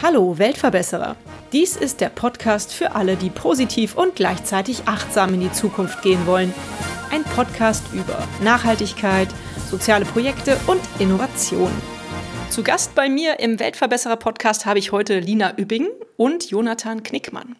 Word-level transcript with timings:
Hallo 0.00 0.38
Weltverbesserer. 0.38 1.16
Dies 1.52 1.74
ist 1.74 2.00
der 2.00 2.10
Podcast 2.10 2.72
für 2.72 2.94
alle, 2.94 3.16
die 3.16 3.30
positiv 3.30 3.96
und 3.96 4.14
gleichzeitig 4.14 4.86
achtsam 4.86 5.34
in 5.34 5.40
die 5.40 5.50
Zukunft 5.50 6.00
gehen 6.02 6.28
wollen. 6.28 6.54
Ein 7.10 7.24
Podcast 7.24 7.82
über 7.92 8.18
Nachhaltigkeit, 8.44 9.28
soziale 9.68 10.04
Projekte 10.04 10.56
und 10.68 10.80
Innovation. 11.00 11.72
Zu 12.50 12.62
Gast 12.62 12.94
bei 12.94 13.08
mir 13.08 13.40
im 13.40 13.58
Weltverbesserer-Podcast 13.58 14.64
habe 14.64 14.78
ich 14.78 14.92
heute 14.92 15.18
Lina 15.18 15.58
Übbing 15.58 15.88
und 16.16 16.50
Jonathan 16.50 17.02
Knickmann. 17.02 17.56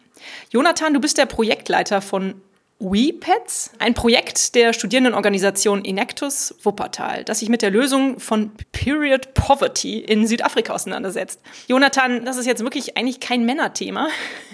Jonathan, 0.51 0.93
du 0.93 1.01
bist 1.01 1.17
der 1.17 1.25
Projektleiter 1.25 2.01
von 2.01 2.41
WePets, 2.79 3.71
ein 3.79 3.93
Projekt 3.93 4.53
der 4.53 4.73
Studierendenorganisation 4.73 5.85
Enactus 5.85 6.53
Wuppertal, 6.61 7.23
das 7.23 7.39
sich 7.39 7.47
mit 7.47 7.61
der 7.61 7.71
Lösung 7.71 8.19
von 8.19 8.51
Period 8.73 9.33
Poverty 9.33 9.99
in 9.99 10.27
Südafrika 10.27 10.73
auseinandersetzt. 10.73 11.39
Jonathan, 11.67 12.25
das 12.25 12.35
ist 12.35 12.45
jetzt 12.45 12.63
wirklich 12.63 12.97
eigentlich 12.97 13.21
kein 13.21 13.45
Männerthema. 13.45 14.09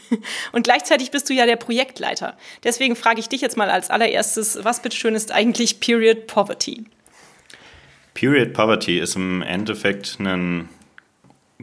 Und 0.51 0.63
gleichzeitig 0.63 1.09
bist 1.09 1.29
du 1.29 1.33
ja 1.33 1.47
der 1.47 1.55
Projektleiter. 1.55 2.37
Deswegen 2.63 2.95
frage 2.95 3.19
ich 3.19 3.27
dich 3.27 3.41
jetzt 3.41 3.57
mal 3.57 3.71
als 3.71 3.89
allererstes, 3.89 4.59
was 4.63 4.83
bitteschön 4.83 5.15
ist 5.15 5.31
eigentlich 5.31 5.79
Period 5.79 6.27
Poverty? 6.27 6.85
Period 8.13 8.53
Poverty 8.53 8.99
ist 8.99 9.15
im 9.15 9.41
Endeffekt 9.41 10.19
ein 10.19 10.69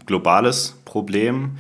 globales 0.07 0.75
Problem. 0.85 1.59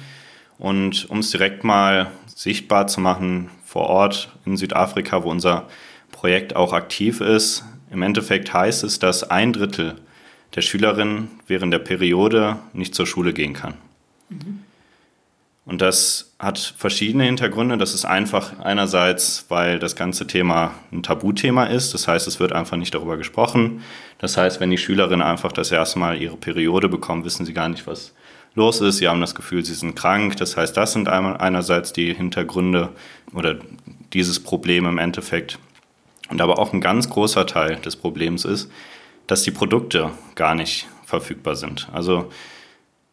Und 0.59 1.09
um 1.09 1.21
es 1.21 1.31
direkt 1.31 1.63
mal 1.63 2.11
sichtbar 2.27 2.89
zu 2.89 3.01
machen, 3.01 3.51
vor 3.69 3.91
Ort 3.91 4.31
in 4.47 4.57
Südafrika, 4.57 5.25
wo 5.25 5.31
unser 5.31 5.69
Projekt 6.11 6.57
auch 6.57 6.73
aktiv 6.73 7.21
ist. 7.21 7.65
Im 7.91 8.01
Endeffekt 8.01 8.55
heißt 8.55 8.83
es, 8.83 8.99
dass 8.99 9.25
ein 9.25 9.53
Drittel 9.53 9.97
der 10.55 10.63
Schülerinnen 10.63 11.29
während 11.47 11.75
der 11.75 11.79
Periode 11.79 12.57
nicht 12.73 12.95
zur 12.95 13.07
Schule 13.07 13.35
gehen 13.35 13.53
kann. 13.53 13.75
Mhm. 14.31 14.61
Und 15.67 15.83
das 15.83 16.33
hat 16.39 16.59
verschiedene 16.79 17.25
Hintergründe. 17.25 17.77
Das 17.77 17.93
ist 17.93 18.07
einfach 18.07 18.59
einerseits, 18.59 19.45
weil 19.51 19.79
das 19.79 19.97
ganze 19.97 20.27
Thema 20.27 20.73
ein 20.91 21.03
Tabuthema 21.03 21.65
ist. 21.65 21.93
Das 21.93 22.09
heißt, 22.09 22.27
es 22.27 22.41
wird 22.41 22.55
einfach 22.55 22.79
nicht 22.79 22.95
darüber 22.95 23.19
gesprochen. 23.19 23.83
Das 24.17 24.39
heißt, 24.39 24.61
wenn 24.61 24.71
die 24.71 24.79
Schülerinnen 24.79 25.21
einfach 25.21 25.53
das 25.53 25.71
erste 25.71 25.99
Mal 25.99 26.17
ihre 26.23 26.39
Periode 26.39 26.89
bekommen, 26.89 27.27
wissen 27.27 27.45
sie 27.45 27.53
gar 27.53 27.69
nicht, 27.69 27.87
was 27.87 28.15
los 28.59 28.83
ist. 28.83 28.99
Sie 28.99 29.09
haben 29.09 29.23
das 29.23 29.35
Gefühl, 29.35 29.65
sie 29.65 29.75
sind 29.75 29.95
krank. 29.95 30.37
Das 30.37 30.57
heißt, 30.57 30.77
das 30.77 30.93
sind 30.93 31.09
einerseits 31.09 31.95
die 31.95 32.13
Hintergründe 32.13 32.91
oder 33.33 33.57
dieses 34.13 34.41
Problem 34.41 34.85
im 34.87 34.99
Endeffekt. 34.99 35.59
Und 36.29 36.43
aber 36.43 36.59
auch 36.59 36.75
ein 36.75 36.83
ganz 36.83 37.09
großer 37.09 37.47
Teil 37.47 37.77
des 37.77 37.97
Problems 37.97 38.45
ist, 38.45 38.71
dass 39.27 39.43
die 39.43 39.51
Produkte 39.51 40.11
gar 40.35 40.55
nicht 40.55 40.87
verfügbar 41.07 41.57
sind. 41.57 41.89
Also 41.93 42.31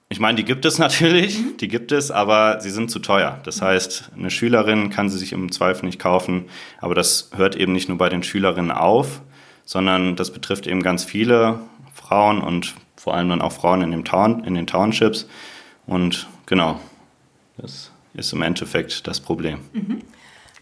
ich 0.09 0.19
meine, 0.19 0.35
die 0.35 0.43
gibt 0.43 0.65
es 0.65 0.77
natürlich, 0.85 1.39
mhm. 1.39 1.57
die 1.57 1.67
gibt 1.67 1.91
es, 1.91 2.11
aber 2.11 2.59
sie 2.59 2.69
sind 2.69 2.91
zu 2.91 2.99
teuer. 2.99 3.39
Das 3.43 3.61
heißt, 3.61 4.11
eine 4.17 4.29
Schülerin 4.29 4.89
kann 4.89 5.09
sie 5.09 5.17
sich 5.17 5.31
im 5.31 5.51
Zweifel 5.51 5.85
nicht 5.85 5.99
kaufen, 5.99 6.45
aber 6.79 6.95
das 6.95 7.29
hört 7.35 7.55
eben 7.55 7.71
nicht 7.71 7.87
nur 7.87 7.97
bei 7.97 8.09
den 8.09 8.23
Schülerinnen 8.23 8.71
auf, 8.71 9.21
sondern 9.63 10.15
das 10.15 10.31
betrifft 10.31 10.67
eben 10.67 10.83
ganz 10.83 11.03
viele 11.03 11.59
Frauen 11.93 12.41
und 12.41 12.75
vor 13.05 13.13
allem 13.13 13.29
dann 13.29 13.41
auch 13.43 13.51
Frauen 13.51 13.83
in, 13.83 13.91
dem 13.91 14.03
Town, 14.03 14.43
in 14.45 14.55
den 14.55 14.65
Townships. 14.65 15.27
Und 15.85 16.27
genau, 16.47 16.79
das 17.55 17.91
ist 18.15 18.33
im 18.33 18.41
Endeffekt 18.41 19.05
das 19.05 19.19
Problem. 19.19 19.59
Mhm. 19.73 20.01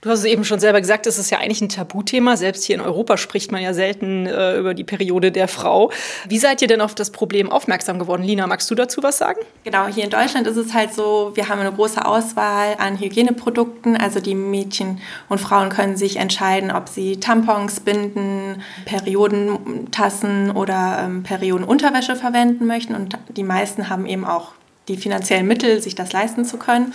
Du 0.04 0.10
hast 0.10 0.20
es 0.20 0.26
eben 0.26 0.44
schon 0.44 0.60
selber 0.60 0.82
gesagt, 0.82 1.08
es 1.08 1.18
ist 1.18 1.30
ja 1.30 1.38
eigentlich 1.38 1.62
ein 1.62 1.70
Tabuthema. 1.70 2.36
Selbst 2.36 2.66
hier 2.66 2.76
in 2.76 2.82
Europa 2.82 3.16
spricht 3.16 3.54
man 3.54 3.62
ja 3.62 3.74
selten 3.74 4.26
äh, 4.26 4.58
über 4.58 4.74
die 4.74 4.84
Periode 4.84 5.32
der 5.32 5.48
Frau. 5.48 5.94
Wie 6.28 6.40
seid 6.40 6.62
ihr 6.62 6.68
denn 6.68 6.82
auf 6.82 6.94
das 6.94 7.10
Problem 7.10 7.50
aufmerksam 7.50 8.00
geworden? 8.00 8.22
Lina, 8.22 8.46
magst 8.46 8.70
du 8.70 8.76
dazu 8.76 9.02
was 9.02 9.18
sagen? 9.18 9.40
Genau, 9.64 9.88
hier 9.88 10.04
in 10.04 10.10
Deutschland 10.10 10.46
ist 10.46 10.58
es 10.58 10.74
halt 10.74 10.94
so, 10.94 11.32
wir 11.36 11.48
haben 11.48 11.62
eine 11.62 11.72
große 11.72 12.06
Auswahl 12.06 12.76
an 12.80 13.00
Hygieneprodukten. 13.00 13.96
Also 13.96 14.20
die 14.20 14.36
Mädchen 14.36 15.00
und 15.30 15.40
Frauen 15.40 15.70
können 15.70 15.96
sich 15.96 16.18
entscheiden, 16.18 16.70
ob 16.70 16.90
sie 16.90 17.22
Tampons, 17.22 17.80
Binden, 17.80 18.62
Periodentassen 18.84 20.52
oder 20.52 21.04
ähm, 21.06 21.24
Periodenunterwäsche 21.24 22.18
verwenden 22.18 22.68
möchten. 22.68 22.94
Und 22.94 23.18
die 23.30 23.44
meisten 23.44 23.90
haben 23.90 24.06
eben 24.06 24.26
auch 24.26 24.50
die 24.90 24.98
finanziellen 24.98 25.48
Mittel, 25.48 25.82
sich 25.82 25.96
das 25.96 26.12
leisten 26.12 26.44
zu 26.44 26.58
können. 26.58 26.94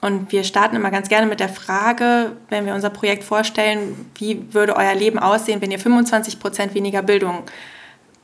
Und 0.00 0.30
wir 0.30 0.44
starten 0.44 0.76
immer 0.76 0.90
ganz 0.90 1.08
gerne 1.08 1.26
mit 1.26 1.40
der 1.40 1.48
Frage, 1.48 2.32
wenn 2.50 2.66
wir 2.66 2.74
unser 2.74 2.90
Projekt 2.90 3.24
vorstellen, 3.24 4.10
wie 4.16 4.54
würde 4.54 4.76
euer 4.76 4.94
Leben 4.94 5.18
aussehen, 5.18 5.60
wenn 5.60 5.72
ihr 5.72 5.80
25 5.80 6.38
Prozent 6.38 6.74
weniger 6.74 7.02
Bildung 7.02 7.42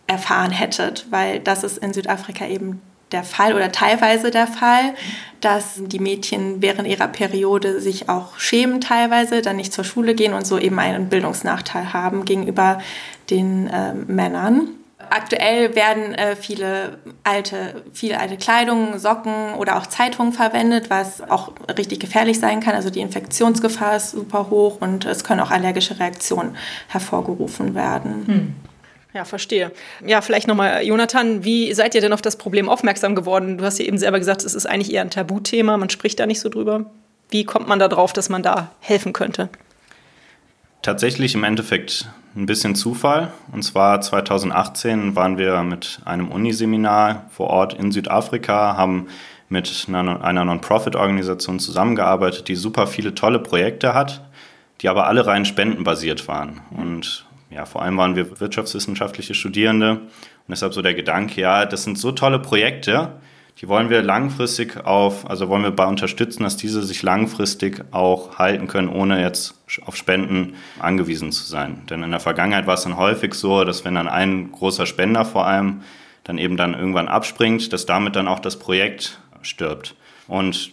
erfahren 0.06 0.52
hättet? 0.52 1.06
Weil 1.10 1.40
das 1.40 1.64
ist 1.64 1.78
in 1.78 1.92
Südafrika 1.92 2.46
eben 2.46 2.80
der 3.10 3.24
Fall 3.24 3.54
oder 3.54 3.72
teilweise 3.72 4.30
der 4.30 4.46
Fall, 4.46 4.94
dass 5.40 5.80
die 5.80 5.98
Mädchen 5.98 6.62
während 6.62 6.88
ihrer 6.88 7.08
Periode 7.08 7.80
sich 7.80 8.08
auch 8.08 8.38
schämen 8.38 8.80
teilweise, 8.80 9.42
dann 9.42 9.56
nicht 9.56 9.72
zur 9.72 9.84
Schule 9.84 10.14
gehen 10.14 10.32
und 10.32 10.46
so 10.46 10.58
eben 10.58 10.78
einen 10.78 11.08
Bildungsnachteil 11.08 11.92
haben 11.92 12.24
gegenüber 12.24 12.80
den 13.30 13.68
äh, 13.68 13.94
Männern. 13.94 14.68
Aktuell 15.10 15.74
werden 15.74 16.14
äh, 16.14 16.36
viele 16.36 16.98
alte, 17.22 17.82
viel 17.92 18.14
alte 18.14 18.36
Kleidung, 18.36 18.98
Socken 18.98 19.54
oder 19.54 19.76
auch 19.76 19.86
Zeitungen 19.86 20.32
verwendet, 20.32 20.90
was 20.90 21.20
auch 21.22 21.52
richtig 21.76 22.00
gefährlich 22.00 22.40
sein 22.40 22.60
kann. 22.60 22.74
Also 22.74 22.90
die 22.90 23.00
Infektionsgefahr 23.00 23.96
ist 23.96 24.12
super 24.12 24.50
hoch 24.50 24.80
und 24.80 25.04
es 25.04 25.24
können 25.24 25.40
auch 25.40 25.50
allergische 25.50 25.98
Reaktionen 25.98 26.56
hervorgerufen 26.88 27.74
werden. 27.74 28.26
Hm. 28.26 28.54
Ja, 29.14 29.24
verstehe. 29.24 29.70
Ja, 30.04 30.20
vielleicht 30.22 30.48
nochmal, 30.48 30.84
Jonathan, 30.84 31.44
wie 31.44 31.72
seid 31.72 31.94
ihr 31.94 32.00
denn 32.00 32.12
auf 32.12 32.22
das 32.22 32.36
Problem 32.36 32.68
aufmerksam 32.68 33.14
geworden? 33.14 33.58
Du 33.58 33.64
hast 33.64 33.78
ja 33.78 33.84
eben 33.84 33.96
selber 33.96 34.18
gesagt, 34.18 34.44
es 34.44 34.54
ist 34.54 34.66
eigentlich 34.66 34.92
eher 34.92 35.02
ein 35.02 35.10
Tabuthema, 35.10 35.76
man 35.76 35.88
spricht 35.88 36.18
da 36.18 36.26
nicht 36.26 36.40
so 36.40 36.48
drüber. 36.48 36.86
Wie 37.30 37.44
kommt 37.44 37.68
man 37.68 37.78
da 37.78 37.86
drauf, 37.86 38.12
dass 38.12 38.28
man 38.28 38.42
da 38.42 38.72
helfen 38.80 39.12
könnte? 39.12 39.48
Tatsächlich 40.84 41.34
im 41.34 41.44
Endeffekt 41.44 42.10
ein 42.36 42.44
bisschen 42.44 42.74
Zufall. 42.74 43.32
Und 43.52 43.62
zwar 43.62 44.02
2018 44.02 45.16
waren 45.16 45.38
wir 45.38 45.62
mit 45.62 46.00
einem 46.04 46.28
Uniseminar 46.28 47.24
vor 47.30 47.48
Ort 47.48 47.72
in 47.72 47.90
Südafrika, 47.90 48.76
haben 48.76 49.06
mit 49.48 49.86
einer 49.90 50.44
Non-Profit-Organisation 50.44 51.58
zusammengearbeitet, 51.58 52.48
die 52.48 52.54
super 52.54 52.86
viele 52.86 53.14
tolle 53.14 53.38
Projekte 53.38 53.94
hat, 53.94 54.28
die 54.82 54.90
aber 54.90 55.06
alle 55.06 55.26
rein 55.26 55.46
spendenbasiert 55.46 56.28
waren. 56.28 56.60
Und 56.70 57.24
ja, 57.48 57.64
vor 57.64 57.80
allem 57.80 57.96
waren 57.96 58.14
wir 58.14 58.38
wirtschaftswissenschaftliche 58.38 59.32
Studierende. 59.32 59.92
Und 59.92 60.50
deshalb 60.50 60.74
so 60.74 60.82
der 60.82 60.92
Gedanke, 60.92 61.40
ja, 61.40 61.64
das 61.64 61.84
sind 61.84 61.96
so 61.96 62.12
tolle 62.12 62.40
Projekte, 62.40 63.12
die 63.60 63.68
wollen 63.68 63.88
wir 63.88 64.02
langfristig 64.02 64.84
auf, 64.84 65.30
also 65.30 65.48
wollen 65.48 65.62
wir 65.62 65.70
bei 65.70 65.86
unterstützen, 65.86 66.42
dass 66.42 66.56
diese 66.56 66.82
sich 66.82 67.02
langfristig 67.02 67.84
auch 67.92 68.38
halten 68.38 68.66
können, 68.66 68.88
ohne 68.88 69.20
jetzt 69.20 69.54
auf 69.86 69.96
Spenden 69.96 70.54
angewiesen 70.80 71.30
zu 71.30 71.44
sein. 71.44 71.82
Denn 71.88 72.02
in 72.02 72.10
der 72.10 72.20
Vergangenheit 72.20 72.66
war 72.66 72.74
es 72.74 72.82
dann 72.82 72.96
häufig 72.96 73.34
so, 73.34 73.64
dass 73.64 73.84
wenn 73.84 73.94
dann 73.94 74.08
ein 74.08 74.50
großer 74.50 74.86
Spender 74.86 75.24
vor 75.24 75.46
allem 75.46 75.82
dann 76.24 76.38
eben 76.38 76.56
dann 76.56 76.74
irgendwann 76.74 77.06
abspringt, 77.06 77.72
dass 77.72 77.86
damit 77.86 78.16
dann 78.16 78.28
auch 78.28 78.40
das 78.40 78.58
Projekt 78.58 79.20
stirbt. 79.42 79.94
Und 80.26 80.70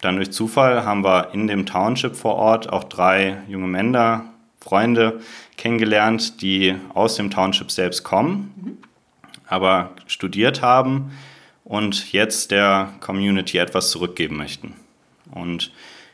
dann 0.00 0.16
durch 0.16 0.32
Zufall 0.32 0.84
haben 0.84 1.04
wir 1.04 1.30
in 1.32 1.46
dem 1.46 1.66
Township 1.66 2.16
vor 2.16 2.34
Ort 2.34 2.72
auch 2.72 2.84
drei 2.84 3.38
junge 3.48 3.68
Männer, 3.68 4.24
Freunde 4.60 5.20
kennengelernt, 5.56 6.40
die 6.42 6.74
aus 6.94 7.16
dem 7.16 7.30
Township 7.30 7.70
selbst 7.70 8.02
kommen, 8.02 8.78
aber 9.46 9.90
studiert 10.06 10.62
haben 10.62 11.12
und 11.64 12.12
jetzt 12.12 12.50
der 12.50 12.92
Community 13.00 13.58
etwas 13.58 13.90
zurückgeben 13.90 14.36
möchten. 14.36 14.74
Und 15.30 15.72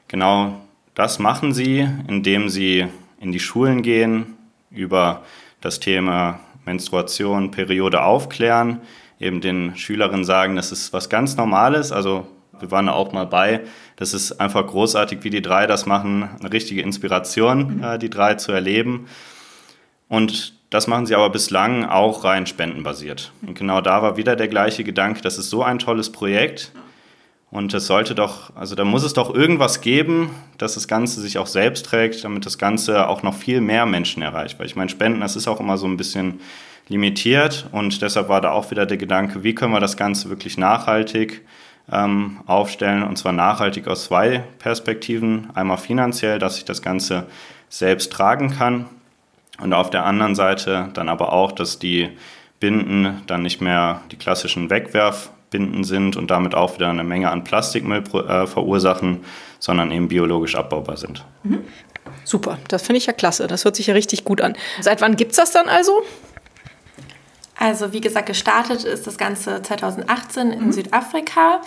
genau 0.09 0.61
das 0.95 1.19
machen 1.19 1.53
sie, 1.53 1.89
indem 2.09 2.49
sie 2.49 2.87
in 3.21 3.33
die 3.33 3.41
Schulen 3.41 3.83
gehen, 3.83 4.37
über 4.71 5.25
das 5.61 5.81
Thema 5.81 6.41
Menstruation, 6.65 7.51
Periode 7.51 8.03
aufklären, 8.03 8.81
eben 9.19 9.41
den 9.41 9.77
Schülerinnen 9.77 10.25
sagen, 10.25 10.57
das 10.57 10.73
ist 10.73 10.93
was 10.93 11.09
ganz 11.09 11.37
Normales, 11.37 11.93
also 11.93 12.27
wir 12.61 12.71
waren 12.71 12.87
da 12.87 12.93
auch 12.93 13.13
mal 13.13 13.27
bei. 13.27 13.63
Das 13.97 14.15
ist 14.15 14.33
einfach 14.33 14.67
großartig, 14.67 15.25
wie 15.25 15.31
die 15.31 15.43
drei 15.43 15.67
das 15.67 15.87
machen. 15.87 16.29
Eine 16.39 16.53
richtige 16.53 16.83
Inspiration, 16.83 17.79
mhm. 17.79 17.83
äh, 17.83 17.99
die 17.99 18.11
drei 18.11 18.35
zu 18.35 18.53
erleben. 18.53 19.07
Und 20.09 20.55
das 20.71 20.87
machen 20.87 21.05
sie 21.05 21.17
aber 21.17 21.31
bislang 21.31 21.85
auch 21.85 22.23
rein 22.23 22.47
spendenbasiert. 22.47 23.33
Und 23.45 23.59
genau 23.59 23.81
da 23.81 24.03
war 24.03 24.17
wieder 24.17 24.37
der 24.37 24.49
gleiche 24.49 24.85
Gedanke, 24.85 25.21
das 25.21 25.37
ist 25.37 25.51
so 25.51 25.65
ein 25.65 25.81
tolles 25.81 26.11
Projekt. 26.11 26.73
Und 27.51 27.75
es 27.75 27.89
sollte 27.89 28.15
doch, 28.15 28.55
also 28.55 28.77
da 28.77 28.85
muss 28.85 29.03
es 29.03 29.13
doch 29.13 29.35
irgendwas 29.35 29.81
geben, 29.81 30.31
dass 30.59 30.75
das 30.75 30.87
Ganze 30.87 31.21
sich 31.21 31.39
auch 31.39 31.49
selbst 31.49 31.87
trägt, 31.87 32.23
damit 32.23 32.47
das 32.47 32.59
Ganze 32.59 33.09
auch 33.09 33.25
noch 33.25 33.35
viel 33.35 33.61
mehr 33.61 33.87
Menschen 33.87 34.23
erreicht. 34.23 34.61
Weil 34.61 34.67
ich 34.67 34.77
meine, 34.77 34.89
Spenden, 34.89 35.21
das 35.21 35.35
ist 35.35 35.49
auch 35.49 35.59
immer 35.59 35.77
so 35.77 35.89
ein 35.89 35.97
bisschen 35.97 36.39
limitiert. 36.87 37.67
Und 37.73 38.03
deshalb 38.03 38.29
war 38.29 38.41
da 38.41 38.53
auch 38.53 38.71
wieder 38.71 38.87
der 38.87 38.99
Gedanke, 38.99 39.43
wie 39.43 39.57
können 39.57 39.73
wir 39.73 39.81
das 39.81 39.97
Ganze 39.97 40.29
wirklich 40.31 40.59
nachhaltig 40.59 41.45
ähm, 41.91 42.39
aufstellen. 42.47 43.03
Und 43.03 43.17
zwar 43.17 43.33
nachhaltig 43.33 43.89
aus 43.89 44.05
zwei 44.05 44.45
Perspektiven. 44.61 45.49
Einmal 45.53 45.79
finanziell, 45.79 46.39
dass 46.39 46.59
ich 46.59 46.65
das 46.65 46.83
Ganze 46.83 47.27
selbst 47.69 48.13
tragen 48.13 48.53
kann 48.53 48.87
Und 49.63 49.73
auf 49.73 49.91
der 49.91 50.05
anderen 50.05 50.35
Seite 50.35 50.91
dann 50.95 51.09
aber 51.09 51.33
auch, 51.33 51.53
dass 51.53 51.79
die 51.79 52.11
Binden 52.61 53.23
dann 53.27 53.43
nicht 53.43 53.61
mehr 53.61 54.03
die 54.11 54.17
klassischen 54.17 54.71
Wegwerfbinden 54.71 55.85
sind 55.85 56.17
und 56.17 56.31
damit 56.31 56.55
auch 56.55 56.75
wieder 56.75 56.89
eine 56.89 57.05
Menge 57.05 57.31
an 57.31 57.45
Plastikmüll 57.45 58.05
äh, 58.15 58.47
verursachen, 58.47 59.25
sondern 59.59 59.91
eben 59.91 60.09
biologisch 60.09 60.55
abbaubar 60.55 60.97
sind. 60.97 61.25
Mhm. 61.43 61.65
Super, 62.25 62.59
das 62.69 62.83
finde 62.83 62.99
ich 62.99 63.07
ja 63.07 63.13
klasse. 63.13 63.47
Das 63.47 63.65
hört 63.65 63.77
sich 63.77 63.87
ja 63.87 63.95
richtig 63.95 64.25
gut 64.25 64.41
an. 64.41 64.57
Seit 64.81 65.01
wann 65.01 65.17
gibt 65.17 65.33
es 65.33 65.37
das 65.37 65.53
dann 65.53 65.69
also? 65.69 66.03
Also 67.57 67.93
wie 67.93 68.01
gesagt, 68.01 68.27
gestartet 68.27 68.85
ist 68.85 69.07
das 69.07 69.19
Ganze 69.19 69.61
2018 69.63 70.53
in 70.53 70.67
mhm. 70.67 70.73
Südafrika. 70.73 71.61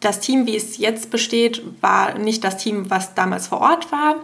Das 0.00 0.20
Team, 0.20 0.46
wie 0.46 0.56
es 0.56 0.78
jetzt 0.78 1.10
besteht, 1.10 1.62
war 1.80 2.18
nicht 2.18 2.44
das 2.44 2.58
Team, 2.58 2.90
was 2.90 3.14
damals 3.14 3.48
vor 3.48 3.60
Ort 3.60 3.90
war. 3.92 4.16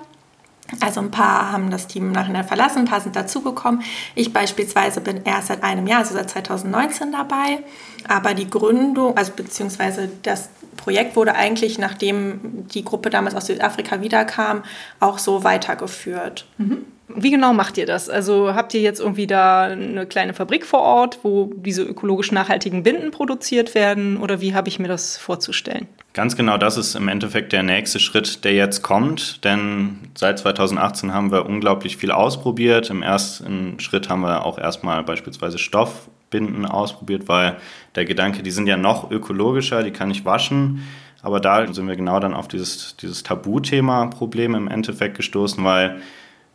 Also 0.80 1.00
ein 1.00 1.10
paar 1.10 1.52
haben 1.52 1.70
das 1.70 1.86
Team 1.86 2.06
im 2.06 2.12
Nachhinein 2.12 2.44
verlassen, 2.44 2.80
ein 2.80 2.84
paar 2.86 3.00
sind 3.00 3.16
dazugekommen. 3.16 3.82
Ich 4.14 4.32
beispielsweise 4.32 5.00
bin 5.00 5.22
erst 5.24 5.48
seit 5.48 5.62
einem 5.62 5.86
Jahr, 5.86 6.00
also 6.00 6.14
seit 6.14 6.30
2019 6.30 7.12
dabei. 7.12 7.60
Aber 8.08 8.34
die 8.34 8.48
Gründung, 8.48 9.16
also 9.16 9.32
beziehungsweise 9.34 10.08
das 10.22 10.48
Projekt 10.76 11.16
wurde 11.16 11.34
eigentlich, 11.34 11.78
nachdem 11.78 12.66
die 12.68 12.84
Gruppe 12.84 13.10
damals 13.10 13.34
aus 13.34 13.46
Südafrika 13.46 14.00
wiederkam, 14.00 14.62
auch 15.00 15.18
so 15.18 15.44
weitergeführt. 15.44 16.46
Mhm. 16.58 16.86
Wie 17.08 17.30
genau 17.30 17.52
macht 17.52 17.76
ihr 17.78 17.86
das? 17.86 18.08
Also 18.08 18.54
habt 18.54 18.74
ihr 18.74 18.80
jetzt 18.80 19.00
irgendwie 19.00 19.26
da 19.26 19.64
eine 19.64 20.06
kleine 20.06 20.34
Fabrik 20.34 20.64
vor 20.64 20.80
Ort, 20.80 21.18
wo 21.22 21.52
diese 21.54 21.82
ökologisch 21.82 22.32
nachhaltigen 22.32 22.82
Binden 22.82 23.10
produziert 23.10 23.74
werden? 23.74 24.16
Oder 24.16 24.40
wie 24.40 24.54
habe 24.54 24.68
ich 24.68 24.78
mir 24.78 24.88
das 24.88 25.18
vorzustellen? 25.18 25.88
Ganz 26.14 26.36
genau, 26.36 26.58
das 26.58 26.76
ist 26.76 26.94
im 26.94 27.08
Endeffekt 27.08 27.52
der 27.52 27.62
nächste 27.62 27.98
Schritt, 27.98 28.44
der 28.44 28.52
jetzt 28.52 28.82
kommt. 28.82 29.44
Denn 29.44 29.98
seit 30.14 30.38
2018 30.38 31.12
haben 31.12 31.32
wir 31.32 31.46
unglaublich 31.46 31.96
viel 31.96 32.12
ausprobiert. 32.12 32.90
Im 32.90 33.02
ersten 33.02 33.80
Schritt 33.80 34.08
haben 34.08 34.20
wir 34.20 34.44
auch 34.46 34.58
erstmal 34.58 35.02
beispielsweise 35.02 35.58
Stoffbinden 35.58 36.66
ausprobiert, 36.66 37.28
weil 37.28 37.56
der 37.94 38.04
Gedanke, 38.04 38.42
die 38.42 38.50
sind 38.50 38.66
ja 38.66 38.76
noch 38.76 39.10
ökologischer, 39.10 39.82
die 39.82 39.90
kann 39.90 40.10
ich 40.10 40.24
waschen. 40.24 40.82
Aber 41.22 41.40
da 41.40 41.72
sind 41.72 41.86
wir 41.86 41.96
genau 41.96 42.20
dann 42.20 42.34
auf 42.34 42.48
dieses, 42.48 42.96
dieses 42.96 43.22
Tabuthema-Problem 43.22 44.54
im 44.54 44.68
Endeffekt 44.68 45.16
gestoßen, 45.16 45.62
weil 45.62 46.02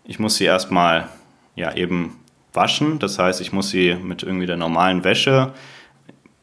ich 0.07 0.19
muss 0.19 0.37
sie 0.37 0.45
erstmal 0.45 1.09
ja 1.55 1.73
eben 1.73 2.15
waschen. 2.53 2.97
Das 2.99 3.19
heißt, 3.19 3.41
ich 3.41 3.53
muss 3.53 3.69
sie 3.69 3.95
mit 3.95 4.23
irgendwie 4.23 4.47
der 4.47 4.57
normalen 4.57 5.03
Wäsche 5.03 5.53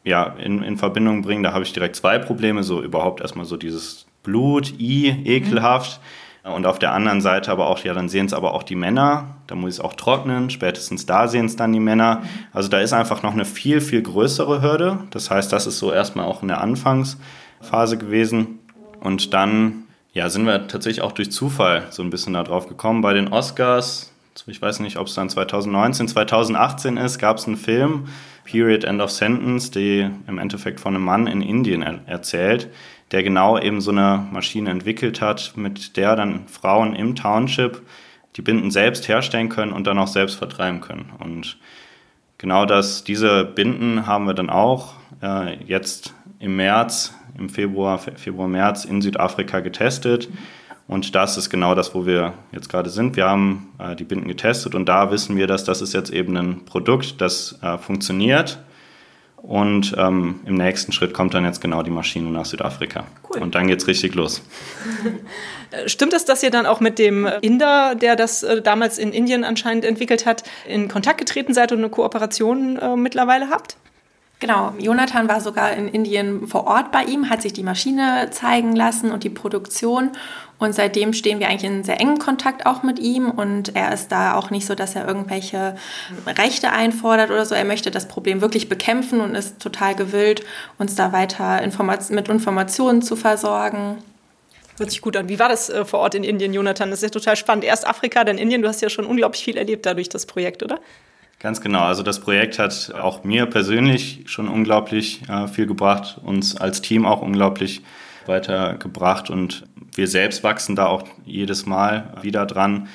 ja, 0.03 0.35
in, 0.37 0.61
in 0.61 0.77
Verbindung 0.77 1.23
bringen. 1.23 1.43
Da 1.43 1.51
habe 1.51 1.63
ich 1.63 1.73
direkt 1.73 1.95
zwei 1.95 2.19
Probleme. 2.19 2.63
So 2.63 2.81
überhaupt 2.81 3.21
erstmal 3.21 3.45
so 3.45 3.57
dieses 3.57 4.05
Blut, 4.23 4.79
I, 4.79 5.09
ekelhaft. 5.25 5.99
Mhm. 6.43 6.53
Und 6.53 6.67
auf 6.67 6.77
der 6.77 6.93
anderen 6.93 7.21
Seite 7.21 7.51
aber 7.51 7.67
auch, 7.67 7.79
ja, 7.79 7.95
dann 7.95 8.07
sehen 8.07 8.27
es 8.27 8.33
aber 8.33 8.53
auch 8.53 8.61
die 8.61 8.75
Männer. 8.75 9.35
Da 9.47 9.55
muss 9.55 9.71
ich 9.71 9.75
es 9.77 9.83
auch 9.83 9.95
trocknen. 9.95 10.51
Spätestens 10.51 11.07
da 11.07 11.27
sehen 11.27 11.47
es 11.47 11.55
dann 11.55 11.73
die 11.73 11.79
Männer. 11.79 12.21
Also 12.53 12.69
da 12.69 12.79
ist 12.79 12.93
einfach 12.93 13.23
noch 13.23 13.33
eine 13.33 13.45
viel, 13.45 13.81
viel 13.81 14.03
größere 14.03 14.61
Hürde. 14.61 14.99
Das 15.09 15.31
heißt, 15.31 15.51
das 15.51 15.65
ist 15.65 15.79
so 15.79 15.91
erstmal 15.91 16.25
auch 16.25 16.43
in 16.43 16.49
der 16.49 16.61
Anfangsphase 16.61 17.97
gewesen. 17.97 18.59
Und 18.99 19.33
dann 19.33 19.84
ja, 20.15 20.29
sind 20.29 20.45
wir 20.45 20.67
tatsächlich 20.67 21.01
auch 21.01 21.11
durch 21.11 21.29
Zufall 21.29 21.87
so 21.89 22.01
ein 22.01 22.09
bisschen 22.09 22.33
da 22.33 22.43
drauf 22.43 22.67
gekommen. 22.67 23.01
Bei 23.01 23.13
den 23.13 23.27
Oscars, 23.27 24.13
ich 24.47 24.61
weiß 24.61 24.79
nicht, 24.79 24.95
ob 24.97 25.07
es 25.07 25.13
dann 25.13 25.29
2019, 25.29 26.07
2018 26.07 26.95
ist, 26.95 27.19
gab 27.19 27.37
es 27.37 27.45
einen 27.45 27.57
Film, 27.57 28.07
Period 28.45 28.85
End 28.85 29.01
of 29.01 29.11
Sentence, 29.11 29.71
die 29.71 30.09
im 30.27 30.37
Endeffekt 30.37 30.79
von 30.79 30.95
einem 30.95 31.03
Mann 31.03 31.27
in 31.27 31.41
Indien 31.41 31.81
er 31.81 31.99
erzählt, 32.05 32.69
der 33.11 33.23
genau 33.23 33.59
eben 33.59 33.81
so 33.81 33.91
eine 33.91 34.25
Maschine 34.31 34.69
entwickelt 34.69 35.19
hat, 35.19 35.53
mit 35.57 35.97
der 35.97 36.15
dann 36.15 36.47
Frauen 36.47 36.95
im 36.95 37.15
Township 37.15 37.81
die 38.37 38.41
Binden 38.41 38.71
selbst 38.71 39.09
herstellen 39.09 39.49
können 39.49 39.73
und 39.73 39.85
dann 39.85 39.99
auch 39.99 40.07
selbst 40.07 40.35
vertreiben 40.35 40.79
können. 40.79 41.11
Und 41.19 41.57
genau 42.37 42.65
das, 42.65 43.03
diese 43.03 43.43
Binden 43.43 44.07
haben 44.07 44.27
wir 44.27 44.33
dann 44.33 44.49
auch 44.49 44.93
äh, 45.21 45.61
jetzt 45.65 46.13
im 46.39 46.55
März 46.55 47.13
im 47.37 47.49
Februar, 47.49 47.97
Februar, 47.97 48.47
März 48.47 48.85
in 48.85 49.01
Südafrika 49.01 49.59
getestet. 49.59 50.29
Und 50.87 51.15
das 51.15 51.37
ist 51.37 51.49
genau 51.49 51.73
das, 51.73 51.95
wo 51.95 52.05
wir 52.05 52.33
jetzt 52.51 52.69
gerade 52.69 52.89
sind. 52.89 53.15
Wir 53.15 53.25
haben 53.25 53.69
äh, 53.79 53.95
die 53.95 54.03
Binden 54.03 54.27
getestet 54.27 54.75
und 54.75 54.87
da 54.87 55.11
wissen 55.11 55.35
wir, 55.35 55.47
dass 55.47 55.63
das 55.63 55.81
ist 55.81 55.93
jetzt 55.93 56.11
eben 56.11 56.37
ein 56.37 56.65
Produkt, 56.65 57.21
das 57.21 57.57
äh, 57.63 57.77
funktioniert. 57.77 58.59
Und 59.45 59.93
ähm, 59.97 60.39
im 60.45 60.55
nächsten 60.55 60.91
Schritt 60.91 61.13
kommt 61.13 61.35
dann 61.35 61.45
jetzt 61.45 61.61
genau 61.61 61.83
die 61.83 61.91
Maschine 61.91 62.31
nach 62.31 62.45
Südafrika. 62.45 63.05
Cool. 63.29 63.43
Und 63.43 63.53
dann 63.53 63.67
geht 63.67 63.79
es 63.79 63.87
richtig 63.87 64.15
los. 64.15 64.41
Stimmt 65.85 66.13
es, 66.13 66.25
dass 66.25 66.41
ihr 66.41 66.49
dann 66.49 66.65
auch 66.65 66.79
mit 66.79 66.97
dem 66.97 67.27
Inder, 67.41 67.93
der 67.93 68.15
das 68.15 68.41
äh, 68.41 68.63
damals 68.63 68.97
in 68.97 69.11
Indien 69.13 69.43
anscheinend 69.43 69.85
entwickelt 69.85 70.25
hat, 70.25 70.43
in 70.67 70.87
Kontakt 70.87 71.19
getreten 71.19 71.53
seid 71.53 71.71
und 71.71 71.79
eine 71.79 71.89
Kooperation 71.89 72.77
äh, 72.77 72.95
mittlerweile 72.95 73.49
habt? 73.49 73.77
Genau, 74.45 74.75
Jonathan 74.77 75.27
war 75.27 75.41
sogar 75.41 75.73
in 75.73 75.87
Indien 75.87 76.45
vor 76.45 76.67
Ort 76.67 76.91
bei 76.91 77.03
ihm, 77.05 77.31
hat 77.31 77.41
sich 77.41 77.51
die 77.51 77.63
Maschine 77.63 78.29
zeigen 78.29 78.75
lassen 78.75 79.11
und 79.11 79.23
die 79.23 79.31
Produktion. 79.31 80.11
Und 80.59 80.75
seitdem 80.75 81.13
stehen 81.13 81.39
wir 81.39 81.47
eigentlich 81.47 81.63
in 81.63 81.83
sehr 81.83 81.99
engen 81.99 82.19
Kontakt 82.19 82.67
auch 82.67 82.83
mit 82.83 82.99
ihm. 82.99 83.31
Und 83.31 83.75
er 83.75 83.91
ist 83.91 84.11
da 84.11 84.35
auch 84.35 84.51
nicht 84.51 84.67
so, 84.67 84.75
dass 84.75 84.95
er 84.95 85.07
irgendwelche 85.07 85.75
Rechte 86.27 86.71
einfordert 86.71 87.31
oder 87.31 87.43
so. 87.43 87.55
Er 87.55 87.65
möchte 87.65 87.89
das 87.89 88.07
Problem 88.07 88.39
wirklich 88.39 88.69
bekämpfen 88.69 89.19
und 89.19 89.33
ist 89.33 89.59
total 89.59 89.95
gewillt, 89.95 90.45
uns 90.77 90.93
da 90.93 91.11
weiter 91.11 91.63
Informat 91.63 92.07
mit 92.11 92.29
Informationen 92.29 93.01
zu 93.01 93.15
versorgen. 93.15 93.97
Hört 94.77 94.91
sich 94.91 95.01
gut 95.01 95.17
an. 95.17 95.27
Wie 95.27 95.39
war 95.39 95.49
das 95.49 95.71
äh, 95.71 95.85
vor 95.85 96.01
Ort 96.01 96.13
in 96.13 96.23
Indien, 96.23 96.53
Jonathan? 96.53 96.91
Das 96.91 96.99
ist 96.99 97.03
ja 97.03 97.09
total 97.09 97.35
spannend. 97.35 97.63
Erst 97.63 97.87
Afrika, 97.87 98.23
dann 98.23 98.37
Indien. 98.37 98.61
Du 98.61 98.67
hast 98.67 98.83
ja 98.83 98.91
schon 98.91 99.07
unglaublich 99.07 99.43
viel 99.43 99.57
erlebt 99.57 99.87
dadurch 99.87 100.09
das 100.09 100.27
Projekt, 100.27 100.61
oder? 100.61 100.79
Ganz 101.39 101.61
genau. 101.61 101.81
Also 101.81 102.01
das 102.01 102.19
Projekt 102.19 102.59
hat 102.59 102.93
auch 102.99 103.23
mir 103.23 103.45
persönlich 103.45 104.23
schon 104.25 104.47
unglaublich 104.47 105.21
äh, 105.29 105.47
viel 105.47 105.67
gebracht, 105.67 106.19
uns 106.23 106.55
als 106.55 106.81
Team 106.81 107.05
auch 107.05 107.21
unglaublich 107.21 107.81
weitergebracht 108.25 109.29
und 109.29 109.65
wir 109.93 110.07
selbst 110.07 110.43
wachsen 110.43 110.75
da 110.75 110.87
auch 110.87 111.03
jedes 111.25 111.65
Mal 111.65 112.13
wieder 112.21 112.45
dran. 112.45 112.87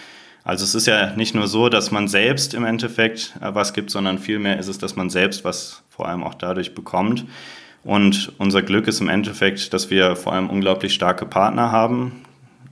Also 0.42 0.64
es 0.64 0.74
ist 0.74 0.86
ja 0.86 1.14
nicht 1.14 1.34
nur 1.34 1.46
so, 1.46 1.68
dass 1.68 1.90
man 1.90 2.08
selbst 2.08 2.54
im 2.54 2.64
Endeffekt 2.64 3.34
äh, 3.40 3.54
was 3.54 3.72
gibt, 3.72 3.90
sondern 3.90 4.18
vielmehr 4.18 4.58
ist 4.58 4.68
es, 4.68 4.78
dass 4.78 4.96
man 4.96 5.10
selbst 5.10 5.44
was 5.44 5.82
vor 5.88 6.08
allem 6.08 6.24
auch 6.24 6.34
dadurch 6.34 6.74
bekommt. 6.74 7.26
Und 7.82 8.32
unser 8.38 8.62
Glück 8.62 8.88
ist 8.88 9.00
im 9.00 9.08
Endeffekt, 9.08 9.72
dass 9.72 9.90
wir 9.90 10.16
vor 10.16 10.32
allem 10.32 10.50
unglaublich 10.50 10.92
starke 10.92 11.24
Partner 11.24 11.72
haben. 11.72 12.24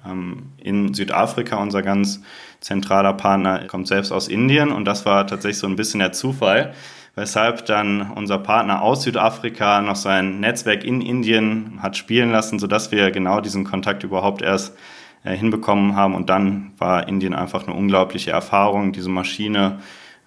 Ähm, 0.07 0.51
in 0.59 0.95
Südafrika 0.95 1.57
unser 1.57 1.83
ganz 1.83 2.21
zentraler 2.61 3.13
Partner 3.13 3.67
kommt 3.67 3.89
selbst 3.89 4.13
aus 4.13 4.29
Indien 4.29 4.71
und 4.73 4.85
das 4.85 5.07
war 5.07 5.27
tatsächlich 5.27 5.59
so 5.59 5.67
ein 5.67 5.77
bisschen 5.77 6.01
der 6.01 6.13
Zufall, 6.13 6.73
weshalb 7.15 7.67
dann 7.67 8.11
unser 8.13 8.39
Partner 8.39 8.83
aus 8.83 9.03
Südafrika 9.03 9.81
noch 9.81 9.97
sein 9.97 10.41
Netzwerk 10.41 10.85
in 10.85 11.01
Indien 11.01 11.79
hat 11.83 11.97
spielen 11.97 12.31
lassen, 12.31 12.59
sodass 12.59 12.93
wir 12.93 13.11
genau 13.11 13.41
diesen 13.41 13.65
Kontakt 13.65 14.05
überhaupt 14.05 14.43
erst 14.43 14.77
äh, 15.25 15.37
hinbekommen 15.37 15.97
haben 15.97 16.15
und 16.15 16.31
dann 16.31 16.73
war 16.79 17.09
Indien 17.09 17.35
einfach 17.35 17.67
eine 17.67 17.77
unglaubliche 17.77 18.31
Erfahrung, 18.31 18.93
diese 18.93 19.09
Maschine 19.09 19.79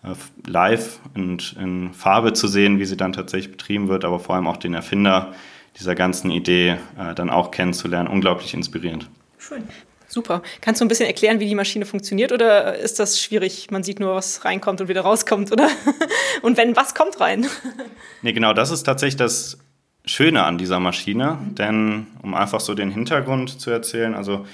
äh, 0.04 0.50
live 0.50 1.00
und 1.16 1.56
in 1.60 1.94
Farbe 1.94 2.34
zu 2.34 2.48
sehen, 2.48 2.80
wie 2.80 2.86
sie 2.86 2.98
dann 2.98 3.14
tatsächlich 3.14 3.52
betrieben 3.52 3.88
wird, 3.88 4.04
aber 4.04 4.20
vor 4.20 4.36
allem 4.36 4.48
auch 4.48 4.58
den 4.58 4.74
Erfinder 4.74 5.34
dieser 5.80 5.96
ganzen 5.96 6.32
Idee 6.32 6.78
äh, 6.98 7.16
dann 7.16 7.30
auch 7.30 7.52
kennenzulernen, 7.52 8.08
unglaublich 8.08 8.54
inspirierend. 8.54 9.10
Schön. 9.38 9.64
Super. 10.12 10.42
Kannst 10.60 10.82
du 10.82 10.86
ein 10.86 10.90
bisschen 10.90 11.08
erklären, 11.08 11.40
wie 11.40 11.48
die 11.48 11.56
Maschine 11.56 11.86
funktioniert 11.86 12.34
oder 12.34 12.76
ist 12.76 13.00
das 13.00 13.22
schwierig? 13.22 13.72
Man 13.72 13.82
sieht 13.82 14.02
nur, 14.02 14.16
was 14.16 14.44
reinkommt 14.44 14.82
und 14.82 14.90
wieder 14.90 15.02
rauskommt, 15.02 15.54
oder? 15.54 15.70
Und 16.42 16.58
wenn, 16.58 16.76
was 16.76 16.94
kommt 16.94 17.20
rein? 17.20 17.48
Nee, 18.24 18.34
genau, 18.34 18.54
das 18.54 18.70
ist 18.70 18.84
tatsächlich 18.84 19.16
das 19.16 19.58
Schöne 20.06 20.44
an 20.44 20.60
dieser 20.60 20.80
Maschine, 20.80 21.40
denn 21.58 22.08
um 22.22 22.36
einfach 22.36 22.60
so 22.60 22.76
den 22.76 22.92
Hintergrund 22.92 23.60
zu 23.60 23.72
erzählen, 23.72 24.14
also 24.14 24.46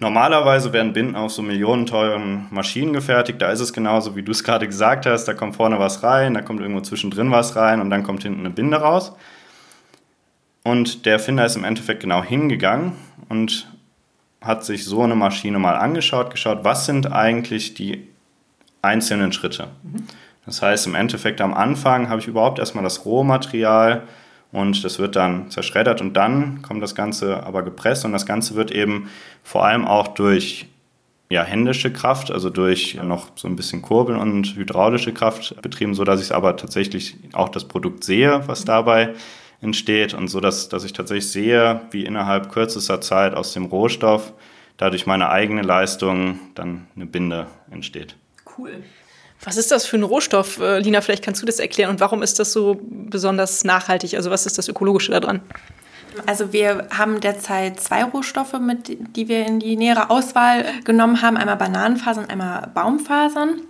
Normalerweise 0.00 0.72
werden 0.72 0.92
Binden 0.92 1.14
auf 1.14 1.30
so 1.30 1.42
millionenteuren 1.42 2.48
Maschinen 2.50 2.92
gefertigt. 2.92 3.40
Da 3.40 3.52
ist 3.52 3.60
es 3.60 3.72
genauso, 3.72 4.16
wie 4.16 4.24
du 4.24 4.32
es 4.32 4.42
gerade 4.42 4.66
gesagt 4.66 5.06
hast. 5.06 5.26
Da 5.26 5.34
kommt 5.34 5.54
vorne 5.54 5.78
was 5.78 6.02
rein, 6.02 6.34
da 6.34 6.42
kommt 6.42 6.60
irgendwo 6.60 6.80
zwischendrin 6.80 7.30
was 7.30 7.54
rein 7.54 7.80
und 7.80 7.88
dann 7.88 8.02
kommt 8.02 8.24
hinten 8.24 8.40
eine 8.40 8.50
Binde 8.50 8.78
raus. 8.78 9.12
Und 10.64 11.06
der 11.06 11.12
Erfinder 11.14 11.46
ist 11.46 11.54
im 11.54 11.62
Endeffekt 11.62 12.00
genau 12.00 12.24
hingegangen 12.24 12.94
und 13.28 13.71
hat 14.42 14.64
sich 14.64 14.84
so 14.84 15.02
eine 15.02 15.14
Maschine 15.14 15.58
mal 15.58 15.76
angeschaut, 15.76 16.30
geschaut, 16.30 16.64
was 16.64 16.86
sind 16.86 17.12
eigentlich 17.12 17.74
die 17.74 18.08
einzelnen 18.82 19.32
Schritte. 19.32 19.68
Das 20.44 20.60
heißt, 20.60 20.86
im 20.86 20.94
Endeffekt 20.94 21.40
am 21.40 21.54
Anfang 21.54 22.08
habe 22.08 22.20
ich 22.20 22.26
überhaupt 22.26 22.58
erstmal 22.58 22.84
das 22.84 23.04
Rohmaterial 23.04 24.02
und 24.50 24.84
das 24.84 24.98
wird 24.98 25.16
dann 25.16 25.50
zerschreddert 25.50 26.00
und 26.00 26.14
dann 26.14 26.62
kommt 26.62 26.82
das 26.82 26.94
Ganze 26.94 27.44
aber 27.44 27.62
gepresst 27.62 28.04
und 28.04 28.12
das 28.12 28.26
Ganze 28.26 28.54
wird 28.54 28.70
eben 28.70 29.08
vor 29.42 29.64
allem 29.64 29.86
auch 29.86 30.08
durch 30.08 30.66
ja, 31.30 31.42
händische 31.44 31.90
Kraft, 31.90 32.30
also 32.30 32.50
durch 32.50 32.98
noch 33.02 33.28
so 33.36 33.48
ein 33.48 33.56
bisschen 33.56 33.80
Kurbeln 33.80 34.18
und 34.18 34.54
hydraulische 34.54 35.14
Kraft 35.14 35.60
betrieben, 35.62 35.94
sodass 35.94 36.20
ich 36.20 36.34
aber 36.34 36.56
tatsächlich 36.56 37.16
auch 37.32 37.48
das 37.48 37.64
Produkt 37.64 38.04
sehe, 38.04 38.42
was 38.46 38.64
dabei 38.64 39.14
entsteht 39.62 40.12
und 40.12 40.28
so, 40.28 40.40
dass, 40.40 40.68
dass 40.68 40.84
ich 40.84 40.92
tatsächlich 40.92 41.30
sehe, 41.30 41.80
wie 41.90 42.04
innerhalb 42.04 42.52
kürzester 42.52 43.00
Zeit 43.00 43.34
aus 43.34 43.52
dem 43.54 43.64
Rohstoff 43.66 44.32
dadurch 44.76 45.06
meine 45.06 45.30
eigene 45.30 45.62
Leistung 45.62 46.40
dann 46.54 46.88
eine 46.96 47.06
Binde 47.06 47.46
entsteht. 47.70 48.16
Cool. 48.58 48.82
Was 49.44 49.56
ist 49.56 49.70
das 49.70 49.86
für 49.86 49.96
ein 49.96 50.02
Rohstoff? 50.02 50.60
Äh, 50.60 50.78
Lina, 50.80 51.00
vielleicht 51.00 51.24
kannst 51.24 51.42
du 51.42 51.46
das 51.46 51.58
erklären. 51.58 51.90
Und 51.90 52.00
warum 52.00 52.22
ist 52.22 52.38
das 52.38 52.52
so 52.52 52.80
besonders 52.80 53.64
nachhaltig? 53.64 54.14
Also 54.14 54.30
was 54.30 54.46
ist 54.46 54.58
das 54.58 54.68
Ökologische 54.68 55.12
daran? 55.12 55.40
Also 56.26 56.52
wir 56.52 56.88
haben 56.90 57.20
derzeit 57.20 57.80
zwei 57.80 58.04
Rohstoffe, 58.04 58.58
mit, 58.60 59.16
die 59.16 59.28
wir 59.28 59.46
in 59.46 59.60
die 59.60 59.76
nähere 59.76 60.10
Auswahl 60.10 60.64
genommen 60.84 61.22
haben. 61.22 61.36
Einmal 61.36 61.56
Bananenfasern, 61.56 62.26
einmal 62.26 62.70
Baumfasern. 62.74 63.62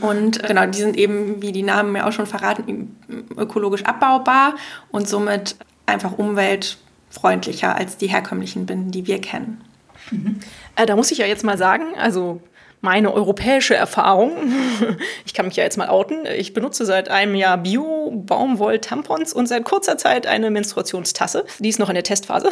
Und 0.00 0.42
genau, 0.42 0.66
die 0.66 0.78
sind 0.78 0.96
eben, 0.96 1.42
wie 1.42 1.52
die 1.52 1.62
Namen 1.62 1.92
mir 1.92 2.06
auch 2.06 2.12
schon 2.12 2.26
verraten, 2.26 2.96
ökologisch 3.36 3.84
abbaubar 3.84 4.54
und 4.90 5.08
somit 5.08 5.56
einfach 5.86 6.16
umweltfreundlicher 6.18 7.74
als 7.74 7.96
die 7.96 8.08
herkömmlichen 8.08 8.66
Binden, 8.66 8.90
die 8.90 9.06
wir 9.06 9.20
kennen. 9.20 9.62
Mhm. 10.10 10.40
Äh, 10.76 10.86
da 10.86 10.96
muss 10.96 11.10
ich 11.10 11.18
ja 11.18 11.26
jetzt 11.26 11.44
mal 11.44 11.58
sagen, 11.58 11.84
also 11.96 12.40
meine 12.80 13.12
europäische 13.12 13.74
Erfahrung. 13.74 14.32
Ich 15.24 15.34
kann 15.34 15.46
mich 15.46 15.56
ja 15.56 15.64
jetzt 15.64 15.76
mal 15.76 15.88
outen. 15.88 16.24
Ich 16.26 16.54
benutze 16.54 16.86
seit 16.86 17.10
einem 17.10 17.34
Jahr 17.34 17.58
Bio-Baumwoll-Tampons 17.58 19.34
und 19.34 19.46
seit 19.46 19.64
kurzer 19.64 19.98
Zeit 19.98 20.26
eine 20.26 20.50
Menstruationstasse. 20.50 21.44
Die 21.58 21.68
ist 21.68 21.78
noch 21.78 21.90
in 21.90 21.94
der 21.94 22.02
Testphase. 22.02 22.48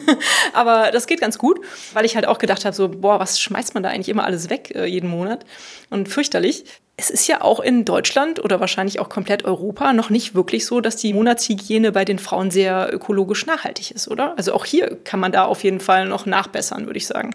Aber 0.52 0.90
das 0.92 1.06
geht 1.06 1.20
ganz 1.20 1.38
gut, 1.38 1.60
weil 1.94 2.04
ich 2.04 2.16
halt 2.16 2.26
auch 2.26 2.38
gedacht 2.38 2.64
habe, 2.64 2.76
so, 2.76 2.88
boah, 2.88 3.18
was 3.18 3.40
schmeißt 3.40 3.74
man 3.74 3.82
da 3.82 3.88
eigentlich 3.88 4.10
immer 4.10 4.24
alles 4.24 4.50
weg 4.50 4.72
äh, 4.74 4.84
jeden 4.84 5.08
Monat? 5.08 5.44
Und 5.90 6.08
fürchterlich. 6.08 6.64
Es 6.96 7.10
ist 7.10 7.26
ja 7.28 7.40
auch 7.40 7.60
in 7.60 7.84
Deutschland 7.84 8.44
oder 8.44 8.60
wahrscheinlich 8.60 9.00
auch 9.00 9.08
komplett 9.08 9.44
Europa 9.44 9.92
noch 9.92 10.10
nicht 10.10 10.34
wirklich 10.34 10.66
so, 10.66 10.80
dass 10.80 10.96
die 10.96 11.14
Monatshygiene 11.14 11.92
bei 11.92 12.04
den 12.04 12.18
Frauen 12.18 12.50
sehr 12.50 12.92
ökologisch 12.92 13.46
nachhaltig 13.46 13.92
ist, 13.92 14.08
oder? 14.08 14.36
Also 14.36 14.52
auch 14.52 14.64
hier 14.64 14.98
kann 15.04 15.20
man 15.20 15.32
da 15.32 15.44
auf 15.44 15.62
jeden 15.64 15.80
Fall 15.80 16.06
noch 16.06 16.26
nachbessern, 16.26 16.86
würde 16.86 16.98
ich 16.98 17.06
sagen. 17.06 17.34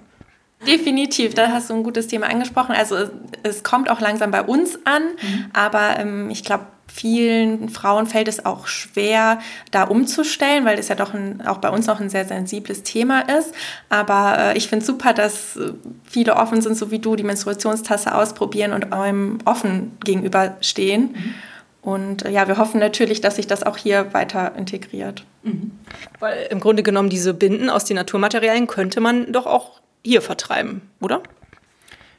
Definitiv, 0.66 1.34
da 1.34 1.50
hast 1.50 1.70
du 1.70 1.76
ein 1.76 1.84
gutes 1.84 2.08
Thema 2.08 2.28
angesprochen. 2.28 2.76
Also 2.76 2.96
es, 2.96 3.10
es 3.44 3.64
kommt 3.64 3.90
auch 3.90 4.00
langsam 4.00 4.32
bei 4.32 4.42
uns 4.42 4.80
an, 4.86 5.04
mhm. 5.04 5.46
aber 5.54 6.00
ähm, 6.00 6.30
ich 6.30 6.44
glaube, 6.44 6.66
vielen 6.94 7.70
Frauen 7.70 8.06
fällt 8.06 8.28
es 8.28 8.46
auch 8.46 8.68
schwer, 8.68 9.40
da 9.72 9.84
umzustellen, 9.84 10.64
weil 10.64 10.78
das 10.78 10.90
ja 10.90 10.96
doch 10.96 11.14
ein, 11.14 11.46
auch 11.46 11.58
bei 11.58 11.70
uns 11.70 11.88
noch 11.88 12.00
ein 12.00 12.10
sehr 12.10 12.26
sensibles 12.26 12.84
Thema 12.84 13.22
ist. 13.22 13.54
Aber 13.90 14.38
äh, 14.38 14.58
ich 14.58 14.68
finde 14.68 14.86
super, 14.86 15.14
dass 15.14 15.58
viele 16.04 16.36
offen 16.36 16.62
sind, 16.62 16.78
so 16.78 16.92
wie 16.92 17.00
du, 17.00 17.16
die 17.16 17.24
Menstruationstasse 17.24 18.14
ausprobieren 18.14 18.74
und 18.74 18.94
einem 18.94 19.40
offen 19.46 19.98
gegenüberstehen. 20.04 21.02
Mhm. 21.14 21.34
Und 21.82 22.26
äh, 22.26 22.32
ja, 22.32 22.48
wir 22.48 22.58
hoffen 22.58 22.80
natürlich, 22.80 23.22
dass 23.22 23.38
sich 23.38 23.48
das 23.48 23.64
auch 23.64 23.78
hier 23.78 24.14
weiter 24.14 24.54
integriert. 24.56 25.26
Mhm. 25.42 25.72
Weil 26.20 26.48
im 26.50 26.60
Grunde 26.60 26.84
genommen 26.84 27.10
diese 27.10 27.34
Binden 27.34 27.70
aus 27.70 27.86
den 27.86 27.96
Naturmaterialien 27.96 28.68
könnte 28.68 29.02
man 29.02 29.32
doch 29.32 29.48
auch 29.48 29.82
hier 30.06 30.22
vertreiben, 30.22 30.82
oder? 31.00 31.24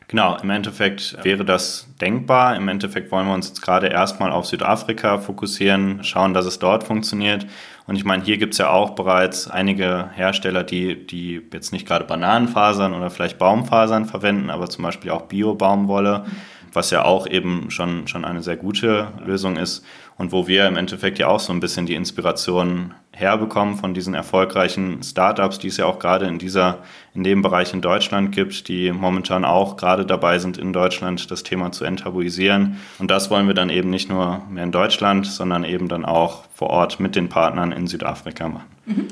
Genau, 0.08 0.36
im 0.36 0.50
Endeffekt 0.50 1.16
wäre 1.22 1.44
das 1.44 1.88
denkbar. 2.00 2.56
Im 2.56 2.68
Endeffekt 2.68 3.10
wollen 3.10 3.26
wir 3.26 3.34
uns 3.34 3.48
jetzt 3.48 3.62
gerade 3.62 3.88
erstmal 3.88 4.32
auf 4.32 4.46
Südafrika 4.46 5.18
fokussieren, 5.18 6.04
schauen, 6.04 6.34
dass 6.34 6.46
es 6.46 6.58
dort 6.58 6.84
funktioniert. 6.84 7.46
Und 7.86 7.96
ich 7.96 8.04
meine, 8.04 8.22
hier 8.22 8.38
gibt 8.38 8.52
es 8.54 8.58
ja 8.58 8.70
auch 8.70 8.90
bereits 8.90 9.48
einige 9.48 10.10
Hersteller, 10.14 10.62
die, 10.62 11.06
die 11.06 11.42
jetzt 11.52 11.72
nicht 11.72 11.86
gerade 11.86 12.04
Bananenfasern 12.04 12.94
oder 12.94 13.10
vielleicht 13.10 13.38
Baumfasern 13.38 14.04
verwenden, 14.04 14.50
aber 14.50 14.68
zum 14.68 14.84
Beispiel 14.84 15.10
auch 15.10 15.22
Bio-Baumwolle, 15.22 16.26
was 16.74 16.90
ja 16.90 17.04
auch 17.04 17.26
eben 17.26 17.70
schon, 17.70 18.06
schon 18.08 18.24
eine 18.24 18.42
sehr 18.42 18.56
gute 18.56 19.08
Lösung 19.24 19.56
ist 19.56 19.84
und 20.16 20.32
wo 20.32 20.46
wir 20.46 20.66
im 20.66 20.76
Endeffekt 20.76 21.18
ja 21.18 21.28
auch 21.28 21.40
so 21.40 21.52
ein 21.52 21.60
bisschen 21.60 21.86
die 21.86 21.94
Inspiration 21.94 22.94
herbekommen 23.12 23.76
von 23.76 23.94
diesen 23.94 24.14
erfolgreichen 24.14 25.02
Startups, 25.02 25.58
die 25.58 25.68
es 25.68 25.76
ja 25.76 25.86
auch 25.86 25.98
gerade 25.98 26.26
in 26.26 26.38
dieser 26.38 26.78
in 27.14 27.22
dem 27.22 27.42
Bereich 27.42 27.72
in 27.72 27.80
Deutschland 27.80 28.32
gibt, 28.32 28.68
die 28.68 28.92
momentan 28.92 29.44
auch 29.44 29.76
gerade 29.76 30.04
dabei 30.04 30.38
sind 30.38 30.58
in 30.58 30.72
Deutschland 30.72 31.30
das 31.30 31.42
Thema 31.42 31.72
zu 31.72 31.84
enttabuisieren 31.84 32.80
und 32.98 33.10
das 33.10 33.30
wollen 33.30 33.46
wir 33.46 33.54
dann 33.54 33.70
eben 33.70 33.90
nicht 33.90 34.08
nur 34.08 34.42
mehr 34.50 34.64
in 34.64 34.72
Deutschland, 34.72 35.26
sondern 35.26 35.64
eben 35.64 35.88
dann 35.88 36.04
auch 36.04 36.44
vor 36.54 36.70
Ort 36.70 37.00
mit 37.00 37.14
den 37.16 37.28
Partnern 37.28 37.72
in 37.72 37.86
Südafrika 37.86 38.48
machen. 38.48 38.66
Mhm. 38.86 39.08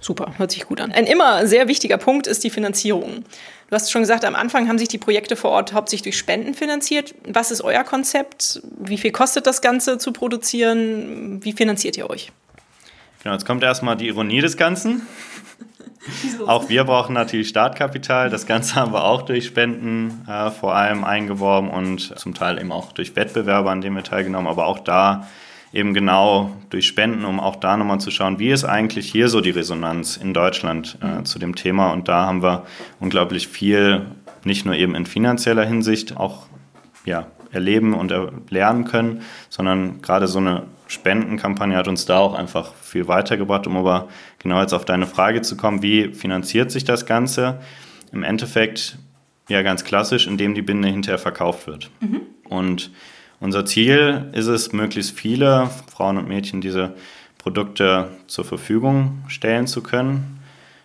Super, 0.00 0.32
hört 0.36 0.50
sich 0.50 0.66
gut 0.66 0.80
an. 0.80 0.92
Ein 0.92 1.06
immer 1.06 1.46
sehr 1.46 1.68
wichtiger 1.68 1.98
Punkt 1.98 2.26
ist 2.26 2.44
die 2.44 2.50
Finanzierung. 2.50 3.24
Du 3.68 3.74
hast 3.74 3.90
schon 3.90 4.02
gesagt, 4.02 4.24
am 4.24 4.36
Anfang 4.36 4.68
haben 4.68 4.78
sich 4.78 4.88
die 4.88 4.98
Projekte 4.98 5.34
vor 5.34 5.50
Ort 5.50 5.72
hauptsächlich 5.72 6.02
durch 6.02 6.18
Spenden 6.18 6.54
finanziert. 6.54 7.14
Was 7.26 7.50
ist 7.50 7.62
euer 7.62 7.82
Konzept? 7.82 8.62
Wie 8.78 8.98
viel 8.98 9.10
kostet 9.10 9.46
das 9.46 9.60
Ganze 9.60 9.98
zu 9.98 10.12
produzieren? 10.12 11.42
Wie 11.42 11.52
finanziert 11.52 11.96
ihr 11.96 12.08
euch? 12.08 12.30
Genau, 13.22 13.34
jetzt 13.34 13.44
kommt 13.44 13.64
erstmal 13.64 13.96
die 13.96 14.06
Ironie 14.06 14.40
des 14.40 14.56
Ganzen. 14.56 15.02
auch 16.46 16.68
wir 16.68 16.84
brauchen 16.84 17.14
natürlich 17.14 17.48
Startkapital. 17.48 18.30
Das 18.30 18.46
Ganze 18.46 18.76
haben 18.76 18.92
wir 18.92 19.04
auch 19.04 19.22
durch 19.22 19.46
Spenden 19.46 20.24
äh, 20.28 20.52
vor 20.52 20.76
allem 20.76 21.02
eingeworben 21.02 21.68
und 21.68 22.16
zum 22.16 22.34
Teil 22.34 22.60
eben 22.60 22.70
auch 22.70 22.92
durch 22.92 23.16
Wettbewerbe, 23.16 23.70
an 23.70 23.80
denen 23.80 23.96
wir 23.96 24.04
teilgenommen. 24.04 24.46
Aber 24.46 24.66
auch 24.66 24.78
da 24.78 25.26
eben 25.76 25.92
genau 25.92 26.56
durch 26.70 26.86
Spenden, 26.86 27.24
um 27.24 27.38
auch 27.38 27.56
da 27.56 27.76
nochmal 27.76 28.00
zu 28.00 28.10
schauen, 28.10 28.38
wie 28.38 28.50
ist 28.50 28.64
eigentlich 28.64 29.10
hier 29.10 29.28
so 29.28 29.40
die 29.40 29.50
Resonanz 29.50 30.16
in 30.16 30.32
Deutschland 30.32 30.98
äh, 31.02 31.22
zu 31.22 31.38
dem 31.38 31.54
Thema. 31.54 31.92
Und 31.92 32.08
da 32.08 32.26
haben 32.26 32.42
wir 32.42 32.64
unglaublich 32.98 33.46
viel, 33.46 34.06
nicht 34.42 34.64
nur 34.64 34.74
eben 34.74 34.94
in 34.94 35.04
finanzieller 35.04 35.64
Hinsicht, 35.64 36.16
auch 36.16 36.46
ja, 37.04 37.26
erleben 37.52 37.94
und 37.94 38.12
lernen 38.50 38.84
können, 38.84 39.22
sondern 39.50 40.00
gerade 40.02 40.26
so 40.26 40.38
eine 40.38 40.64
Spendenkampagne 40.88 41.76
hat 41.76 41.88
uns 41.88 42.06
da 42.06 42.18
auch 42.18 42.34
einfach 42.34 42.74
viel 42.74 43.06
weitergebracht, 43.08 43.66
um 43.66 43.76
aber 43.76 44.08
genau 44.38 44.60
jetzt 44.60 44.72
auf 44.72 44.84
deine 44.84 45.06
Frage 45.06 45.42
zu 45.42 45.56
kommen, 45.56 45.82
wie 45.82 46.14
finanziert 46.14 46.70
sich 46.70 46.84
das 46.84 47.06
Ganze? 47.06 47.60
Im 48.12 48.22
Endeffekt 48.22 48.98
ja 49.48 49.62
ganz 49.62 49.84
klassisch, 49.84 50.26
indem 50.26 50.54
die 50.54 50.62
Binde 50.62 50.88
hinterher 50.88 51.18
verkauft 51.18 51.66
wird. 51.66 51.90
Mhm. 52.00 52.22
Und 52.48 52.90
unser 53.40 53.64
Ziel 53.64 54.30
ist 54.32 54.46
es, 54.46 54.72
möglichst 54.72 55.18
viele 55.18 55.70
Frauen 55.90 56.18
und 56.18 56.28
Mädchen 56.28 56.60
diese 56.60 56.94
Produkte 57.38 58.08
zur 58.26 58.44
Verfügung 58.44 59.24
stellen 59.28 59.66
zu 59.66 59.82
können. 59.82 60.40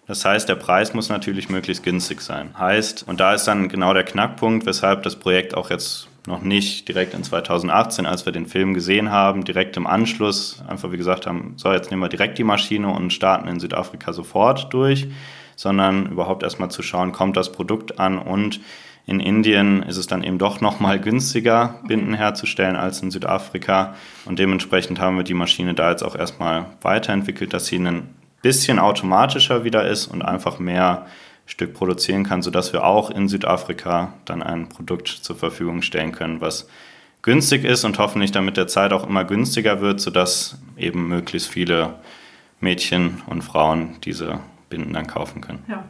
Das 0.07 0.25
heißt, 0.25 0.49
der 0.49 0.55
Preis 0.55 0.93
muss 0.93 1.09
natürlich 1.09 1.49
möglichst 1.49 1.83
günstig 1.83 2.21
sein. 2.21 2.49
Heißt, 2.57 3.07
und 3.07 3.19
da 3.19 3.33
ist 3.33 3.45
dann 3.45 3.69
genau 3.69 3.93
der 3.93 4.03
Knackpunkt, 4.03 4.65
weshalb 4.65 5.03
das 5.03 5.15
Projekt 5.15 5.55
auch 5.55 5.69
jetzt 5.69 6.07
noch 6.27 6.41
nicht 6.41 6.87
direkt 6.87 7.13
in 7.13 7.23
2018, 7.23 8.05
als 8.05 8.25
wir 8.25 8.33
den 8.33 8.45
Film 8.45 8.73
gesehen 8.73 9.11
haben, 9.11 9.43
direkt 9.43 9.77
im 9.77 9.87
Anschluss 9.87 10.61
einfach 10.67 10.91
wie 10.91 10.97
gesagt 10.97 11.25
haben, 11.25 11.53
so 11.55 11.71
jetzt 11.71 11.89
nehmen 11.89 12.03
wir 12.03 12.09
direkt 12.09 12.37
die 12.37 12.43
Maschine 12.43 12.89
und 12.89 13.11
starten 13.11 13.47
in 13.47 13.59
Südafrika 13.59 14.13
sofort 14.13 14.71
durch, 14.73 15.07
sondern 15.55 16.07
überhaupt 16.07 16.43
erstmal 16.43 16.69
zu 16.69 16.83
schauen, 16.83 17.11
kommt 17.11 17.37
das 17.37 17.51
Produkt 17.51 17.99
an 17.99 18.19
und 18.19 18.59
in 19.05 19.19
Indien 19.19 19.83
ist 19.83 19.97
es 19.97 20.07
dann 20.07 20.23
eben 20.23 20.37
doch 20.37 20.61
noch 20.61 20.79
mal 20.79 20.99
günstiger, 20.99 21.79
Binden 21.87 22.13
herzustellen 22.13 22.75
als 22.75 23.01
in 23.01 23.11
Südafrika. 23.11 23.95
Und 24.25 24.39
dementsprechend 24.39 24.99
haben 24.99 25.17
wir 25.17 25.23
die 25.23 25.33
Maschine 25.33 25.73
da 25.73 25.89
jetzt 25.89 26.03
auch 26.03 26.15
erstmal 26.15 26.67
weiterentwickelt, 26.81 27.53
dass 27.53 27.65
sie 27.65 27.77
ein 27.77 28.09
bisschen 28.41 28.79
automatischer 28.79 29.63
wieder 29.63 29.87
ist 29.87 30.07
und 30.07 30.21
einfach 30.21 30.59
mehr 30.59 31.07
Stück 31.45 31.73
produzieren 31.73 32.23
kann, 32.23 32.41
sodass 32.41 32.73
wir 32.73 32.83
auch 32.85 33.09
in 33.09 33.27
Südafrika 33.27 34.13
dann 34.25 34.41
ein 34.41 34.69
Produkt 34.69 35.07
zur 35.07 35.35
Verfügung 35.35 35.81
stellen 35.81 36.11
können, 36.11 36.39
was 36.39 36.67
günstig 37.21 37.65
ist 37.65 37.83
und 37.83 37.99
hoffentlich 37.99 38.31
dann 38.31 38.45
mit 38.45 38.57
der 38.57 38.67
Zeit 38.67 38.93
auch 38.93 39.07
immer 39.07 39.25
günstiger 39.25 39.81
wird, 39.81 39.99
sodass 39.99 40.59
eben 40.77 41.07
möglichst 41.07 41.49
viele 41.49 41.95
Mädchen 42.59 43.21
und 43.27 43.43
Frauen 43.43 43.97
diese 44.03 44.39
Binden 44.69 44.93
dann 44.93 45.07
kaufen 45.07 45.41
können. 45.41 45.63
Ja. 45.67 45.83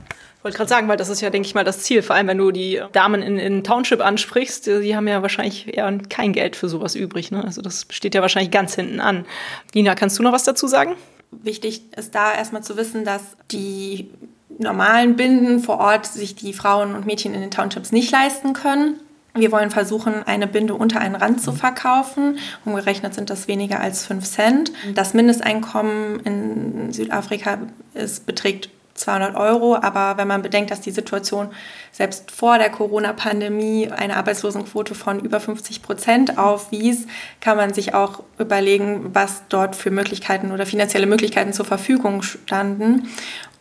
Wollte 0.44 0.58
gerade 0.58 0.70
sagen, 0.70 0.88
weil 0.88 0.98
das 0.98 1.10
ist 1.10 1.22
ja, 1.22 1.30
denke 1.30 1.48
ich 1.48 1.54
mal, 1.54 1.64
das 1.64 1.80
Ziel. 1.80 2.02
Vor 2.02 2.16
allem, 2.16 2.28
wenn 2.28 2.38
du 2.38 2.52
die 2.52 2.82
Damen 2.94 3.22
in, 3.22 3.38
in 3.38 3.64
Township 3.64 4.02
ansprichst, 4.02 4.66
die 4.66 4.96
haben 4.96 5.08
ja 5.08 5.22
wahrscheinlich 5.22 5.78
eher 5.78 5.96
kein 6.10 6.34
Geld 6.34 6.56
für 6.56 6.68
sowas 6.68 6.96
übrig. 6.96 7.32
Ne? 7.32 7.44
Also 7.44 7.62
das 7.62 7.86
steht 7.90 8.16
ja 8.16 8.22
wahrscheinlich 8.22 8.52
ganz 8.52 8.74
hinten 8.74 9.00
an. 9.00 9.26
Lina, 9.74 9.94
kannst 9.94 10.18
du 10.18 10.24
noch 10.24 10.32
was 10.32 10.44
dazu 10.44 10.68
sagen? 10.68 10.96
Wichtig 11.32 11.84
ist 11.96 12.16
da 12.16 12.34
erstmal 12.34 12.64
zu 12.64 12.76
wissen, 12.76 13.06
dass 13.06 13.22
die 13.52 14.10
normalen 14.58 15.16
Binden 15.16 15.60
vor 15.60 15.80
Ort 15.80 16.08
sich 16.08 16.36
die 16.36 16.54
Frauen 16.54 16.96
und 16.96 17.06
Mädchen 17.06 17.34
in 17.34 17.42
den 17.42 17.52
Townships 17.52 17.92
nicht 17.92 18.12
leisten 18.12 18.54
können. 18.54 19.00
Wir 19.34 19.52
wollen 19.52 19.70
versuchen, 19.70 20.24
eine 20.24 20.46
Binde 20.46 20.74
unter 20.74 21.00
einen 21.00 21.16
Rand 21.16 21.42
zu 21.42 21.54
verkaufen. 21.54 22.38
Umgerechnet 22.66 23.14
sind 23.14 23.30
das 23.30 23.48
weniger 23.48 23.80
als 23.80 24.06
5 24.06 24.26
Cent. 24.26 24.74
Das 24.94 25.14
Mindesteinkommen 25.14 26.20
in 26.22 26.92
Südafrika 26.92 27.60
ist, 27.94 28.26
beträgt 28.26 28.70
200 28.94 29.36
Euro. 29.36 29.76
Aber 29.76 30.18
wenn 30.18 30.28
man 30.28 30.42
bedenkt, 30.42 30.72
dass 30.72 30.82
die 30.82 30.92
Situation 30.92 31.50
selbst 31.92 32.32
vor 32.32 32.58
der 32.58 32.70
Corona-Pandemie 32.70 33.90
eine 33.90 34.18
Arbeitslosenquote 34.18 34.96
von 34.96 35.20
über 35.20 35.40
50 35.40 35.82
Prozent 35.82 36.38
aufwies, 36.38 37.08
kann 37.40 37.58
man 37.58 37.74
sich 37.74 37.94
auch 37.94 38.24
überlegen, 38.38 39.10
was 39.14 39.44
dort 39.50 39.76
für 39.76 39.92
Möglichkeiten 39.92 40.52
oder 40.52 40.66
finanzielle 40.66 41.08
Möglichkeiten 41.08 41.54
zur 41.54 41.66
Verfügung 41.66 42.22
standen. 42.22 43.08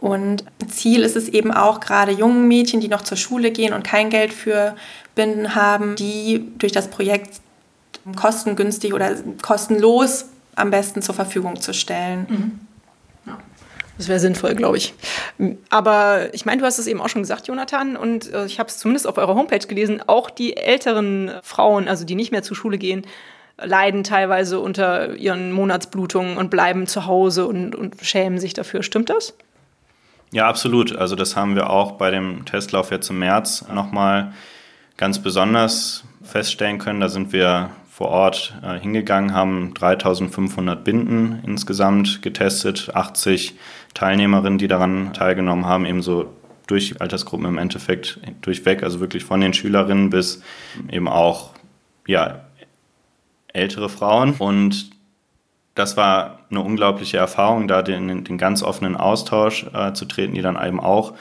Und 0.01 0.45
Ziel 0.69 1.03
ist 1.03 1.17
es 1.17 1.29
eben 1.29 1.53
auch, 1.53 1.81
gerade 1.81 2.13
jungen 2.13 2.49
Mädchen, 2.49 2.81
die 2.81 2.89
noch 2.89 3.03
zur 3.03 3.19
Schule 3.19 3.51
gehen 3.51 3.75
und 3.75 3.85
kein 3.85 4.09
Geld 4.09 4.33
für 4.33 4.75
Binden 5.15 5.55
haben, 5.55 5.97
die 5.97 6.51
durch 6.59 6.73
das 6.73 6.89
Projekt 6.89 7.41
kostengünstig 8.17 8.95
oder 8.95 9.15
kostenlos 9.43 10.27
am 10.55 10.71
besten 10.71 11.03
zur 11.03 11.15
Verfügung 11.15 11.61
zu 11.61 11.75
stellen. 11.75 12.27
Mhm. 12.29 12.61
Das 14.01 14.09
wäre 14.09 14.19
sinnvoll, 14.19 14.55
glaube 14.55 14.79
ich. 14.79 14.95
Aber 15.69 16.33
ich 16.33 16.47
meine, 16.47 16.63
du 16.63 16.67
hast 16.67 16.79
es 16.79 16.87
eben 16.87 17.03
auch 17.03 17.11
schon 17.11 17.21
gesagt, 17.21 17.49
Jonathan, 17.49 17.99
und 17.99 18.33
äh, 18.33 18.47
ich 18.47 18.59
habe 18.59 18.71
es 18.71 18.79
zumindest 18.79 19.07
auf 19.07 19.19
eurer 19.19 19.35
Homepage 19.35 19.59
gelesen, 19.59 20.03
auch 20.07 20.31
die 20.31 20.57
älteren 20.57 21.31
Frauen, 21.43 21.87
also 21.87 22.07
die 22.07 22.15
nicht 22.15 22.33
mehr 22.33 22.43
zur 22.43 22.57
Schule 22.57 22.79
gehen, 22.79 23.07
leiden 23.63 24.03
teilweise 24.03 24.59
unter 24.59 25.17
ihren 25.17 25.53
Monatsblutungen 25.53 26.39
und 26.39 26.49
bleiben 26.49 26.87
zu 26.87 27.05
Hause 27.05 27.47
und, 27.47 27.75
und 27.75 27.97
schämen 28.01 28.39
sich 28.39 28.55
dafür. 28.55 28.83
Stimmt 28.83 29.11
das? 29.11 29.35
Ja, 30.33 30.49
absolut. 30.49 30.97
Also 30.97 31.15
das 31.15 31.37
haben 31.37 31.55
wir 31.55 31.69
auch 31.69 31.93
bei 31.93 32.11
dem 32.11 32.47
Testlauf 32.47 32.91
jetzt 32.93 33.11
im 33.11 33.19
März 33.19 33.67
nochmal 33.71 34.33
ganz 34.97 35.19
besonders 35.19 36.05
feststellen 36.23 36.79
können. 36.79 37.01
Da 37.01 37.11
sind 37.11 37.35
wir 37.35 37.69
vor 38.01 38.09
Ort 38.09 38.55
äh, 38.63 38.79
hingegangen, 38.81 39.35
haben 39.35 39.75
3500 39.75 40.83
Binden 40.83 41.43
insgesamt 41.47 42.23
getestet, 42.23 42.93
80 42.95 43.59
Teilnehmerinnen, 43.93 44.57
die 44.57 44.69
daran 44.69 45.13
teilgenommen 45.13 45.67
haben, 45.67 45.85
ebenso 45.85 46.33
durch 46.67 46.99
Altersgruppen 47.03 47.45
im 47.45 47.59
Endeffekt 47.59 48.19
durchweg, 48.41 48.83
also 48.85 49.01
wirklich 49.01 49.27
von 49.27 49.43
den 49.43 49.53
Schülerinnen 49.53 50.09
bis 50.09 50.43
eben 50.91 51.09
auch 51.09 51.51
ja, 52.07 52.41
ältere 53.49 53.91
Frauen. 53.91 54.33
Und 54.39 54.93
das 55.75 55.99
war 55.99 56.39
eine 56.49 56.63
unglaubliche 56.63 57.19
Erfahrung, 57.19 57.69
da 57.69 57.83
den, 57.83 58.25
den 58.25 58.39
ganz 58.39 58.63
offenen 58.63 58.97
Austausch 58.97 59.67
äh, 59.75 59.93
zu 59.93 60.07
treten, 60.07 60.33
die 60.33 60.41
dann 60.41 60.57
eben 60.67 60.81
auch 60.81 61.13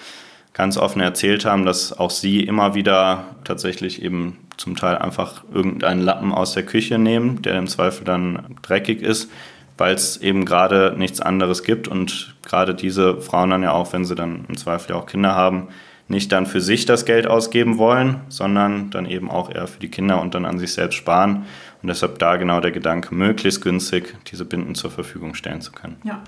ganz 0.53 0.77
offen 0.77 1.01
erzählt 1.01 1.46
haben, 1.46 1.65
dass 1.65 1.98
auch 1.98 2.12
sie 2.12 2.41
immer 2.41 2.75
wieder 2.75 3.36
tatsächlich 3.44 4.01
eben 4.01 4.38
zum 4.58 4.75
Teil 4.75 4.98
einfach 4.98 5.44
irgendeinen 5.53 6.01
Lappen 6.01 6.34
aus 6.34 6.53
der 6.53 6.63
Küche 6.63 6.98
nehmen, 6.98 7.41
der 7.41 7.58
im 7.58 7.68
Zweifel 7.68 8.03
dann 8.03 8.58
dreckig 8.62 9.01
ist, 9.01 9.32
weil 9.77 9.96
es 9.96 10.18
eben 10.18 10.44
gerade 10.46 10.96
nichts 10.98 11.22
anderes 11.22 11.63
gibt 11.63 11.88
und 11.88 12.36
gerade 12.46 12.75
diese 12.75 13.22
Frauen 13.22 13.51
dann 13.51 13.63
ja 13.63 13.72
auch, 13.72 13.94
wenn 13.94 14.03
sie 14.06 14.15
dann 14.15 14.46
im 14.50 14.58
Zweifel 14.58 14.91
ja 14.91 14.98
auch 14.98 15.06
Kinder 15.06 15.34
haben, 15.36 15.70
nicht 16.10 16.32
dann 16.32 16.48
für 16.48 16.60
sich 16.60 16.86
das 16.86 17.06
Geld 17.06 17.27
ausgeben 17.27 17.77
wollen, 17.77 18.22
sondern 18.29 18.89
dann 18.89 19.06
eben 19.06 19.29
auch 19.29 19.53
eher 19.53 19.68
für 19.68 19.79
die 19.79 19.89
Kinder 19.89 20.20
und 20.20 20.34
dann 20.34 20.46
an 20.46 20.58
sich 20.58 20.74
selbst 20.74 20.96
sparen. 20.96 21.46
Und 21.82 21.88
deshalb 21.88 22.20
da 22.20 22.36
genau 22.36 22.60
der 22.60 22.72
Gedanke, 22.72 23.13
möglichst 23.13 23.62
günstig 23.62 24.15
diese 24.29 24.44
Binden 24.44 24.75
zur 24.75 24.89
Verfügung 24.91 25.36
stellen 25.36 25.62
zu 25.62 25.72
können. 25.72 25.98
Ja. 26.03 26.22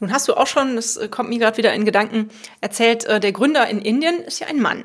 Nun 0.00 0.12
hast 0.12 0.28
du 0.28 0.34
auch 0.34 0.46
schon, 0.46 0.76
das 0.76 0.98
kommt 1.10 1.28
mir 1.28 1.38
gerade 1.38 1.58
wieder 1.58 1.72
in 1.72 1.84
Gedanken, 1.84 2.30
erzählt, 2.60 3.04
äh, 3.04 3.20
der 3.20 3.32
Gründer 3.32 3.68
in 3.68 3.80
Indien 3.80 4.20
ist 4.20 4.40
ja 4.40 4.46
ein 4.46 4.60
Mann. 4.60 4.84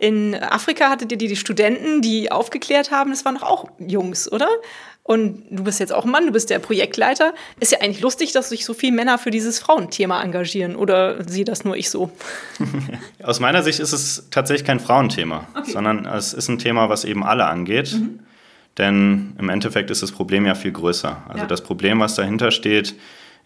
In 0.00 0.34
Afrika 0.34 0.90
hattet 0.90 1.12
ihr 1.12 1.18
die, 1.18 1.28
die 1.28 1.36
Studenten, 1.36 2.02
die 2.02 2.30
aufgeklärt 2.32 2.90
haben, 2.90 3.10
das 3.10 3.24
waren 3.24 3.36
doch 3.36 3.44
auch 3.44 3.68
Jungs, 3.78 4.30
oder? 4.30 4.48
Und 5.04 5.44
du 5.50 5.64
bist 5.64 5.80
jetzt 5.80 5.92
auch 5.92 6.06
ein 6.06 6.10
Mann, 6.10 6.26
du 6.26 6.32
bist 6.32 6.48
der 6.48 6.58
Projektleiter. 6.58 7.34
Ist 7.60 7.72
ja 7.72 7.80
eigentlich 7.80 8.00
lustig, 8.00 8.32
dass 8.32 8.48
sich 8.48 8.64
so 8.64 8.72
viele 8.72 8.92
Männer 8.96 9.18
für 9.18 9.30
dieses 9.30 9.58
Frauenthema 9.58 10.22
engagieren. 10.22 10.76
Oder 10.76 11.22
sehe 11.28 11.44
das 11.44 11.62
nur 11.62 11.76
ich 11.76 11.90
so? 11.90 12.10
Aus 13.22 13.38
meiner 13.38 13.62
Sicht 13.62 13.80
ist 13.80 13.92
es 13.92 14.28
tatsächlich 14.30 14.66
kein 14.66 14.80
Frauenthema, 14.80 15.46
okay. 15.54 15.72
sondern 15.72 16.06
es 16.06 16.32
ist 16.32 16.48
ein 16.48 16.58
Thema, 16.58 16.88
was 16.88 17.04
eben 17.04 17.22
alle 17.22 17.44
angeht. 17.44 17.92
Mhm. 17.92 18.20
Denn 18.78 19.34
im 19.38 19.50
Endeffekt 19.50 19.90
ist 19.90 20.02
das 20.02 20.10
Problem 20.10 20.46
ja 20.46 20.54
viel 20.54 20.72
größer. 20.72 21.22
Also 21.28 21.42
ja. 21.42 21.46
das 21.46 21.60
Problem, 21.60 22.00
was 22.00 22.14
dahinter 22.14 22.50
steht, 22.50 22.94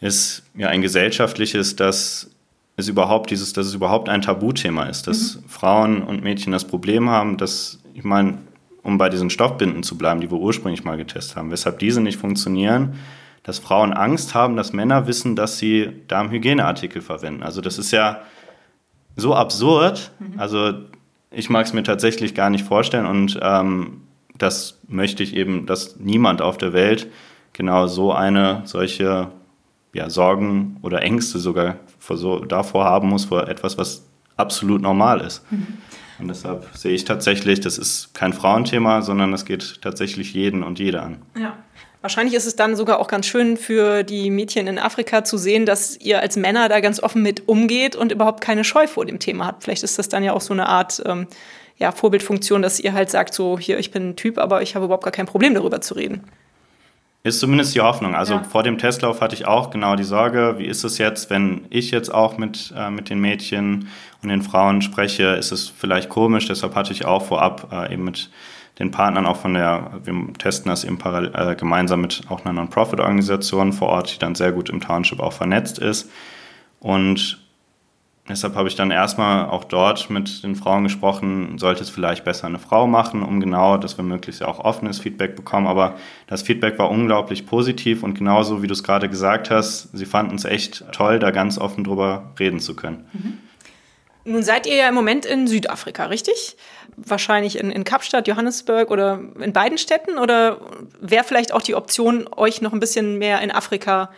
ist 0.01 0.43
ja 0.55 0.69
ein 0.69 0.83
gesellschaftliches, 0.83 1.77
dass 1.77 2.31
es 2.77 2.89
überhaupt 2.89 3.31
dieses, 3.31 3.53
dass 3.53 3.67
es 3.67 3.75
überhaupt 3.75 4.09
ein 4.09 4.23
Tabuthema 4.23 4.85
ist, 4.85 5.07
dass 5.07 5.37
mhm. 5.37 5.49
Frauen 5.49 6.03
und 6.03 6.23
Mädchen 6.23 6.53
das 6.53 6.65
Problem 6.65 7.11
haben, 7.11 7.37
dass, 7.37 7.81
ich 7.95 8.05
meine, 8.05 8.39
um 8.83 8.99
bei 8.99 9.09
diesen 9.09 9.31
Stoffbinden 9.31 9.83
zu 9.83 9.99
bleiben, 9.99 10.21
die 10.21 10.31
wir 10.31 10.39
ursprünglich 10.39 10.85
mal 10.85 10.97
getestet 10.97 11.37
haben, 11.37 11.51
weshalb 11.51 11.81
diese 11.81 12.01
nicht 12.01 12.19
funktionieren, 12.19 12.95
dass 13.43 13.59
Frauen 13.59 13.93
Angst 13.93 14.35
haben, 14.35 14.57
dass 14.57 14.73
Männer 14.73 15.07
wissen, 15.07 15.35
dass 15.35 15.59
sie 15.59 15.91
Darmhygieneartikel 16.07 17.03
verwenden. 17.03 17.43
Also 17.43 17.61
das 17.61 17.79
ist 17.79 17.91
ja 17.91 18.23
so 19.17 19.35
absurd. 19.35 20.13
Mhm. 20.21 20.39
Also 20.39 20.73
ich 21.31 21.51
mag 21.51 21.67
es 21.67 21.73
mir 21.73 21.83
tatsächlich 21.83 22.35
gar 22.35 22.51
nicht 22.51 22.65
vorstellen 22.65 23.07
und 23.07 23.39
ähm, 23.43 24.03
das 24.37 24.79
möchte 24.87 25.23
ich 25.23 25.35
eben, 25.35 25.67
dass 25.67 25.97
niemand 25.97 26.41
auf 26.43 26.59
der 26.59 26.73
Welt 26.73 27.09
genau 27.53 27.89
so 27.89 28.13
eine 28.13 28.63
solche 28.65 29.33
ja, 29.93 30.11
Sorgen 30.11 30.79
oder 30.83 31.03
Ängste 31.03 31.39
sogar 31.39 31.77
vor 31.99 32.17
so, 32.17 32.45
davor 32.45 32.85
haben 32.85 33.09
muss, 33.09 33.27
vor 33.27 33.49
etwas, 33.49 33.79
was 33.79 34.05
absolut 34.37 34.83
normal 34.83 35.21
ist. 35.21 35.43
Mhm. 35.51 35.79
Und 36.19 36.29
deshalb 36.29 36.67
sehe 36.75 36.93
ich 36.93 37.05
tatsächlich, 37.05 37.61
das 37.61 37.79
ist 37.79 38.13
kein 38.13 38.33
Frauenthema, 38.33 39.03
sondern 39.03 39.31
das 39.31 39.45
geht 39.45 39.81
tatsächlich 39.83 40.35
jeden 40.35 40.63
und 40.63 40.79
jede 40.79 41.01
an. 41.03 41.19
Ja. 41.39 41.57
Wahrscheinlich 42.01 42.35
ist 42.35 42.47
es 42.47 42.55
dann 42.55 42.77
sogar 42.77 43.01
auch 43.01 43.09
ganz 43.09 43.27
schön 43.27 43.57
für 43.57 44.05
die 44.05 44.31
Mädchen 44.31 44.69
in 44.69 44.79
Afrika 44.79 45.25
zu 45.25 45.37
sehen, 45.37 45.67
dass 45.67 45.97
ihr 46.01 46.21
als 46.21 46.37
Männer 46.37 46.69
da 46.69 46.79
ganz 46.79 47.03
offen 47.03 47.23
mit 47.23 47.49
umgeht 47.49 47.97
und 47.97 48.13
überhaupt 48.13 48.41
keine 48.41 48.63
Scheu 48.63 48.87
vor 48.87 49.05
dem 49.05 49.19
Thema 49.19 49.47
habt. 49.47 49.65
Vielleicht 49.65 49.83
ist 49.83 49.99
das 49.99 50.09
dann 50.09 50.23
ja 50.23 50.33
auch 50.33 50.41
so 50.41 50.53
eine 50.53 50.69
Art 50.69 51.03
ähm, 51.07 51.27
ja, 51.77 51.91
Vorbildfunktion, 51.91 52.63
dass 52.63 52.79
ihr 52.79 52.93
halt 52.93 53.11
sagt, 53.11 53.35
so 53.35 53.59
hier, 53.59 53.79
ich 53.79 53.91
bin 53.91 54.11
ein 54.11 54.17
Typ, 54.17 54.39
aber 54.39 54.63
ich 54.63 54.77
habe 54.77 54.85
überhaupt 54.85 55.05
gar 55.05 55.13
kein 55.13 55.27
Problem 55.27 55.55
darüber 55.55 55.81
zu 55.81 55.95
reden. 55.95 56.23
Ist 57.25 57.41
zumindest 57.41 57.75
die 57.75 57.81
Hoffnung. 57.81 58.15
Also 58.15 58.35
ja. 58.35 58.43
vor 58.45 58.63
dem 58.63 58.79
Testlauf 58.79 59.21
hatte 59.21 59.35
ich 59.35 59.47
auch 59.47 59.71
genau 59.71 59.97
die 59.97 60.05
Sorge, 60.05 60.55
wie 60.59 60.67
ist 60.67 60.85
es 60.85 60.99
jetzt, 60.99 61.31
wenn 61.31 61.67
ich 61.69 61.91
jetzt 61.91 62.15
auch 62.15 62.39
mit, 62.39 62.73
äh, 62.77 62.91
mit 62.91 63.11
den 63.11 63.21
Mädchen 63.21 63.89
und 64.23 64.29
den 64.29 64.43
Frauen 64.43 64.83
spreche, 64.83 65.25
ist 65.31 65.51
es 65.51 65.69
vielleicht 65.69 66.09
komisch. 66.09 66.47
Deshalb 66.47 66.75
hatte 66.75 66.93
ich 66.93 67.05
auch 67.05 67.25
vorab 67.25 67.73
äh, 67.73 67.93
eben 67.93 68.05
mit 68.05 68.31
den 68.79 68.93
Partnern 68.93 69.27
auch 69.27 69.37
von 69.37 69.55
der, 69.55 70.01
wir 70.05 70.15
testen 70.39 70.71
das 70.71 70.85
eben 70.85 70.99
parallel, 70.99 71.33
äh, 71.35 71.57
gemeinsam 71.57 72.01
mit 72.01 72.23
auch 72.29 72.45
einer 72.45 72.55
Non-Profit-Organisation 72.55 73.73
vor 73.73 73.89
Ort, 73.89 74.15
die 74.15 74.19
dann 74.19 74.37
sehr 74.37 74.53
gut 74.53 74.71
im 74.71 74.81
Township 74.81 75.19
auch 75.19 75.33
vernetzt 75.33 75.79
ist. 75.81 76.11
Und 76.79 77.39
Deshalb 78.29 78.55
habe 78.57 78.69
ich 78.69 78.75
dann 78.75 78.91
erstmal 78.91 79.49
auch 79.49 79.65
dort 79.65 80.11
mit 80.11 80.43
den 80.43 80.55
Frauen 80.55 80.85
gesprochen, 80.85 81.59
sollte 81.59 81.83
es 81.83 81.91
vielleicht 81.91 82.25
besser 82.25 82.47
eine 82.47 82.59
Frau 82.59 82.87
machen, 82.87 83.23
um 83.23 83.41
genau, 83.41 83.79
dass 83.79 83.97
wir 83.97 84.05
möglichst 84.05 84.43
auch 84.43 84.59
offenes 84.59 84.99
Feedback 84.99 85.35
bekommen. 85.35 85.67
Aber 85.67 85.97
das 86.27 86.43
Feedback 86.43 86.79
war 86.79 86.91
unglaublich 86.91 87.47
positiv 87.47 88.03
und 88.03 88.15
genauso, 88.15 88.63
wie 88.63 88.67
du 88.67 88.75
es 88.75 88.83
gerade 88.83 89.09
gesagt 89.09 89.51
hast, 89.51 89.97
sie 89.97 90.07
fanden 90.07 90.37
es 90.37 90.45
echt 90.45 90.85
toll, 90.93 91.19
da 91.19 91.31
ganz 91.31 91.59
offen 91.59 91.85
drüber 91.85 92.33
reden 92.39 92.61
zu 92.61 92.77
können. 92.77 93.07
Mhm. 93.13 93.39
Nun 94.25 94.43
seid 94.43 94.67
ihr 94.67 94.75
ja 94.75 94.89
im 94.91 94.95
Moment 94.95 95.25
in 95.25 95.47
Südafrika, 95.47 96.05
richtig? 96.07 96.59
Wahrscheinlich 96.99 97.59
in, 97.59 97.71
in 97.71 97.85
Kapstadt, 97.85 98.29
Johannesburg 98.29 98.91
oder 98.91 99.21
in 99.41 99.55
beiden 99.55 99.79
Städten? 99.79 100.19
Oder 100.19 100.61
wäre 101.01 101.25
vielleicht 101.25 101.55
auch 101.55 101.63
die 101.63 101.75
Option, 101.75 102.29
euch 102.37 102.61
noch 102.61 102.75
ein 102.75 102.81
bisschen 102.81 103.17
mehr 103.17 103.41
in 103.41 103.51
Afrika 103.51 104.11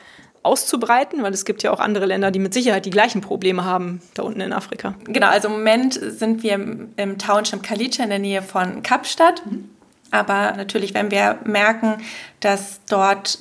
auszubreiten, 0.42 1.22
weil 1.22 1.34
es 1.34 1.44
gibt 1.44 1.62
ja 1.62 1.70
auch 1.70 1.80
andere 1.80 2.06
Länder, 2.06 2.30
die 2.30 2.38
mit 2.38 2.54
Sicherheit 2.54 2.86
die 2.86 2.90
gleichen 2.90 3.20
Probleme 3.20 3.64
haben 3.64 4.00
da 4.14 4.22
unten 4.22 4.40
in 4.40 4.52
Afrika. 4.52 4.94
Genau, 5.04 5.28
also 5.28 5.48
im 5.48 5.54
Moment 5.54 5.94
sind 5.94 6.42
wir 6.42 6.54
im, 6.54 6.88
im 6.96 7.18
Township 7.18 7.62
Kalicha 7.62 8.02
in 8.02 8.10
der 8.10 8.18
Nähe 8.18 8.42
von 8.42 8.82
Kapstadt. 8.82 9.44
Mhm. 9.44 9.68
Aber 10.10 10.52
natürlich, 10.56 10.94
wenn 10.94 11.10
wir 11.10 11.38
merken, 11.44 11.98
dass 12.40 12.80
dort 12.88 13.38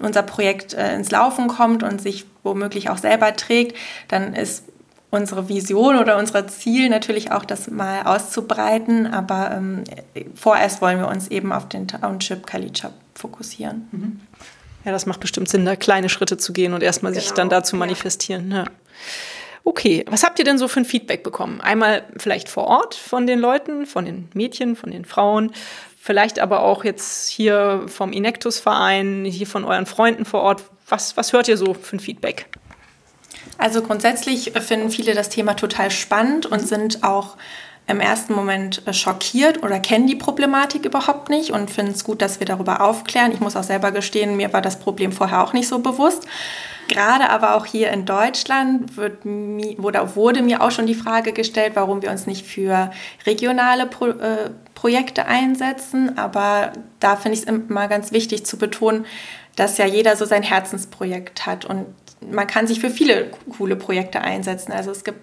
unser 0.00 0.22
Projekt 0.22 0.74
äh, 0.74 0.94
ins 0.94 1.10
Laufen 1.10 1.48
kommt 1.48 1.82
und 1.82 2.00
sich 2.00 2.24
womöglich 2.42 2.88
auch 2.88 2.98
selber 2.98 3.34
trägt, 3.34 3.76
dann 4.06 4.34
ist 4.34 4.64
unsere 5.10 5.48
Vision 5.48 5.96
oder 5.96 6.18
unser 6.18 6.46
Ziel 6.48 6.88
natürlich 6.88 7.32
auch, 7.32 7.44
das 7.44 7.70
mal 7.70 8.02
auszubreiten. 8.02 9.06
Aber 9.06 9.50
ähm, 9.52 9.84
vorerst 10.34 10.80
wollen 10.80 10.98
wir 10.98 11.08
uns 11.08 11.28
eben 11.28 11.52
auf 11.52 11.68
den 11.68 11.88
Township 11.88 12.46
Kalicha 12.46 12.92
fokussieren. 13.14 13.88
Mhm. 13.90 14.20
Ja, 14.84 14.92
das 14.92 15.06
macht 15.06 15.20
bestimmt 15.20 15.48
Sinn, 15.48 15.64
da 15.64 15.76
kleine 15.76 16.08
Schritte 16.08 16.36
zu 16.36 16.52
gehen 16.52 16.72
und 16.72 16.82
erstmal 16.82 17.12
genau. 17.12 17.22
sich 17.22 17.32
dann 17.32 17.48
dazu 17.48 17.76
manifestieren. 17.76 18.50
Ja. 18.50 18.64
Okay, 19.64 20.04
was 20.08 20.22
habt 20.22 20.38
ihr 20.38 20.44
denn 20.44 20.56
so 20.56 20.66
für 20.66 20.80
ein 20.80 20.84
Feedback 20.86 21.22
bekommen? 21.22 21.60
Einmal 21.60 22.04
vielleicht 22.16 22.48
vor 22.48 22.64
Ort 22.68 22.94
von 22.94 23.26
den 23.26 23.38
Leuten, 23.38 23.84
von 23.84 24.06
den 24.06 24.28
Mädchen, 24.32 24.76
von 24.76 24.90
den 24.90 25.04
Frauen, 25.04 25.52
vielleicht 26.00 26.38
aber 26.38 26.62
auch 26.62 26.84
jetzt 26.84 27.28
hier 27.28 27.84
vom 27.86 28.12
Inectus-Verein, 28.12 29.26
hier 29.26 29.46
von 29.46 29.64
euren 29.64 29.84
Freunden 29.84 30.24
vor 30.24 30.40
Ort. 30.40 30.62
Was, 30.88 31.18
was 31.18 31.34
hört 31.34 31.48
ihr 31.48 31.58
so 31.58 31.74
für 31.74 31.96
ein 31.96 32.00
Feedback? 32.00 32.46
Also 33.58 33.82
grundsätzlich 33.82 34.52
finden 34.52 34.90
viele 34.90 35.14
das 35.14 35.28
Thema 35.28 35.54
total 35.54 35.90
spannend 35.90 36.46
und 36.46 36.66
sind 36.66 37.02
auch 37.02 37.36
im 37.88 38.00
ersten 38.00 38.34
Moment 38.34 38.86
äh, 38.86 38.92
schockiert 38.92 39.62
oder 39.62 39.80
kennen 39.80 40.06
die 40.06 40.14
Problematik 40.14 40.84
überhaupt 40.84 41.30
nicht 41.30 41.50
und 41.50 41.70
finden 41.70 41.92
es 41.92 42.04
gut, 42.04 42.22
dass 42.22 42.38
wir 42.38 42.46
darüber 42.46 42.82
aufklären. 42.82 43.32
Ich 43.32 43.40
muss 43.40 43.56
auch 43.56 43.62
selber 43.62 43.90
gestehen, 43.90 44.36
mir 44.36 44.52
war 44.52 44.60
das 44.62 44.78
Problem 44.78 45.10
vorher 45.10 45.42
auch 45.42 45.54
nicht 45.54 45.68
so 45.68 45.78
bewusst. 45.78 46.26
Gerade 46.88 47.28
aber 47.28 47.54
auch 47.54 47.66
hier 47.66 47.90
in 47.90 48.06
Deutschland 48.06 48.96
wird 48.96 49.24
oder 49.78 50.16
wurde 50.16 50.42
mir 50.42 50.62
auch 50.62 50.70
schon 50.70 50.86
die 50.86 50.94
Frage 50.94 51.32
gestellt, 51.32 51.72
warum 51.74 52.00
wir 52.00 52.10
uns 52.10 52.26
nicht 52.26 52.46
für 52.46 52.90
regionale 53.26 53.86
Pro, 53.86 54.06
äh, 54.06 54.50
Projekte 54.74 55.26
einsetzen. 55.26 56.16
Aber 56.16 56.72
da 57.00 57.16
finde 57.16 57.36
ich 57.36 57.46
es 57.46 57.48
immer 57.48 57.88
ganz 57.88 58.12
wichtig 58.12 58.46
zu 58.46 58.56
betonen, 58.56 59.04
dass 59.56 59.76
ja 59.76 59.86
jeder 59.86 60.16
so 60.16 60.24
sein 60.24 60.42
Herzensprojekt 60.42 61.46
hat 61.46 61.64
und 61.64 61.86
man 62.20 62.46
kann 62.46 62.66
sich 62.66 62.80
für 62.80 62.90
viele 62.90 63.30
coole 63.56 63.76
Projekte 63.76 64.20
einsetzen. 64.20 64.72
Also 64.72 64.90
es 64.90 65.04
gibt 65.04 65.20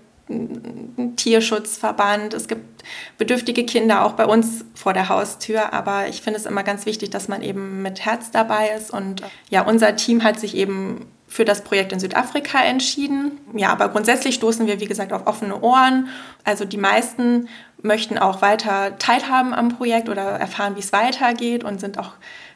Tierschutzverband, 1.15 2.33
es 2.33 2.47
gibt 2.47 2.83
bedürftige 3.17 3.65
Kinder 3.65 4.03
auch 4.03 4.13
bei 4.13 4.25
uns 4.25 4.65
vor 4.73 4.93
der 4.93 5.09
Haustür, 5.09 5.73
aber 5.73 6.07
ich 6.07 6.21
finde 6.21 6.39
es 6.39 6.45
immer 6.45 6.63
ganz 6.63 6.85
wichtig, 6.85 7.11
dass 7.11 7.27
man 7.27 7.41
eben 7.41 7.81
mit 7.81 8.05
Herz 8.05 8.31
dabei 8.31 8.69
ist 8.69 8.91
und 8.91 9.21
ja, 9.49 9.61
unser 9.61 9.95
Team 9.95 10.23
hat 10.23 10.39
sich 10.39 10.55
eben 10.55 11.05
für 11.27 11.45
das 11.45 11.63
Projekt 11.63 11.91
in 11.91 11.99
Südafrika 11.99 12.63
entschieden. 12.63 13.39
Ja, 13.55 13.69
aber 13.69 13.89
grundsätzlich 13.89 14.35
stoßen 14.35 14.67
wir, 14.67 14.79
wie 14.79 14.85
gesagt, 14.85 15.11
auf 15.11 15.27
offene 15.27 15.59
Ohren. 15.59 16.07
Also 16.43 16.65
die 16.65 16.77
meisten 16.77 17.49
möchten 17.81 18.17
auch 18.17 18.41
weiter 18.41 18.97
teilhaben 18.99 19.53
am 19.53 19.69
Projekt 19.69 20.07
oder 20.07 20.23
erfahren, 20.23 20.75
wie 20.75 20.79
es 20.79 20.93
weitergeht 20.93 21.63
und 21.63 21.79
sind 21.79 21.97
auch 21.97 22.11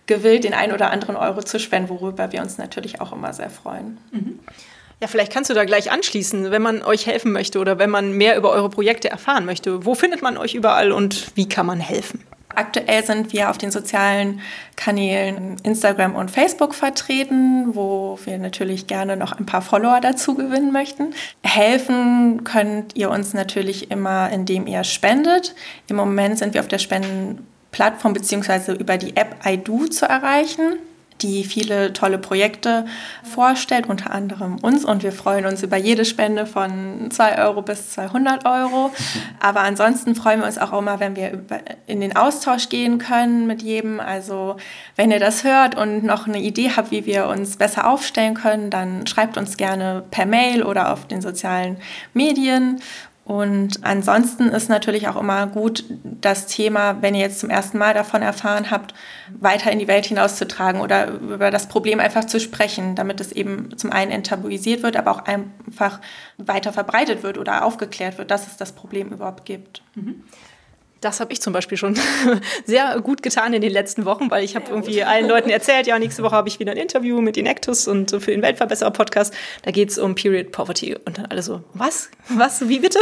gewillt, 0.06 0.44
den 0.44 0.54
einen 0.54 0.74
oder 0.74 0.92
anderen 0.92 1.16
Euro 1.16 1.44
zu 1.44 1.60
spenden, 1.60 1.90
worüber 1.90 2.32
wir 2.32 2.42
uns 2.42 2.58
natürlich 2.58 3.02
auch 3.02 3.12
immer 3.12 3.34
sehr 3.34 3.50
freuen. 3.50 3.98
Mhm. 4.12 4.40
Ja, 5.02 5.08
vielleicht 5.08 5.32
kannst 5.32 5.50
du 5.50 5.54
da 5.54 5.64
gleich 5.64 5.92
anschließen, 5.92 6.52
wenn 6.52 6.62
man 6.62 6.84
euch 6.84 7.08
helfen 7.08 7.32
möchte 7.32 7.60
oder 7.60 7.80
wenn 7.80 7.90
man 7.90 8.12
mehr 8.12 8.36
über 8.36 8.52
eure 8.52 8.70
Projekte 8.70 9.10
erfahren 9.10 9.46
möchte. 9.46 9.86
Wo 9.86 9.96
findet 9.96 10.22
man 10.22 10.38
euch 10.38 10.56
überall 10.56 10.92
und 10.92 11.32
wie 11.36 11.48
kann 11.48 11.66
man 11.66 11.80
helfen? 11.80 12.22
Aktuell 12.54 13.06
sind 13.06 13.32
wir 13.32 13.50
auf 13.50 13.58
den 13.58 13.72
sozialen 13.72 14.42
Kanälen 14.76 15.56
Instagram 15.64 16.16
und 16.16 16.32
Facebook 16.32 16.76
vertreten, 16.76 17.76
wo 17.76 18.20
wir 18.26 18.38
natürlich 18.40 18.88
gerne 18.88 19.16
noch 19.16 19.32
ein 19.32 19.46
paar 19.46 19.62
Follower 19.62 20.02
dazu 20.02 20.34
gewinnen 20.34 20.74
möchten. 20.74 21.14
Helfen 21.44 22.44
könnt 22.44 22.98
ihr 22.98 23.12
uns 23.12 23.34
natürlich 23.34 23.92
immer, 23.92 24.30
indem 24.32 24.68
ihr 24.68 24.84
spendet. 24.84 25.56
Im 25.88 25.96
Moment 25.96 26.40
sind 26.40 26.54
wir 26.54 26.62
auf 26.62 26.68
der 26.68 26.80
Spendenplattform 26.80 28.14
bzw. 28.14 28.74
über 28.74 28.98
die 28.98 29.16
App 29.16 29.38
iDo 29.46 29.86
zu 29.86 30.08
erreichen 30.08 30.80
die 31.22 31.44
viele 31.44 31.94
tolle 31.94 32.18
Projekte 32.18 32.86
vorstellt, 33.24 33.88
unter 33.88 34.12
anderem 34.12 34.58
uns. 34.62 34.86
Und 34.86 35.04
wir 35.04 35.12
freuen 35.12 35.46
uns 35.46 35.64
über 35.64 35.78
jede 35.78 36.06
Spende 36.06 36.46
von 36.46 37.10
2 37.12 37.44
Euro 37.44 37.62
bis 37.62 37.92
200 37.92 38.46
Euro. 38.46 38.92
Aber 39.40 39.62
ansonsten 39.62 40.16
freuen 40.16 40.40
wir 40.40 40.48
uns 40.48 40.58
auch 40.58 40.78
immer, 40.78 41.00
wenn 41.00 41.16
wir 41.16 41.44
in 41.88 42.02
den 42.02 42.16
Austausch 42.16 42.70
gehen 42.70 42.98
können 42.98 43.48
mit 43.48 43.62
jedem. 43.62 44.00
Also 44.00 44.58
wenn 44.96 45.12
ihr 45.12 45.20
das 45.20 45.44
hört 45.44 45.76
und 45.76 46.04
noch 46.04 46.28
eine 46.28 46.40
Idee 46.40 46.72
habt, 46.76 46.92
wie 46.92 47.06
wir 47.06 47.28
uns 47.28 47.58
besser 47.58 47.90
aufstellen 47.90 48.34
können, 48.34 48.70
dann 48.70 49.08
schreibt 49.08 49.38
uns 49.38 49.58
gerne 49.58 50.04
per 50.12 50.26
Mail 50.26 50.64
oder 50.64 50.94
auf 50.94 51.08
den 51.08 51.22
sozialen 51.22 51.78
Medien. 52.14 52.82
Und 53.30 53.86
ansonsten 53.86 54.50
ist 54.50 54.70
natürlich 54.70 55.08
auch 55.08 55.16
immer 55.16 55.46
gut, 55.46 55.84
das 56.04 56.48
Thema, 56.48 57.04
wenn 57.04 57.14
ihr 57.14 57.22
jetzt 57.22 57.40
zum 57.40 57.52
ersten 57.52 57.78
Mal 57.78 57.94
davon 57.94 58.24
erfahren 58.24 58.72
habt, 58.72 58.96
weiter 59.40 59.72
in 59.72 59.78
die 59.78 59.88
Welt 59.88 60.08
hinauszutragen 60.08 60.82
oder 60.82 61.10
über 61.10 61.52
das 61.52 61.68
Problem 61.68 62.00
einfach 62.00 62.26
zu 62.26 62.40
sprechen, 62.40 62.96
damit 62.96 63.22
es 63.22 63.32
eben 63.32 63.78
zum 63.78 63.92
einen 63.92 64.10
enttabuisiert 64.10 64.82
wird, 64.82 64.98
aber 64.98 65.12
auch 65.12 65.26
einfach 65.26 66.00
weiter 66.40 66.74
verbreitet 66.74 67.22
wird 67.22 67.38
oder 67.38 67.66
aufgeklärt 67.66 68.18
wird, 68.18 68.32
dass 68.32 68.48
es 68.48 68.58
das 68.58 68.72
Problem 68.72 69.10
überhaupt 69.10 69.46
gibt. 69.46 69.84
Mhm. 69.94 70.24
Das 71.02 71.20
habe 71.20 71.32
ich 71.32 71.42
zum 71.42 71.54
Beispiel 71.54 71.78
schon 71.78 71.98
sehr 72.66 73.00
gut 73.02 73.24
getan 73.24 73.54
in 73.54 73.62
den 73.62 73.72
letzten 73.72 74.06
Wochen, 74.06 74.30
weil 74.30 74.44
ich 74.44 74.56
habe 74.56 74.66
irgendwie 74.70 75.04
allen 75.04 75.28
Leuten 75.28 75.50
erzählt, 75.50 75.88
ja, 75.88 75.98
nächste 75.98 76.24
Woche 76.24 76.36
habe 76.36 76.50
ich 76.50 76.60
wieder 76.60 76.72
ein 76.72 76.78
Interview 76.78 77.22
mit 77.22 77.38
Inactus 77.38 77.88
und 77.88 78.12
für 78.12 78.32
den 78.32 78.42
Weltverbesserer-Podcast. 78.42 79.34
Da 79.64 79.72
geht 79.72 79.90
es 79.90 79.98
um 79.98 80.16
Period 80.16 80.52
Poverty. 80.52 80.96
Und 81.06 81.18
dann 81.18 81.28
alle 81.28 81.42
so, 81.42 81.64
was? 81.74 82.10
Was? 82.30 82.68
Wie 82.68 82.80
bitte? 82.80 83.00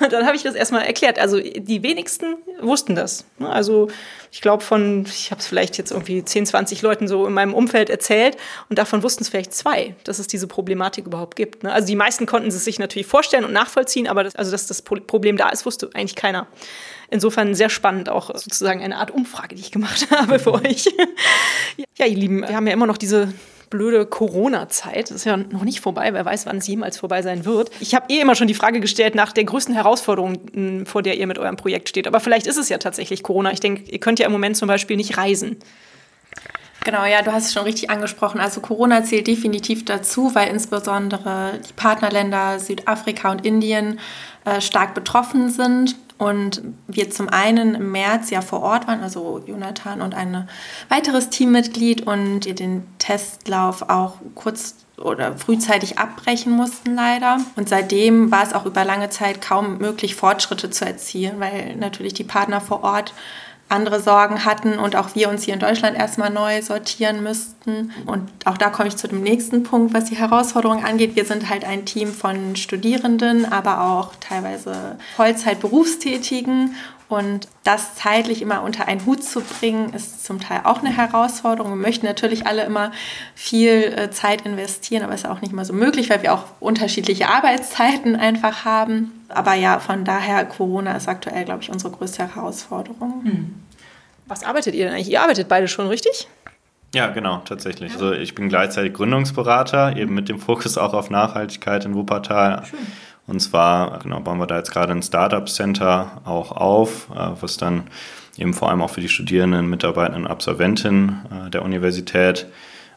Und 0.00 0.12
dann 0.12 0.26
habe 0.26 0.36
ich 0.36 0.42
das 0.42 0.54
erstmal 0.54 0.84
erklärt. 0.84 1.18
Also 1.18 1.40
die 1.40 1.82
wenigsten 1.82 2.36
wussten 2.60 2.94
das. 2.94 3.24
Also 3.40 3.88
ich 4.32 4.40
glaube 4.40 4.62
von, 4.62 5.04
ich 5.06 5.30
habe 5.30 5.40
es 5.40 5.46
vielleicht 5.46 5.76
jetzt 5.76 5.90
irgendwie 5.90 6.24
10, 6.24 6.46
20 6.46 6.82
Leuten 6.82 7.08
so 7.08 7.26
in 7.26 7.32
meinem 7.32 7.54
Umfeld 7.54 7.90
erzählt 7.90 8.36
und 8.68 8.78
davon 8.78 9.02
wussten 9.02 9.24
es 9.24 9.28
vielleicht 9.28 9.52
zwei, 9.52 9.96
dass 10.04 10.18
es 10.18 10.28
diese 10.28 10.46
Problematik 10.46 11.06
überhaupt 11.06 11.34
gibt. 11.36 11.64
Ne? 11.64 11.72
Also 11.72 11.88
die 11.88 11.96
meisten 11.96 12.26
konnten 12.26 12.48
es 12.48 12.64
sich 12.64 12.78
natürlich 12.78 13.06
vorstellen 13.06 13.44
und 13.44 13.52
nachvollziehen, 13.52 14.06
aber 14.06 14.22
das, 14.24 14.36
also 14.36 14.52
dass 14.52 14.66
das 14.66 14.82
Problem 14.82 15.36
da 15.36 15.48
ist, 15.48 15.66
wusste 15.66 15.90
eigentlich 15.94 16.14
keiner. 16.14 16.46
Insofern 17.10 17.54
sehr 17.54 17.70
spannend, 17.70 18.08
auch 18.08 18.26
sozusagen 18.34 18.82
eine 18.82 18.96
Art 18.96 19.10
Umfrage, 19.10 19.54
die 19.54 19.60
ich 19.60 19.72
gemacht 19.72 20.08
habe 20.16 20.38
für 20.38 20.54
euch. 20.54 20.86
ja, 21.98 22.06
ihr 22.06 22.16
Lieben, 22.16 22.40
wir 22.42 22.54
haben 22.54 22.66
ja 22.66 22.72
immer 22.72 22.86
noch 22.86 22.98
diese 22.98 23.32
blöde 23.68 24.04
Corona-Zeit. 24.04 25.10
Das 25.10 25.16
ist 25.16 25.24
ja 25.24 25.36
noch 25.36 25.62
nicht 25.62 25.80
vorbei. 25.80 26.12
Wer 26.12 26.24
weiß, 26.24 26.46
wann 26.46 26.58
es 26.58 26.66
jemals 26.66 26.98
vorbei 26.98 27.22
sein 27.22 27.44
wird. 27.44 27.70
Ich 27.80 27.94
habe 27.94 28.06
eh 28.12 28.20
immer 28.20 28.34
schon 28.34 28.48
die 28.48 28.54
Frage 28.54 28.80
gestellt 28.80 29.14
nach 29.14 29.32
der 29.32 29.44
größten 29.44 29.74
Herausforderung, 29.74 30.84
vor 30.86 31.02
der 31.02 31.16
ihr 31.16 31.26
mit 31.26 31.38
eurem 31.38 31.56
Projekt 31.56 31.88
steht. 31.88 32.06
Aber 32.06 32.20
vielleicht 32.20 32.48
ist 32.48 32.56
es 32.56 32.68
ja 32.68 32.78
tatsächlich 32.78 33.22
Corona. 33.22 33.52
Ich 33.52 33.60
denke, 33.60 33.90
ihr 33.90 34.00
könnt 34.00 34.18
ja 34.18 34.26
im 34.26 34.32
Moment 34.32 34.56
zum 34.56 34.66
Beispiel 34.66 34.96
nicht 34.96 35.16
reisen. 35.16 35.56
Genau, 36.82 37.04
ja, 37.04 37.22
du 37.22 37.32
hast 37.32 37.46
es 37.46 37.52
schon 37.52 37.64
richtig 37.64 37.90
angesprochen. 37.90 38.40
Also 38.40 38.60
Corona 38.60 39.04
zählt 39.04 39.26
definitiv 39.26 39.84
dazu, 39.84 40.34
weil 40.34 40.48
insbesondere 40.48 41.60
die 41.68 41.72
Partnerländer 41.74 42.58
Südafrika 42.58 43.30
und 43.30 43.44
Indien 43.44 44.00
äh, 44.44 44.60
stark 44.60 44.94
betroffen 44.94 45.50
sind. 45.50 45.94
Und 46.20 46.60
wir 46.86 47.10
zum 47.10 47.30
einen 47.30 47.74
im 47.74 47.92
März 47.92 48.28
ja 48.28 48.42
vor 48.42 48.60
Ort 48.60 48.86
waren, 48.86 49.02
also 49.02 49.42
Jonathan 49.46 50.02
und 50.02 50.14
ein 50.14 50.46
weiteres 50.90 51.30
Teammitglied 51.30 52.06
und 52.06 52.58
den 52.58 52.82
Testlauf 52.98 53.88
auch 53.88 54.16
kurz 54.34 54.74
oder 54.98 55.38
frühzeitig 55.38 55.98
abbrechen 55.98 56.52
mussten 56.52 56.94
leider. 56.94 57.38
Und 57.56 57.70
seitdem 57.70 58.30
war 58.30 58.42
es 58.42 58.52
auch 58.52 58.66
über 58.66 58.84
lange 58.84 59.08
Zeit 59.08 59.40
kaum 59.40 59.78
möglich, 59.78 60.14
Fortschritte 60.14 60.68
zu 60.68 60.84
erzielen, 60.84 61.40
weil 61.40 61.74
natürlich 61.76 62.12
die 62.12 62.24
Partner 62.24 62.60
vor 62.60 62.84
Ort 62.84 63.14
andere 63.70 64.00
Sorgen 64.00 64.44
hatten 64.44 64.78
und 64.78 64.96
auch 64.96 65.14
wir 65.14 65.28
uns 65.28 65.44
hier 65.44 65.54
in 65.54 65.60
Deutschland 65.60 65.96
erstmal 65.96 66.30
neu 66.30 66.60
sortieren 66.62 67.22
müssten. 67.22 67.92
Und 68.06 68.28
auch 68.44 68.58
da 68.58 68.70
komme 68.70 68.88
ich 68.88 68.96
zu 68.96 69.08
dem 69.08 69.22
nächsten 69.22 69.62
Punkt, 69.62 69.94
was 69.94 70.06
die 70.06 70.16
Herausforderung 70.16 70.84
angeht. 70.84 71.16
Wir 71.16 71.24
sind 71.24 71.48
halt 71.48 71.64
ein 71.64 71.84
Team 71.84 72.12
von 72.12 72.56
Studierenden, 72.56 73.50
aber 73.50 73.82
auch 73.82 74.12
teilweise 74.20 74.98
Vollzeit-Berufstätigen 75.16 76.74
und 77.10 77.48
das 77.64 77.96
zeitlich 77.96 78.40
immer 78.40 78.62
unter 78.62 78.86
einen 78.86 79.04
Hut 79.04 79.24
zu 79.24 79.40
bringen, 79.40 79.92
ist 79.94 80.24
zum 80.24 80.40
Teil 80.40 80.60
auch 80.64 80.78
eine 80.78 80.96
Herausforderung. 80.96 81.72
Wir 81.72 81.76
möchten 81.76 82.06
natürlich 82.06 82.46
alle 82.46 82.64
immer 82.64 82.92
viel 83.34 83.92
äh, 83.96 84.10
Zeit 84.12 84.42
investieren, 84.42 85.02
aber 85.02 85.12
es 85.14 85.22
ist 85.22 85.28
auch 85.28 85.40
nicht 85.40 85.52
mal 85.52 85.64
so 85.64 85.72
möglich, 85.72 86.08
weil 86.08 86.22
wir 86.22 86.32
auch 86.32 86.44
unterschiedliche 86.60 87.28
Arbeitszeiten 87.28 88.14
einfach 88.14 88.64
haben. 88.64 89.19
Aber 89.30 89.54
ja, 89.54 89.80
von 89.80 90.04
daher, 90.04 90.44
Corona 90.44 90.96
ist 90.96 91.08
aktuell, 91.08 91.44
glaube 91.44 91.62
ich, 91.62 91.70
unsere 91.70 91.92
größte 91.92 92.34
Herausforderung. 92.34 93.24
Hm. 93.24 93.54
Was 94.26 94.44
arbeitet 94.44 94.74
ihr 94.74 94.84
denn 94.84 94.94
eigentlich? 94.94 95.10
Ihr 95.10 95.22
arbeitet 95.22 95.48
beide 95.48 95.68
schon, 95.68 95.88
richtig? 95.88 96.28
Ja, 96.94 97.08
genau, 97.08 97.38
tatsächlich. 97.44 97.92
Also 97.92 98.12
ich 98.12 98.34
bin 98.34 98.48
gleichzeitig 98.48 98.94
Gründungsberater, 98.94 99.96
eben 99.96 100.14
mit 100.14 100.28
dem 100.28 100.40
Fokus 100.40 100.76
auch 100.76 100.92
auf 100.92 101.10
Nachhaltigkeit 101.10 101.84
in 101.84 101.94
Wuppertal. 101.94 102.64
Schön 102.64 102.78
und 103.30 103.38
zwar 103.38 104.00
genau, 104.00 104.18
bauen 104.18 104.38
wir 104.38 104.48
da 104.48 104.56
jetzt 104.56 104.72
gerade 104.72 104.92
ein 104.92 105.02
Startup 105.02 105.48
Center 105.48 106.20
auch 106.24 106.50
auf, 106.50 107.08
äh, 107.14 107.30
was 107.40 107.56
dann 107.56 107.84
eben 108.36 108.54
vor 108.54 108.70
allem 108.70 108.82
auch 108.82 108.90
für 108.90 109.00
die 109.00 109.08
Studierenden, 109.08 109.70
Mitarbeitenden 109.70 110.24
und 110.24 110.30
Absolventinnen 110.30 111.46
äh, 111.46 111.50
der 111.50 111.62
Universität 111.62 112.46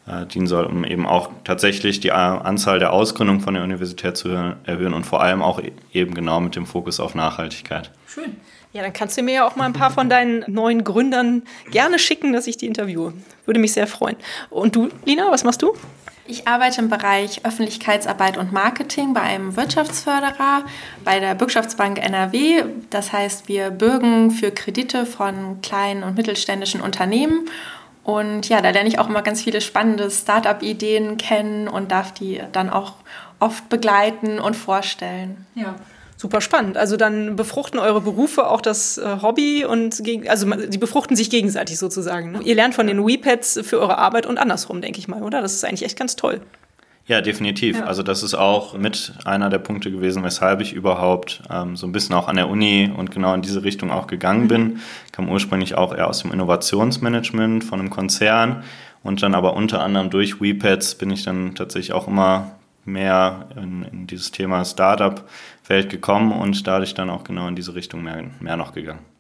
äh, 0.08 0.26
dienen 0.26 0.48
soll, 0.48 0.66
um 0.66 0.84
eben 0.84 1.06
auch 1.06 1.30
tatsächlich 1.44 2.00
die 2.00 2.12
Anzahl 2.12 2.80
der 2.80 2.94
Ausgründungen 2.94 3.42
von 3.42 3.54
der 3.54 3.64
Universität 3.64 4.18
zu 4.18 4.30
erhöhen 4.30 4.94
und 4.94 5.06
vor 5.06 5.22
allem 5.22 5.42
auch 5.42 5.62
eben 5.92 6.14
genau 6.14 6.40
mit 6.40 6.56
dem 6.56 6.66
Fokus 6.66 7.00
auf 7.00 7.16
Nachhaltigkeit. 7.16 7.92
Schön. 8.08 8.36
Ja, 8.74 8.82
dann 8.82 8.92
kannst 8.92 9.18
du 9.18 9.22
mir 9.22 9.36
ja 9.36 9.48
auch 9.48 9.56
mal 9.56 9.66
ein 9.66 9.74
paar 9.74 9.92
von 9.92 10.10
deinen 10.10 10.44
neuen 10.48 10.84
Gründern 10.84 11.44
gerne 11.70 12.00
schicken, 12.00 12.34
dass 12.34 12.48
ich 12.48 12.58
die 12.58 12.66
interviewe. 12.66 13.14
Würde 13.46 13.60
mich 13.60 13.74
sehr 13.74 13.86
freuen. 13.86 14.16
Und 14.50 14.76
du, 14.76 14.90
Lina, 15.06 15.30
was 15.30 15.44
machst 15.44 15.62
du? 15.62 15.74
Ich 16.26 16.48
arbeite 16.48 16.82
im 16.82 16.90
Bereich 16.90 17.46
Öffentlichkeitsarbeit 17.46 18.38
und 18.38 18.54
Marketing 18.54 19.14
bei 19.14 19.22
einem 19.22 19.58
Wirtschaftsförderer 19.58 20.64
bei 21.04 21.20
der 21.20 21.36
Bürgschaftsbank 21.36 22.00
NRW. 22.00 22.64
Das 22.90 23.12
heißt, 23.12 23.50
wir 23.50 23.72
bürgen 23.72 24.32
für 24.32 24.50
Kredite 24.50 25.06
von 25.06 25.62
kleinen 25.62 26.02
und 26.02 26.16
mittelständischen 26.16 26.80
Unternehmen. 26.80 27.50
Und 28.04 28.50
ja, 28.50 28.62
da 28.62 28.70
lerne 28.72 28.90
ich 28.90 29.00
auch 29.00 29.08
immer 29.08 29.22
ganz 29.22 29.42
viele 29.42 29.62
spannende 29.62 30.12
Start-up-Ideen 30.12 31.18
kennen 31.18 31.68
und 31.68 31.92
darf 31.92 32.14
die 32.14 32.42
dann 32.52 32.70
auch 32.70 32.94
oft 33.40 33.70
begleiten 33.70 34.40
und 34.40 34.56
vorstellen. 34.56 35.46
Ja. 35.56 35.76
Super 36.18 36.42
spannend. 36.42 36.78
Also 36.78 36.96
dann 36.96 37.36
befruchten 37.36 37.80
eure 37.80 38.00
Berufe 38.00 38.48
auch 38.48 38.62
das 38.62 38.98
äh, 38.98 39.18
Hobby 39.22 39.66
und 39.66 40.02
also 40.28 40.48
sie 40.70 40.78
befruchten 40.78 41.18
sich 41.18 41.30
gegenseitig 41.30 41.78
sozusagen. 41.78 42.32
Ne? 42.32 42.42
Ihr 42.44 42.56
lernt 42.56 42.76
von 42.76 42.88
den 42.88 43.06
WePads 43.06 43.60
für 43.64 43.80
eure 43.80 43.98
Arbeit 43.98 44.26
und 44.26 44.38
andersrum, 44.38 44.82
denke 44.82 45.00
ich 45.00 45.08
mal, 45.08 45.24
oder? 45.24 45.42
Das 45.42 45.54
ist 45.54 45.66
eigentlich 45.66 45.84
echt 45.84 45.98
ganz 45.98 46.16
toll. 46.16 46.40
Ja, 47.06 47.20
definitiv. 47.20 47.78
Ja. 47.78 47.86
Also 47.86 48.02
das 48.02 48.24
ist 48.24 48.34
auch 48.34 48.78
mit 48.78 49.14
einer 49.26 49.50
der 49.50 49.58
Punkte 49.60 49.92
gewesen, 49.92 50.24
weshalb 50.24 50.62
ich 50.62 50.72
überhaupt 50.72 51.42
ähm, 51.50 51.76
so 51.76 51.86
ein 51.86 51.92
bisschen 51.92 52.16
auch 52.16 52.30
an 52.30 52.38
der 52.38 52.48
Uni 52.48 52.90
und 52.96 53.12
genau 53.12 53.34
in 53.34 53.42
diese 53.42 53.64
Richtung 53.64 53.92
auch 53.92 54.08
gegangen 54.08 54.44
mhm. 54.44 54.48
bin. 54.48 54.80
Ich 55.06 55.12
kam 55.12 55.28
ursprünglich 55.28 55.76
auch 55.76 55.94
eher 55.94 56.08
aus 56.08 56.22
dem 56.22 56.32
Innovationsmanagement 56.32 57.64
von 57.64 57.82
einem 57.82 57.90
Konzern 57.90 58.64
und 59.04 59.22
dann 59.22 59.36
aber 59.36 59.54
unter 59.54 59.82
anderem 59.82 60.10
durch 60.10 60.40
WePads 60.40 60.96
bin 60.96 61.12
ich 61.12 61.24
dann 61.24 61.56
tatsächlich 61.56 61.92
auch 61.92 62.08
immer 62.08 62.52
mehr 62.86 63.50
in, 63.58 63.84
in 63.84 64.08
dieses 64.08 64.32
Thema 64.32 64.64
Startup-Welt 64.64 65.90
gekommen 65.90 66.32
und 66.32 66.66
dadurch 66.66 66.94
dann 66.94 67.10
auch 67.10 67.26
genau 67.26 67.48
in 67.50 67.56
diese 67.56 67.76
Richtung 67.76 68.04
mehr, 68.04 68.24
mehr 68.40 68.56
noch 68.56 68.74
gegangen. 68.74 69.13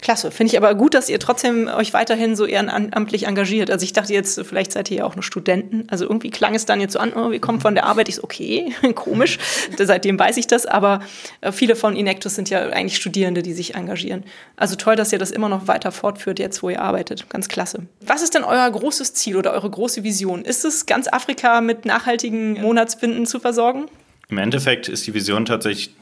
Klasse. 0.00 0.30
Finde 0.30 0.52
ich 0.52 0.56
aber 0.56 0.74
gut, 0.76 0.94
dass 0.94 1.08
ihr 1.08 1.18
trotzdem 1.18 1.66
euch 1.66 1.92
weiterhin 1.92 2.36
so 2.36 2.46
ehrenamtlich 2.46 3.26
engagiert. 3.26 3.68
Also 3.70 3.82
ich 3.82 3.92
dachte 3.92 4.12
jetzt, 4.12 4.40
vielleicht 4.46 4.70
seid 4.70 4.90
ihr 4.90 4.98
ja 4.98 5.04
auch 5.04 5.16
nur 5.16 5.24
Studenten. 5.24 5.86
Also 5.88 6.04
irgendwie 6.04 6.30
klang 6.30 6.54
es 6.54 6.66
dann 6.66 6.80
jetzt 6.80 6.92
so 6.92 7.00
an, 7.00 7.12
oh, 7.14 7.32
wir 7.32 7.40
kommen 7.40 7.60
von 7.60 7.74
der 7.74 7.84
Arbeit. 7.84 8.08
Ich 8.08 8.16
so, 8.16 8.22
okay, 8.22 8.72
komisch. 8.94 9.38
Seitdem 9.76 10.18
weiß 10.18 10.36
ich 10.36 10.46
das. 10.46 10.66
Aber 10.66 11.00
äh, 11.40 11.50
viele 11.50 11.74
von 11.74 11.96
Inectus 11.96 12.36
sind 12.36 12.48
ja 12.48 12.60
eigentlich 12.68 12.96
Studierende, 12.96 13.42
die 13.42 13.52
sich 13.52 13.74
engagieren. 13.74 14.22
Also 14.56 14.76
toll, 14.76 14.94
dass 14.94 15.12
ihr 15.12 15.18
das 15.18 15.32
immer 15.32 15.48
noch 15.48 15.66
weiter 15.66 15.90
fortführt, 15.90 16.38
jetzt 16.38 16.62
wo 16.62 16.70
ihr 16.70 16.80
arbeitet. 16.80 17.28
Ganz 17.28 17.48
klasse. 17.48 17.82
Was 18.00 18.22
ist 18.22 18.34
denn 18.34 18.44
euer 18.44 18.70
großes 18.70 19.14
Ziel 19.14 19.36
oder 19.36 19.52
eure 19.52 19.68
große 19.68 20.04
Vision? 20.04 20.44
Ist 20.44 20.64
es, 20.64 20.86
ganz 20.86 21.08
Afrika 21.08 21.60
mit 21.60 21.86
nachhaltigen 21.86 22.60
Monatsbinden 22.60 23.26
zu 23.26 23.40
versorgen? 23.40 23.86
Im 24.28 24.38
Endeffekt 24.38 24.88
ist 24.88 25.06
die 25.06 25.14
Vision 25.14 25.44
tatsächlich 25.44 25.94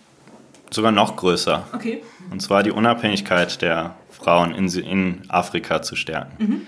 sogar 0.70 0.92
noch 0.92 1.16
größer. 1.16 1.66
Okay. 1.72 2.02
Und 2.30 2.40
zwar 2.40 2.62
die 2.62 2.70
Unabhängigkeit 2.70 3.62
der 3.62 3.94
Frauen 4.10 4.54
in, 4.54 4.68
in 4.68 5.22
Afrika 5.28 5.82
zu 5.82 5.96
stärken. 5.96 6.44
Mhm. 6.44 6.66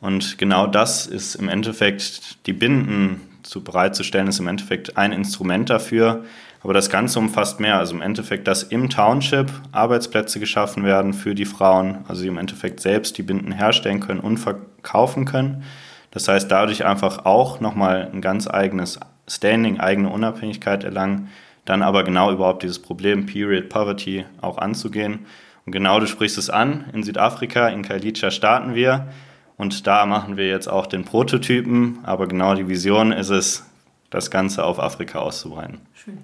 Und 0.00 0.36
genau 0.36 0.66
das 0.66 1.06
ist 1.06 1.36
im 1.36 1.48
Endeffekt, 1.48 2.46
die 2.46 2.52
Binden 2.52 3.20
zu 3.44 3.62
bereitzustellen, 3.62 4.26
ist 4.26 4.40
im 4.40 4.48
Endeffekt 4.48 4.96
ein 4.96 5.12
Instrument 5.12 5.70
dafür. 5.70 6.24
Aber 6.62 6.74
das 6.74 6.90
Ganze 6.90 7.18
umfasst 7.18 7.60
mehr. 7.60 7.78
Also 7.78 7.94
im 7.94 8.02
Endeffekt, 8.02 8.46
dass 8.46 8.64
im 8.64 8.88
Township 8.90 9.50
Arbeitsplätze 9.72 10.40
geschaffen 10.40 10.84
werden 10.84 11.12
für 11.12 11.34
die 11.34 11.44
Frauen, 11.44 11.98
also 12.08 12.22
sie 12.22 12.28
im 12.28 12.38
Endeffekt 12.38 12.80
selbst 12.80 13.18
die 13.18 13.22
Binden 13.22 13.52
herstellen 13.52 14.00
können 14.00 14.20
und 14.20 14.38
verkaufen 14.38 15.24
können. 15.24 15.64
Das 16.10 16.28
heißt, 16.28 16.50
dadurch 16.50 16.84
einfach 16.84 17.24
auch 17.24 17.60
nochmal 17.60 18.10
ein 18.12 18.20
ganz 18.20 18.48
eigenes 18.48 19.00
Standing, 19.28 19.80
eigene 19.80 20.10
Unabhängigkeit 20.10 20.84
erlangen 20.84 21.30
dann 21.64 21.82
aber 21.82 22.04
genau 22.04 22.32
überhaupt 22.32 22.62
dieses 22.62 22.80
Problem 22.80 23.26
Period 23.26 23.68
Poverty 23.68 24.24
auch 24.40 24.58
anzugehen. 24.58 25.26
Und 25.64 25.72
genau 25.72 26.00
du 26.00 26.06
sprichst 26.06 26.38
es 26.38 26.50
an, 26.50 26.90
in 26.92 27.02
Südafrika, 27.02 27.68
in 27.68 27.82
Kailicha 27.82 28.30
starten 28.30 28.74
wir 28.74 29.08
und 29.56 29.86
da 29.86 30.06
machen 30.06 30.36
wir 30.36 30.48
jetzt 30.48 30.66
auch 30.66 30.86
den 30.86 31.04
Prototypen, 31.04 32.00
aber 32.02 32.26
genau 32.26 32.54
die 32.54 32.66
Vision 32.66 33.12
ist 33.12 33.30
es, 33.30 33.64
das 34.10 34.30
Ganze 34.30 34.64
auf 34.64 34.78
Afrika 34.78 35.20
auszubreiten. 35.20 35.80
Schön. 35.94 36.18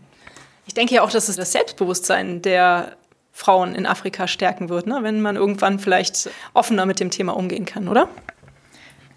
Ich 0.67 0.75
denke 0.75 0.97
ja 0.97 1.03
auch, 1.03 1.11
dass 1.11 1.29
es 1.29 1.37
das 1.37 1.53
Selbstbewusstsein 1.53 2.43
der 2.43 2.97
Frauen 3.33 3.75
in 3.75 3.87
Afrika 3.87 4.27
stärken 4.27 4.69
wird, 4.69 4.87
ne? 4.87 4.99
wenn 5.03 5.21
man 5.21 5.37
irgendwann 5.37 5.79
vielleicht 5.79 6.29
offener 6.53 6.85
mit 6.85 7.01
dem 7.01 7.11
Thema 7.11 7.35
umgehen 7.37 7.65
kann, 7.65 7.89
oder? 7.89 8.09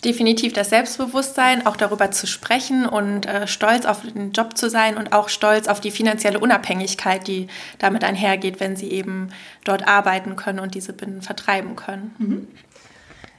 Definitiv 0.04 0.54
das 0.54 0.70
Selbstbewusstsein, 0.70 1.66
auch 1.66 1.76
darüber 1.76 2.12
zu 2.12 2.28
sprechen 2.28 2.86
und 2.86 3.26
äh, 3.26 3.48
stolz 3.48 3.86
auf 3.86 4.02
den 4.02 4.32
Job 4.32 4.58
zu 4.58 4.70
sein 4.70 4.98
und 4.98 5.14
auch 5.14 5.30
stolz 5.30 5.68
auf 5.68 5.80
die 5.80 5.92
finanzielle 5.92 6.40
Unabhängigkeit, 6.40 7.28
die 7.28 7.48
damit 7.78 8.04
einhergeht, 8.04 8.60
wenn 8.60 8.76
sie 8.76 8.90
eben 8.92 9.30
dort 9.64 9.88
arbeiten 9.88 10.36
können 10.36 10.60
und 10.60 10.74
diese 10.74 10.94
Binden 10.94 11.22
vertreiben 11.22 11.76
können. 11.76 12.16
Mhm. 12.18 12.48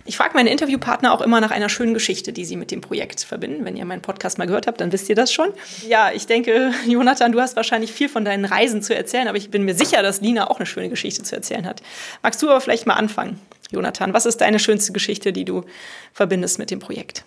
Ich 0.05 0.17
frage 0.17 0.35
meine 0.35 0.51
Interviewpartner 0.51 1.13
auch 1.13 1.21
immer 1.21 1.41
nach 1.41 1.53
einer 1.53 1.69
schönen 1.69 1.95
Geschichte, 1.95 2.33
die 2.33 2.45
sie 2.45 2.57
mit 2.57 2.71
dem 2.71 2.81
Projekt 2.81 3.21
verbinden. 3.21 3.65
Wenn 3.65 3.77
ihr 3.77 3.85
meinen 3.85 4.03
Podcast 4.03 4.37
mal 4.37 4.47
gehört 4.47 4.67
habt, 4.67 4.81
dann 4.81 4.91
wisst 4.91 5.09
ihr 5.09 5.15
das 5.15 5.33
schon. 5.33 5.49
Ja, 5.87 6.11
ich 6.13 6.27
denke, 6.27 6.73
Jonathan, 6.87 7.31
du 7.31 7.41
hast 7.41 7.55
wahrscheinlich 7.55 7.93
viel 7.93 8.09
von 8.09 8.25
deinen 8.25 8.45
Reisen 8.45 8.83
zu 8.83 8.97
erzählen, 8.97 9.29
aber 9.29 9.39
ich 9.39 9.51
bin 9.51 9.65
mir 9.65 9.75
sicher, 9.75 10.03
dass 10.03 10.21
Lina 10.21 10.51
auch 10.51 10.59
eine 10.59 10.67
schöne 10.67 10.89
Geschichte 10.89 11.23
zu 11.23 11.37
erzählen 11.37 11.67
hat. 11.67 11.83
Magst 12.23 12.43
du 12.43 12.51
aber 12.51 12.61
vielleicht 12.61 12.87
mal 12.87 12.95
anfangen? 12.95 13.41
Jonathan, 13.71 14.13
was 14.13 14.27
ist 14.27 14.41
deine 14.41 14.59
schönste 14.59 14.93
Geschichte, 14.93 15.33
die 15.33 15.45
du 15.45 15.65
verbindest 16.13 16.59
mit 16.59 16.71
dem 16.71 16.81
Projekt? 16.81 17.25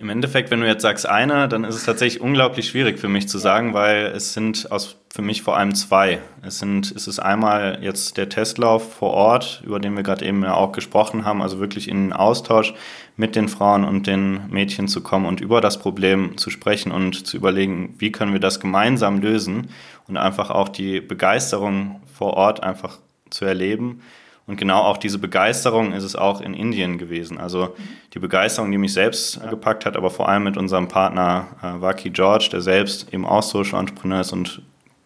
Im 0.00 0.10
Endeffekt, 0.10 0.52
wenn 0.52 0.60
du 0.60 0.66
jetzt 0.68 0.82
sagst 0.82 1.08
eine, 1.08 1.48
dann 1.48 1.64
ist 1.64 1.74
es 1.74 1.84
tatsächlich 1.84 2.22
unglaublich 2.22 2.68
schwierig 2.68 3.00
für 3.00 3.08
mich 3.08 3.28
zu 3.28 3.36
sagen, 3.38 3.74
weil 3.74 4.12
es 4.14 4.32
sind 4.32 4.70
aus, 4.70 4.94
für 5.12 5.22
mich 5.22 5.42
vor 5.42 5.56
allem 5.56 5.74
zwei. 5.74 6.20
Es, 6.40 6.60
sind, 6.60 6.92
es 6.94 7.08
ist 7.08 7.18
einmal 7.18 7.80
jetzt 7.82 8.16
der 8.16 8.28
Testlauf 8.28 8.94
vor 8.94 9.10
Ort, 9.10 9.60
über 9.66 9.80
den 9.80 9.96
wir 9.96 10.04
gerade 10.04 10.24
eben 10.24 10.44
ja 10.44 10.54
auch 10.54 10.70
gesprochen 10.70 11.24
haben, 11.24 11.42
also 11.42 11.58
wirklich 11.58 11.88
in 11.88 12.12
Austausch 12.12 12.74
mit 13.16 13.34
den 13.34 13.48
Frauen 13.48 13.82
und 13.82 14.06
den 14.06 14.48
Mädchen 14.50 14.86
zu 14.86 15.02
kommen 15.02 15.26
und 15.26 15.40
über 15.40 15.60
das 15.60 15.80
Problem 15.80 16.38
zu 16.38 16.50
sprechen 16.50 16.92
und 16.92 17.26
zu 17.26 17.36
überlegen, 17.36 17.96
wie 17.98 18.12
können 18.12 18.32
wir 18.32 18.40
das 18.40 18.60
gemeinsam 18.60 19.20
lösen 19.20 19.70
und 20.06 20.16
einfach 20.16 20.50
auch 20.50 20.68
die 20.68 21.00
Begeisterung 21.00 22.00
vor 22.16 22.34
Ort 22.34 22.62
einfach 22.62 22.98
zu 23.30 23.44
erleben 23.44 24.00
und 24.48 24.56
genau 24.56 24.80
auch 24.80 24.96
diese 24.96 25.18
Begeisterung 25.18 25.92
ist 25.92 26.04
es 26.04 26.16
auch 26.16 26.40
in 26.40 26.54
Indien 26.54 26.96
gewesen. 26.96 27.36
Also 27.36 27.76
die 28.14 28.18
Begeisterung, 28.18 28.72
die 28.72 28.78
mich 28.78 28.94
selbst 28.94 29.38
gepackt 29.50 29.84
hat, 29.84 29.94
aber 29.94 30.08
vor 30.08 30.26
allem 30.28 30.44
mit 30.44 30.56
unserem 30.56 30.88
Partner 30.88 31.48
äh, 31.62 31.80
Waki 31.82 32.08
George, 32.08 32.48
der 32.50 32.62
selbst 32.62 33.12
eben 33.12 33.26
auch 33.26 33.42
Social 33.42 33.78
Entrepreneur 33.78 34.22
ist 34.22 34.32
und 34.32 34.62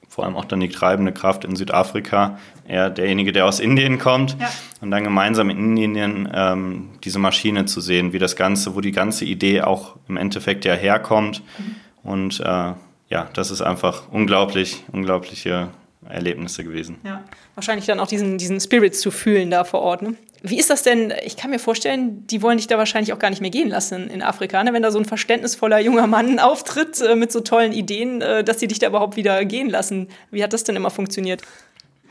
vor 0.09 0.25
allem 0.25 0.37
auch 0.37 0.45
dann 0.45 0.61
die 0.61 0.69
treibende 0.69 1.11
Kraft 1.11 1.45
in 1.45 1.57
Südafrika, 1.57 2.39
er 2.69 2.89
derjenige, 2.89 3.33
der 3.33 3.47
aus 3.47 3.59
Indien 3.59 3.99
kommt 3.99 4.37
ja. 4.39 4.49
und 4.81 4.93
dann 4.93 5.03
gemeinsam 5.03 5.51
in 5.51 5.77
Indien 5.77 6.29
ähm, 6.33 6.91
diese 7.03 7.19
Maschine 7.19 7.65
zu 7.65 7.81
sehen, 7.81 8.13
wie 8.13 8.21
das 8.21 8.37
Ganze, 8.37 8.77
wo 8.77 8.81
die 8.81 8.93
ganze 8.93 9.25
Idee 9.25 9.63
auch 9.63 9.97
im 10.09 10.17
Endeffekt 10.17 10.65
ja 10.65 10.75
herkommt. 10.75 11.43
Mhm. 11.59 12.11
Und 12.11 12.41
äh, 12.41 12.75
ja, 13.09 13.29
das 13.33 13.51
ist 13.51 13.63
einfach 13.63 14.05
unglaublich, 14.13 14.85
unglaubliche 14.93 15.69
Erlebnisse 16.09 16.65
gewesen. 16.65 16.99
Ja, 17.05 17.25
wahrscheinlich 17.55 17.87
dann 17.87 18.01
auch 18.01 18.07
diesen, 18.07 18.39
diesen 18.39 18.61
Spirit 18.61 18.97
zu 18.97 19.11
fühlen 19.11 19.51
da 19.51 19.65
vor 19.65 19.81
Ort. 19.81 20.03
Ne? 20.03 20.15
Wie 20.43 20.59
ist 20.59 20.71
das 20.71 20.83
denn? 20.83 21.13
Ich 21.25 21.37
kann 21.37 21.51
mir 21.51 21.61
vorstellen, 21.61 22.27
die 22.27 22.43
wollen 22.43 22.57
dich 22.57 22.67
da 22.67 22.77
wahrscheinlich 22.77 23.13
auch 23.13 23.19
gar 23.19 23.31
nicht 23.31 23.41
mehr 23.41 23.51
gehen 23.51 23.69
lassen 23.69 24.09
in 24.09 24.23
Afrika, 24.23 24.63
ne? 24.65 24.73
wenn 24.73 24.83
da 24.83 24.91
so 24.91 24.99
ein 24.99 25.05
verständnisvoller 25.05 25.79
junger 25.79 26.09
Mann 26.09 26.39
auftritt 26.41 27.01
äh, 27.01 27.15
mit 27.15 27.31
so 27.31 27.41
tollen 27.41 27.73
Ideen, 27.73 28.21
äh, 28.21 28.43
dass 28.43 28.59
sie 28.59 28.67
dich 28.67 28.81
da 28.81 28.89
überhaupt 28.89 29.17
wieder 29.17 29.45
gehen 29.45 29.71
lassen. 29.71 30.09
Wie 30.31 30.43
hat 30.43 30.53
das 30.53 30.65
denn 30.65 30.75
immer 30.77 30.91
funktioniert? 30.91 31.43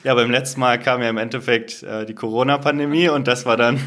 Ja, 0.04 0.16
beim 0.16 0.32
letzten 0.32 0.60
Mal 0.62 0.80
kam 0.80 1.04
ja 1.04 1.10
im 1.10 1.18
Endeffekt 1.18 1.84
äh, 1.84 2.08
die 2.08 2.16
Corona-Pandemie 2.16 3.10
und 3.10 3.28
das 3.28 3.46
war 3.46 3.56
dann 3.56 3.80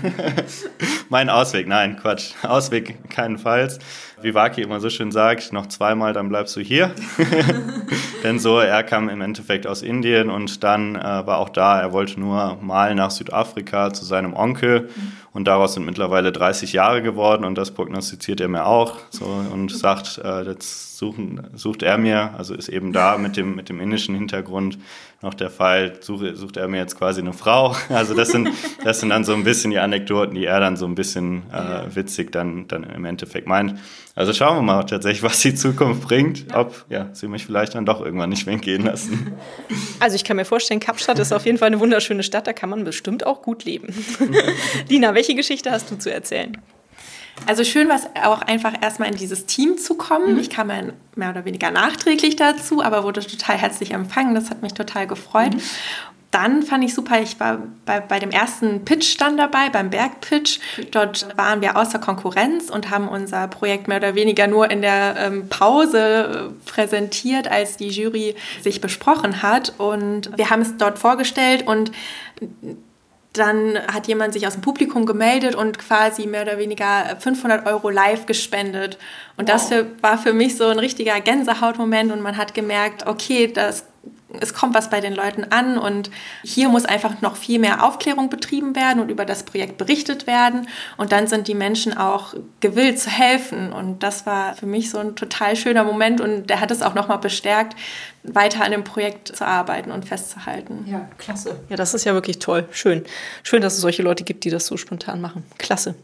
mein 1.08 1.28
Ausweg. 1.28 1.66
Nein, 1.66 1.96
Quatsch. 1.96 2.34
Ausweg 2.44 3.10
keinenfalls. 3.10 3.80
Wie 4.22 4.32
Waki 4.32 4.62
immer 4.62 4.78
so 4.78 4.90
schön 4.90 5.10
sagt, 5.10 5.52
noch 5.52 5.66
zweimal, 5.66 6.12
dann 6.12 6.28
bleibst 6.28 6.54
du 6.54 6.60
hier. 6.60 6.92
Denn 8.22 8.38
so, 8.38 8.60
er 8.60 8.84
kam 8.84 9.08
im 9.08 9.20
Endeffekt 9.22 9.66
aus 9.66 9.82
Indien 9.82 10.30
und 10.30 10.62
dann 10.62 10.94
äh, 10.94 11.02
war 11.02 11.38
auch 11.38 11.48
da, 11.48 11.80
er 11.80 11.92
wollte 11.92 12.20
nur 12.20 12.58
mal 12.60 12.94
nach 12.94 13.10
Südafrika 13.10 13.92
zu 13.92 14.04
seinem 14.04 14.34
Onkel. 14.34 14.90
Und 15.32 15.48
daraus 15.48 15.74
sind 15.74 15.84
mittlerweile 15.84 16.30
30 16.30 16.72
Jahre 16.72 17.02
geworden 17.02 17.44
und 17.44 17.58
das 17.58 17.72
prognostiziert 17.72 18.40
er 18.40 18.46
mir 18.46 18.66
auch 18.66 18.98
so, 19.10 19.24
und 19.24 19.72
sagt, 19.72 20.18
äh, 20.24 20.42
jetzt 20.42 20.96
suchen, 20.96 21.48
sucht 21.54 21.82
er 21.82 21.98
mir, 21.98 22.34
also 22.38 22.54
ist 22.54 22.68
eben 22.68 22.92
da 22.92 23.18
mit 23.18 23.36
dem, 23.36 23.56
mit 23.56 23.68
dem 23.68 23.80
indischen 23.80 24.14
Hintergrund 24.14 24.78
noch 25.24 25.34
der 25.34 25.50
Fall, 25.50 25.94
suche, 26.00 26.36
sucht 26.36 26.56
er 26.56 26.68
mir 26.68 26.78
jetzt 26.78 26.96
quasi 26.96 27.20
eine 27.20 27.32
Frau. 27.32 27.74
Also 27.88 28.14
das 28.14 28.28
sind, 28.28 28.48
das 28.82 29.00
sind 29.00 29.10
dann 29.10 29.24
so 29.24 29.34
ein 29.34 29.44
bisschen 29.44 29.70
die 29.70 29.78
Anekdoten, 29.78 30.34
die 30.34 30.44
er 30.44 30.60
dann 30.60 30.76
so 30.76 30.84
ein 30.84 30.94
bisschen 30.94 31.42
äh, 31.52 31.94
witzig 31.94 32.32
dann, 32.32 32.68
dann 32.68 32.84
im 32.84 33.04
Endeffekt 33.04 33.46
meint. 33.46 33.78
Also 34.14 34.32
schauen 34.32 34.56
wir 34.58 34.62
mal 34.62 34.82
tatsächlich, 34.84 35.22
was 35.22 35.40
die 35.40 35.54
Zukunft 35.54 36.02
bringt, 36.02 36.54
ob 36.54 36.84
ja, 36.88 37.08
sie 37.12 37.28
mich 37.28 37.46
vielleicht 37.46 37.74
dann 37.74 37.86
doch 37.86 38.04
irgendwann 38.04 38.30
nicht 38.30 38.46
weggehen 38.46 38.84
lassen. 38.84 39.32
Also 40.00 40.16
ich 40.16 40.24
kann 40.24 40.36
mir 40.36 40.44
vorstellen, 40.44 40.80
Kapstadt 40.80 41.18
ist 41.18 41.32
auf 41.32 41.46
jeden 41.46 41.56
Fall 41.56 41.68
eine 41.68 41.80
wunderschöne 41.80 42.22
Stadt, 42.22 42.46
da 42.46 42.52
kann 42.52 42.68
man 42.68 42.84
bestimmt 42.84 43.24
auch 43.26 43.42
gut 43.42 43.64
leben. 43.64 43.94
Lina, 44.88 45.14
welche 45.14 45.34
Geschichte 45.34 45.70
hast 45.70 45.90
du 45.90 45.96
zu 45.96 46.12
erzählen? 46.12 46.58
Also 47.46 47.64
schön 47.64 47.88
war 47.88 47.96
es 47.96 48.06
auch 48.22 48.42
einfach 48.42 48.72
erstmal 48.80 49.08
in 49.08 49.16
dieses 49.16 49.46
Team 49.46 49.76
zu 49.76 49.94
kommen. 49.94 50.34
Mhm. 50.34 50.40
Ich 50.40 50.50
kam 50.50 50.70
ja 50.70 50.82
mehr 51.14 51.30
oder 51.30 51.44
weniger 51.44 51.70
nachträglich 51.70 52.36
dazu, 52.36 52.82
aber 52.82 53.04
wurde 53.04 53.26
total 53.26 53.56
herzlich 53.56 53.92
empfangen. 53.92 54.34
Das 54.34 54.50
hat 54.50 54.62
mich 54.62 54.74
total 54.74 55.06
gefreut. 55.06 55.54
Mhm 55.54 55.62
dann 56.34 56.64
fand 56.64 56.82
ich 56.82 56.94
super, 56.94 57.20
ich 57.20 57.38
war 57.38 57.62
bei, 57.86 58.00
bei 58.00 58.18
dem 58.18 58.30
ersten 58.30 58.84
Pitch 58.84 59.20
dann 59.20 59.36
dabei, 59.36 59.70
beim 59.70 59.90
Bergpitch. 59.90 60.58
Dort 60.90 61.28
waren 61.36 61.60
wir 61.60 61.76
außer 61.76 62.00
Konkurrenz 62.00 62.70
und 62.70 62.90
haben 62.90 63.06
unser 63.06 63.46
Projekt 63.46 63.86
mehr 63.86 63.98
oder 63.98 64.16
weniger 64.16 64.48
nur 64.48 64.68
in 64.68 64.82
der 64.82 65.14
ähm, 65.16 65.48
Pause 65.48 66.50
äh, 66.50 66.68
präsentiert, 66.68 67.46
als 67.46 67.76
die 67.76 67.88
Jury 67.88 68.34
sich 68.62 68.80
besprochen 68.80 69.42
hat. 69.42 69.74
Und 69.78 70.36
wir 70.36 70.50
haben 70.50 70.62
es 70.62 70.76
dort 70.76 70.98
vorgestellt 70.98 71.68
und 71.68 71.92
dann 73.34 73.78
hat 73.92 74.06
jemand 74.06 74.32
sich 74.32 74.46
aus 74.46 74.54
dem 74.54 74.62
Publikum 74.62 75.06
gemeldet 75.06 75.54
und 75.54 75.78
quasi 75.78 76.26
mehr 76.26 76.42
oder 76.42 76.58
weniger 76.58 77.16
500 77.18 77.66
Euro 77.66 77.90
live 77.90 78.26
gespendet. 78.26 78.96
Und 79.36 79.48
wow. 79.48 79.54
das 79.54 79.68
für, 79.68 79.86
war 80.00 80.18
für 80.18 80.32
mich 80.32 80.56
so 80.56 80.66
ein 80.68 80.78
richtiger 80.78 81.20
Gänsehautmoment 81.20 82.12
und 82.12 82.22
man 82.22 82.36
hat 82.36 82.54
gemerkt, 82.54 83.06
okay, 83.06 83.48
das 83.52 83.84
es 84.40 84.54
kommt 84.54 84.74
was 84.74 84.90
bei 84.90 85.00
den 85.00 85.14
Leuten 85.14 85.44
an 85.50 85.78
und 85.78 86.10
hier 86.42 86.68
muss 86.68 86.84
einfach 86.84 87.20
noch 87.20 87.36
viel 87.36 87.58
mehr 87.58 87.84
Aufklärung 87.84 88.30
betrieben 88.30 88.74
werden 88.74 89.00
und 89.00 89.10
über 89.10 89.24
das 89.24 89.44
Projekt 89.44 89.78
berichtet 89.78 90.26
werden 90.26 90.68
und 90.96 91.12
dann 91.12 91.26
sind 91.26 91.48
die 91.48 91.54
Menschen 91.54 91.96
auch 91.96 92.34
gewillt 92.60 92.98
zu 92.98 93.10
helfen 93.10 93.72
und 93.72 94.02
das 94.02 94.26
war 94.26 94.54
für 94.54 94.66
mich 94.66 94.90
so 94.90 94.98
ein 94.98 95.16
total 95.16 95.56
schöner 95.56 95.84
Moment 95.84 96.20
und 96.20 96.48
der 96.50 96.60
hat 96.60 96.70
es 96.70 96.82
auch 96.82 96.94
nochmal 96.94 97.18
bestärkt, 97.18 97.76
weiter 98.24 98.64
an 98.64 98.70
dem 98.70 98.84
Projekt 98.84 99.36
zu 99.36 99.46
arbeiten 99.46 99.90
und 99.90 100.06
festzuhalten. 100.06 100.86
Ja, 100.90 101.08
klasse. 101.18 101.60
Ja, 101.68 101.76
das 101.76 101.92
ist 101.92 102.04
ja 102.04 102.14
wirklich 102.14 102.38
toll. 102.38 102.66
Schön. 102.72 103.04
Schön, 103.42 103.60
dass 103.60 103.74
es 103.74 103.80
solche 103.82 104.02
Leute 104.02 104.24
gibt, 104.24 104.44
die 104.44 104.50
das 104.50 104.66
so 104.66 104.78
spontan 104.78 105.20
machen. 105.20 105.44
Klasse. 105.58 105.94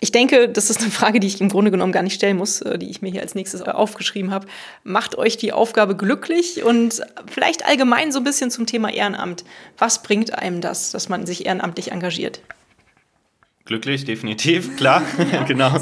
Ich 0.00 0.10
denke, 0.10 0.48
das 0.48 0.70
ist 0.70 0.80
eine 0.80 0.90
Frage, 0.90 1.20
die 1.20 1.26
ich 1.26 1.40
im 1.40 1.50
Grunde 1.50 1.70
genommen 1.70 1.92
gar 1.92 2.02
nicht 2.02 2.14
stellen 2.14 2.38
muss, 2.38 2.62
äh, 2.62 2.78
die 2.78 2.88
ich 2.88 3.02
mir 3.02 3.10
hier 3.10 3.20
als 3.20 3.34
nächstes 3.34 3.60
aufgeschrieben 3.62 4.30
habe. 4.30 4.46
Macht 4.84 5.18
euch 5.18 5.36
die 5.36 5.52
Aufgabe 5.52 5.96
glücklich 5.96 6.62
und 6.64 7.02
vielleicht 7.26 7.66
allgemein 7.66 8.10
so 8.10 8.20
ein 8.20 8.24
bisschen 8.24 8.50
zum 8.50 8.64
Thema 8.64 8.90
Ehrenamt. 8.90 9.44
Was 9.76 10.02
bringt 10.02 10.32
einem 10.32 10.62
das, 10.62 10.92
dass 10.92 11.10
man 11.10 11.26
sich 11.26 11.44
ehrenamtlich 11.44 11.92
engagiert? 11.92 12.40
Glücklich, 13.66 14.04
definitiv, 14.04 14.76
klar, 14.78 15.02
ja, 15.32 15.42
genau, 15.46 15.72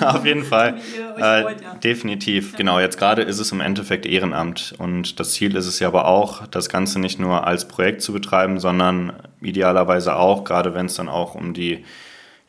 auf 0.00 0.26
jeden 0.26 0.44
Fall, 0.44 0.78
äh, 1.16 1.44
wollt, 1.44 1.60
ja. 1.60 1.74
definitiv, 1.74 2.52
ja. 2.52 2.58
genau, 2.58 2.80
jetzt 2.80 2.98
gerade 2.98 3.22
ist 3.22 3.38
es 3.38 3.52
im 3.52 3.60
Endeffekt 3.60 4.06
Ehrenamt. 4.06 4.74
Und 4.78 5.20
das 5.20 5.32
Ziel 5.32 5.54
ist 5.54 5.66
es 5.66 5.78
ja 5.78 5.86
aber 5.86 6.08
auch, 6.08 6.48
das 6.48 6.68
Ganze 6.68 6.98
nicht 6.98 7.20
nur 7.20 7.46
als 7.46 7.68
Projekt 7.68 8.02
zu 8.02 8.12
betreiben, 8.12 8.58
sondern 8.58 9.12
idealerweise 9.40 10.16
auch, 10.16 10.42
gerade 10.42 10.74
wenn 10.74 10.86
es 10.86 10.94
dann 10.96 11.08
auch 11.08 11.36
um 11.36 11.54
die 11.54 11.84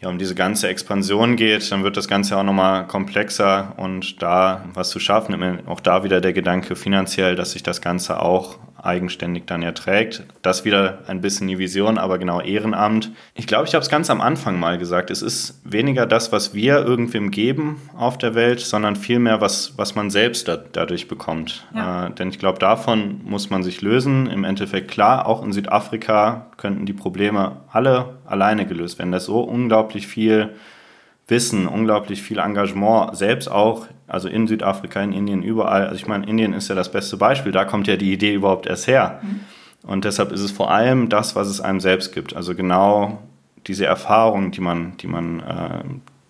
ja, 0.01 0.07
um 0.07 0.17
diese 0.17 0.33
ganze 0.33 0.69
Expansion 0.69 1.35
geht, 1.35 1.69
dann 1.71 1.83
wird 1.83 1.97
das 1.97 2.07
Ganze 2.07 2.37
auch 2.37 2.43
nochmal 2.43 2.87
komplexer. 2.87 3.73
Und 3.75 4.21
da 4.21 4.63
was 4.73 4.91
zu 4.91 4.99
schaffen, 4.99 5.67
auch 5.67 5.81
da 5.81 6.05
wieder 6.05 6.21
der 6.21 6.31
Gedanke 6.31 6.77
finanziell, 6.77 7.35
dass 7.35 7.51
sich 7.51 7.63
das 7.63 7.81
Ganze 7.81 8.21
auch 8.21 8.59
eigenständig 8.83 9.45
dann 9.45 9.61
erträgt. 9.61 10.23
Das 10.41 10.65
wieder 10.65 10.99
ein 11.07 11.21
bisschen 11.21 11.47
die 11.47 11.57
Vision, 11.57 11.97
aber 11.97 12.17
genau 12.17 12.41
Ehrenamt. 12.41 13.11
Ich 13.33 13.47
glaube, 13.47 13.67
ich 13.67 13.73
habe 13.73 13.83
es 13.83 13.89
ganz 13.89 14.09
am 14.09 14.21
Anfang 14.21 14.59
mal 14.59 14.77
gesagt. 14.77 15.11
Es 15.11 15.21
ist 15.21 15.61
weniger 15.63 16.05
das, 16.05 16.31
was 16.31 16.53
wir 16.53 16.85
irgendwem 16.85 17.31
geben 17.31 17.81
auf 17.97 18.17
der 18.17 18.35
Welt, 18.35 18.59
sondern 18.59 18.95
vielmehr, 18.95 19.41
was, 19.41 19.77
was 19.77 19.95
man 19.95 20.09
selbst 20.09 20.47
da, 20.47 20.57
dadurch 20.57 21.07
bekommt. 21.07 21.67
Ja. 21.73 22.07
Äh, 22.07 22.11
denn 22.11 22.29
ich 22.29 22.39
glaube, 22.39 22.59
davon 22.59 23.21
muss 23.23 23.49
man 23.49 23.63
sich 23.63 23.81
lösen. 23.81 24.27
Im 24.27 24.43
Endeffekt 24.43 24.89
klar, 24.89 25.27
auch 25.27 25.43
in 25.43 25.53
Südafrika 25.53 26.47
könnten 26.57 26.85
die 26.85 26.93
Probleme 26.93 27.57
alle 27.71 28.17
alleine 28.25 28.65
gelöst 28.65 28.99
werden. 28.99 29.11
Da 29.11 29.17
ist 29.17 29.25
so 29.25 29.41
unglaublich 29.41 30.07
viel 30.07 30.49
Wissen, 31.29 31.67
unglaublich 31.67 32.21
viel 32.21 32.39
Engagement, 32.39 33.15
selbst 33.15 33.49
auch, 33.49 33.87
also 34.07 34.27
in 34.27 34.47
Südafrika, 34.47 35.01
in 35.01 35.13
Indien, 35.13 35.43
überall. 35.43 35.83
Also 35.83 35.95
ich 35.95 36.07
meine, 36.07 36.25
Indien 36.25 36.53
ist 36.53 36.67
ja 36.69 36.75
das 36.75 36.91
beste 36.91 37.17
Beispiel, 37.17 37.51
da 37.51 37.65
kommt 37.65 37.87
ja 37.87 37.95
die 37.95 38.11
Idee 38.11 38.33
überhaupt 38.33 38.65
erst 38.67 38.87
her. 38.87 39.19
Mhm. 39.21 39.39
Und 39.83 40.05
deshalb 40.05 40.31
ist 40.31 40.41
es 40.41 40.51
vor 40.51 40.71
allem 40.71 41.09
das, 41.09 41.35
was 41.35 41.47
es 41.47 41.61
einem 41.61 41.79
selbst 41.79 42.13
gibt. 42.13 42.35
Also 42.35 42.53
genau 42.55 43.19
diese 43.67 43.85
Erfahrung, 43.85 44.51
die 44.51 44.61
man, 44.61 44.97
die 44.97 45.07
man 45.07 45.39
äh, 45.39 45.83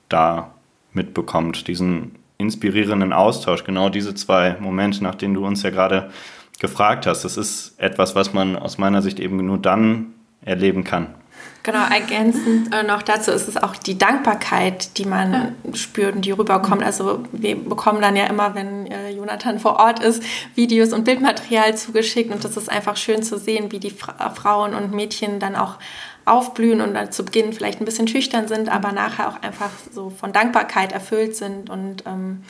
da 0.07 0.51
mitbekommt, 0.93 1.67
diesen 1.67 2.15
inspirierenden 2.37 3.13
Austausch, 3.13 3.63
genau 3.63 3.89
diese 3.89 4.15
zwei 4.15 4.55
Momente, 4.59 5.03
nach 5.03 5.15
denen 5.15 5.33
du 5.33 5.45
uns 5.45 5.63
ja 5.63 5.69
gerade 5.69 6.09
gefragt 6.59 7.05
hast, 7.07 7.23
das 7.23 7.37
ist 7.37 7.79
etwas, 7.79 8.15
was 8.15 8.33
man 8.33 8.55
aus 8.55 8.77
meiner 8.77 9.01
Sicht 9.01 9.19
eben 9.19 9.45
nur 9.45 9.57
dann 9.57 10.13
erleben 10.41 10.83
kann. 10.83 11.07
Genau, 11.63 11.83
ergänzend 11.89 12.73
äh, 12.73 12.83
noch 12.83 13.01
dazu 13.01 13.31
ist 13.31 13.47
es 13.49 13.57
auch 13.57 13.75
die 13.75 13.97
Dankbarkeit, 13.97 14.97
die 14.97 15.05
man 15.05 15.33
ja. 15.33 15.75
spürt 15.75 16.15
und 16.15 16.23
die 16.23 16.31
rüberkommt. 16.31 16.83
Also 16.83 17.23
wir 17.33 17.55
bekommen 17.55 18.01
dann 18.01 18.15
ja 18.15 18.25
immer, 18.27 18.55
wenn 18.55 18.87
äh, 18.87 19.09
Jonathan 19.11 19.59
vor 19.59 19.77
Ort 19.77 20.01
ist, 20.01 20.23
Videos 20.55 20.93
und 20.93 21.03
Bildmaterial 21.03 21.75
zugeschickt 21.75 22.31
und 22.31 22.45
das 22.45 22.55
ist 22.55 22.69
einfach 22.69 22.95
schön 22.95 23.23
zu 23.23 23.37
sehen, 23.37 23.71
wie 23.71 23.79
die 23.79 23.91
Fra 23.91 24.29
Frauen 24.29 24.73
und 24.73 24.93
Mädchen 24.93 25.39
dann 25.39 25.55
auch 25.55 25.75
aufblühen 26.23 26.79
und 26.79 26.93
dann 26.93 27.11
zu 27.11 27.25
Beginn 27.25 27.51
vielleicht 27.51 27.81
ein 27.81 27.85
bisschen 27.85 28.07
schüchtern 28.07 28.47
sind, 28.47 28.69
aber 28.69 28.91
nachher 28.91 29.27
auch 29.27 29.41
einfach 29.41 29.71
so 29.91 30.09
von 30.09 30.31
Dankbarkeit 30.31 30.91
erfüllt 30.91 31.35
sind 31.35 31.69
und 31.69 32.03
ähm, 32.05 32.43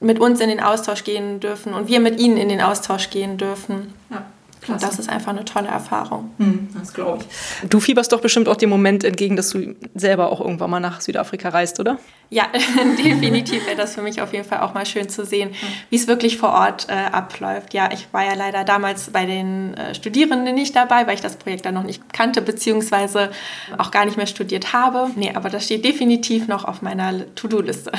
mit 0.00 0.18
uns 0.18 0.40
in 0.40 0.48
den 0.48 0.60
Austausch 0.60 1.04
gehen 1.04 1.40
dürfen 1.40 1.72
und 1.72 1.88
wir 1.88 2.00
mit 2.00 2.20
ihnen 2.20 2.36
in 2.36 2.48
den 2.48 2.60
Austausch 2.60 3.08
gehen 3.10 3.38
dürfen. 3.38 3.94
Ja. 4.10 4.24
Klasse. 4.62 4.72
Und 4.72 4.82
das 4.92 4.98
ist 5.00 5.08
einfach 5.08 5.32
eine 5.32 5.44
tolle 5.44 5.68
Erfahrung. 5.68 6.30
Mhm, 6.38 6.68
das 6.78 6.94
glaube 6.94 7.24
ich. 7.24 7.68
Du 7.68 7.80
fieberst 7.80 8.12
doch 8.12 8.20
bestimmt 8.20 8.48
auch 8.48 8.56
dem 8.56 8.70
Moment 8.70 9.02
entgegen, 9.02 9.34
dass 9.34 9.50
du 9.50 9.74
selber 9.94 10.30
auch 10.30 10.40
irgendwann 10.40 10.70
mal 10.70 10.80
nach 10.80 11.00
Südafrika 11.00 11.48
reist, 11.48 11.80
oder? 11.80 11.98
Ja, 12.30 12.46
definitiv 13.04 13.66
wäre 13.66 13.76
das 13.76 13.94
für 13.94 14.02
mich 14.02 14.22
auf 14.22 14.32
jeden 14.32 14.44
Fall 14.44 14.60
auch 14.60 14.72
mal 14.72 14.86
schön 14.86 15.08
zu 15.08 15.26
sehen, 15.26 15.50
mhm. 15.50 15.66
wie 15.90 15.96
es 15.96 16.06
wirklich 16.06 16.38
vor 16.38 16.50
Ort 16.50 16.86
äh, 16.88 16.92
abläuft. 16.92 17.74
Ja, 17.74 17.90
ich 17.92 18.06
war 18.12 18.24
ja 18.24 18.34
leider 18.34 18.62
damals 18.62 19.10
bei 19.10 19.26
den 19.26 19.74
äh, 19.74 19.94
Studierenden 19.94 20.54
nicht 20.54 20.76
dabei, 20.76 21.06
weil 21.06 21.14
ich 21.14 21.20
das 21.20 21.36
Projekt 21.36 21.66
dann 21.66 21.74
noch 21.74 21.82
nicht 21.82 22.12
kannte, 22.12 22.40
beziehungsweise 22.40 23.30
auch 23.78 23.90
gar 23.90 24.04
nicht 24.04 24.16
mehr 24.16 24.28
studiert 24.28 24.72
habe. 24.72 25.10
Nee, 25.16 25.32
aber 25.34 25.50
das 25.50 25.64
steht 25.64 25.84
definitiv 25.84 26.46
noch 26.46 26.64
auf 26.64 26.82
meiner 26.82 27.34
To-Do-Liste. 27.34 27.90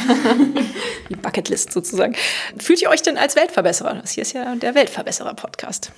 Die 1.09 1.15
Bucketlist 1.15 1.73
sozusagen. 1.73 2.15
Fühlt 2.57 2.81
ihr 2.81 2.89
euch 2.89 3.01
denn 3.01 3.17
als 3.17 3.35
Weltverbesserer? 3.35 3.95
Das 3.95 4.11
hier 4.11 4.21
ist 4.21 4.31
ja 4.31 4.55
der 4.55 4.73
Weltverbesserer-Podcast. 4.75 5.91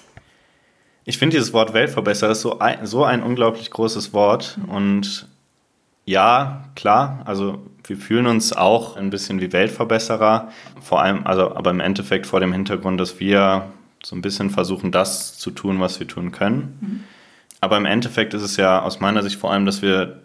Ich 1.07 1.19
finde 1.19 1.37
dieses 1.37 1.53
Wort 1.53 1.73
Weltverbesserer 1.73 2.31
ist 2.31 2.41
so 2.41 2.57
ein, 2.57 2.85
so 2.85 3.03
ein 3.03 3.21
unglaublich 3.21 3.69
großes 3.69 4.11
Wort. 4.11 4.57
Und 4.67 5.27
ja, 6.03 6.65
klar, 6.75 7.21
also 7.25 7.63
wir 7.83 7.97
fühlen 7.97 8.25
uns 8.25 8.53
auch 8.53 8.97
ein 8.97 9.11
bisschen 9.11 9.39
wie 9.39 9.53
Weltverbesserer. 9.53 10.49
Vor 10.81 11.01
allem, 11.01 11.25
also 11.25 11.55
aber 11.55 11.69
im 11.69 11.79
Endeffekt 11.79 12.25
vor 12.25 12.39
dem 12.39 12.51
Hintergrund, 12.51 12.99
dass 12.99 13.19
wir 13.19 13.67
so 14.03 14.15
ein 14.15 14.21
bisschen 14.21 14.49
versuchen, 14.49 14.91
das 14.91 15.37
zu 15.37 15.51
tun, 15.51 15.79
was 15.79 15.99
wir 15.99 16.07
tun 16.07 16.31
können. 16.31 16.77
Mhm. 16.81 17.03
Aber 17.61 17.77
im 17.77 17.85
Endeffekt 17.85 18.33
ist 18.33 18.43
es 18.43 18.57
ja 18.57 18.81
aus 18.81 18.99
meiner 18.99 19.21
Sicht 19.21 19.37
vor 19.37 19.51
allem, 19.51 19.65
dass 19.65 19.83
wir 19.83 20.21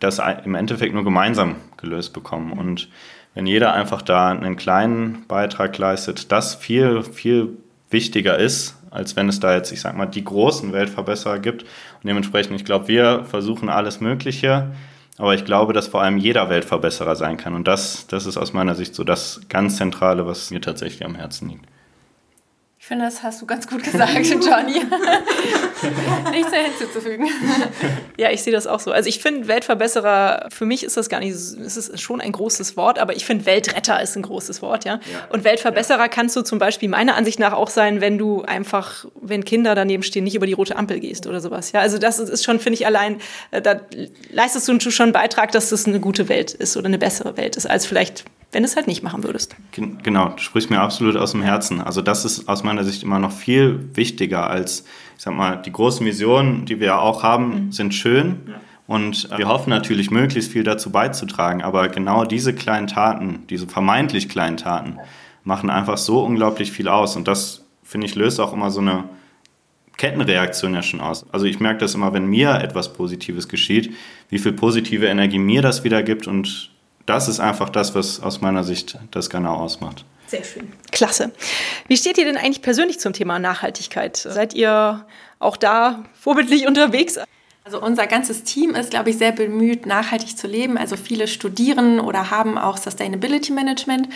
das 0.00 0.20
im 0.44 0.54
Endeffekt 0.54 0.94
nur 0.94 1.04
gemeinsam 1.04 1.56
gelöst 1.76 2.12
bekommen. 2.12 2.52
Und 2.52 2.88
wenn 3.34 3.46
jeder 3.46 3.72
einfach 3.72 4.02
da 4.02 4.28
einen 4.28 4.56
kleinen 4.56 5.26
Beitrag 5.28 5.76
leistet, 5.78 6.32
das 6.32 6.54
viel, 6.54 7.02
viel 7.02 7.56
wichtiger 7.90 8.38
ist, 8.38 8.81
als 8.92 9.16
wenn 9.16 9.28
es 9.28 9.40
da 9.40 9.54
jetzt, 9.54 9.72
ich 9.72 9.80
sag 9.80 9.96
mal, 9.96 10.06
die 10.06 10.24
großen 10.24 10.72
Weltverbesserer 10.72 11.38
gibt. 11.38 11.62
Und 11.62 12.04
dementsprechend, 12.04 12.54
ich 12.54 12.64
glaube, 12.64 12.88
wir 12.88 13.24
versuchen 13.24 13.68
alles 13.68 14.00
Mögliche, 14.00 14.72
aber 15.18 15.34
ich 15.34 15.44
glaube, 15.44 15.72
dass 15.72 15.88
vor 15.88 16.02
allem 16.02 16.18
jeder 16.18 16.50
Weltverbesserer 16.50 17.16
sein 17.16 17.36
kann. 17.36 17.54
Und 17.54 17.66
das, 17.66 18.06
das 18.06 18.26
ist 18.26 18.36
aus 18.36 18.52
meiner 18.52 18.74
Sicht 18.74 18.94
so 18.94 19.04
das 19.04 19.40
ganz 19.48 19.76
Zentrale, 19.76 20.26
was 20.26 20.50
mir 20.50 20.60
tatsächlich 20.60 21.04
am 21.04 21.14
Herzen 21.14 21.48
liegt. 21.48 21.64
Ich 22.82 22.88
finde, 22.88 23.04
das 23.04 23.22
hast 23.22 23.40
du 23.40 23.46
ganz 23.46 23.68
gut 23.68 23.84
gesagt, 23.84 24.12
Johnny. 24.26 24.82
Nichts 26.32 26.50
mehr 26.50 26.64
hinzuzufügen. 26.64 27.28
Ja, 28.16 28.32
ich 28.32 28.42
sehe 28.42 28.52
das 28.52 28.66
auch 28.66 28.80
so. 28.80 28.90
Also 28.90 29.08
ich 29.08 29.20
finde 29.20 29.46
Weltverbesserer, 29.46 30.48
für 30.52 30.64
mich 30.64 30.82
ist 30.82 30.96
das 30.96 31.08
gar 31.08 31.20
nicht, 31.20 31.30
es 31.30 31.76
ist 31.76 32.00
schon 32.00 32.20
ein 32.20 32.32
großes 32.32 32.76
Wort, 32.76 32.98
aber 32.98 33.14
ich 33.14 33.24
finde 33.24 33.46
Weltretter 33.46 34.02
ist 34.02 34.16
ein 34.16 34.22
großes 34.22 34.62
Wort, 34.62 34.84
ja. 34.84 34.94
ja. 34.94 35.28
Und 35.30 35.44
Weltverbesserer 35.44 36.00
ja. 36.00 36.08
kannst 36.08 36.34
du 36.34 36.42
zum 36.42 36.58
Beispiel 36.58 36.88
meiner 36.88 37.14
Ansicht 37.14 37.38
nach 37.38 37.52
auch 37.52 37.70
sein, 37.70 38.00
wenn 38.00 38.18
du 38.18 38.42
einfach, 38.42 39.04
wenn 39.14 39.44
Kinder 39.44 39.76
daneben 39.76 40.02
stehen, 40.02 40.24
nicht 40.24 40.34
über 40.34 40.46
die 40.46 40.54
rote 40.54 40.74
Ampel 40.74 40.98
gehst 40.98 41.28
oder 41.28 41.40
sowas. 41.40 41.70
Ja, 41.70 41.78
also 41.78 41.98
das 41.98 42.18
ist 42.18 42.42
schon, 42.42 42.58
finde 42.58 42.80
ich, 42.80 42.84
allein, 42.84 43.20
äh, 43.52 43.62
da 43.62 43.80
leistest 44.32 44.66
du 44.66 44.90
schon 44.90 45.04
einen 45.04 45.12
Beitrag, 45.12 45.52
dass 45.52 45.68
das 45.68 45.86
eine 45.86 46.00
gute 46.00 46.28
Welt 46.28 46.52
ist 46.52 46.76
oder 46.76 46.86
eine 46.86 46.98
bessere 46.98 47.36
Welt 47.36 47.54
ist, 47.54 47.66
als 47.66 47.86
vielleicht 47.86 48.24
wenn 48.52 48.62
du 48.62 48.68
es 48.68 48.76
halt 48.76 48.86
nicht 48.86 49.02
machen 49.02 49.24
würdest. 49.24 49.56
Genau, 49.72 50.28
du 50.28 50.38
sprichst 50.38 50.70
mir 50.70 50.80
absolut 50.80 51.16
aus 51.16 51.32
dem 51.32 51.42
Herzen. 51.42 51.80
Also 51.80 52.02
das 52.02 52.24
ist 52.26 52.48
aus 52.48 52.62
meiner 52.62 52.84
Sicht 52.84 53.02
immer 53.02 53.18
noch 53.18 53.32
viel 53.32 53.88
wichtiger 53.94 54.48
als, 54.48 54.84
ich 55.16 55.22
sag 55.22 55.34
mal, 55.34 55.56
die 55.56 55.72
großen 55.72 56.04
Visionen, 56.04 56.66
die 56.66 56.78
wir 56.78 56.88
ja 56.88 56.98
auch 56.98 57.22
haben, 57.22 57.66
mhm. 57.66 57.72
sind 57.72 57.94
schön. 57.94 58.40
Ja. 58.46 58.60
Und 58.86 59.30
wir 59.36 59.48
hoffen 59.48 59.70
natürlich, 59.70 60.10
möglichst 60.10 60.52
viel 60.52 60.64
dazu 60.64 60.90
beizutragen. 60.90 61.62
Aber 61.62 61.88
genau 61.88 62.24
diese 62.24 62.54
kleinen 62.54 62.88
Taten, 62.88 63.44
diese 63.48 63.66
vermeintlich 63.66 64.28
kleinen 64.28 64.58
Taten, 64.58 64.98
machen 65.44 65.70
einfach 65.70 65.96
so 65.96 66.22
unglaublich 66.22 66.72
viel 66.72 66.88
aus. 66.88 67.16
Und 67.16 67.28
das, 67.28 67.64
finde 67.82 68.06
ich, 68.06 68.14
löst 68.16 68.38
auch 68.38 68.52
immer 68.52 68.70
so 68.70 68.80
eine 68.80 69.04
Kettenreaktion 69.96 70.74
ja 70.74 70.82
schon 70.82 71.00
aus. 71.00 71.24
Also 71.32 71.46
ich 71.46 71.58
merke 71.58 71.78
das 71.78 71.94
immer, 71.94 72.12
wenn 72.12 72.26
mir 72.26 72.60
etwas 72.60 72.92
Positives 72.92 73.48
geschieht, 73.48 73.94
wie 74.28 74.38
viel 74.38 74.52
positive 74.52 75.06
Energie 75.06 75.38
mir 75.38 75.62
das 75.62 75.84
wieder 75.84 76.02
gibt 76.02 76.26
und 76.26 76.71
das 77.06 77.28
ist 77.28 77.40
einfach 77.40 77.68
das, 77.68 77.94
was 77.94 78.20
aus 78.20 78.40
meiner 78.40 78.64
Sicht 78.64 78.98
das 79.10 79.30
genau 79.30 79.56
ausmacht. 79.56 80.04
Sehr 80.26 80.44
schön. 80.44 80.72
Klasse. 80.90 81.32
Wie 81.88 81.96
steht 81.96 82.16
ihr 82.16 82.24
denn 82.24 82.36
eigentlich 82.36 82.62
persönlich 82.62 82.98
zum 82.98 83.12
Thema 83.12 83.38
Nachhaltigkeit? 83.38 84.16
Seid 84.16 84.54
ihr 84.54 85.04
auch 85.38 85.56
da 85.56 86.04
vorbildlich 86.14 86.66
unterwegs? 86.66 87.18
Also 87.64 87.80
unser 87.80 88.08
ganzes 88.08 88.42
Team 88.42 88.74
ist, 88.74 88.90
glaube 88.90 89.10
ich, 89.10 89.18
sehr 89.18 89.30
bemüht, 89.30 89.86
nachhaltig 89.86 90.36
zu 90.36 90.48
leben. 90.48 90.76
Also 90.76 90.96
viele 90.96 91.28
studieren 91.28 92.00
oder 92.00 92.30
haben 92.30 92.58
auch 92.58 92.76
Sustainability 92.76 93.52
Management 93.52 94.08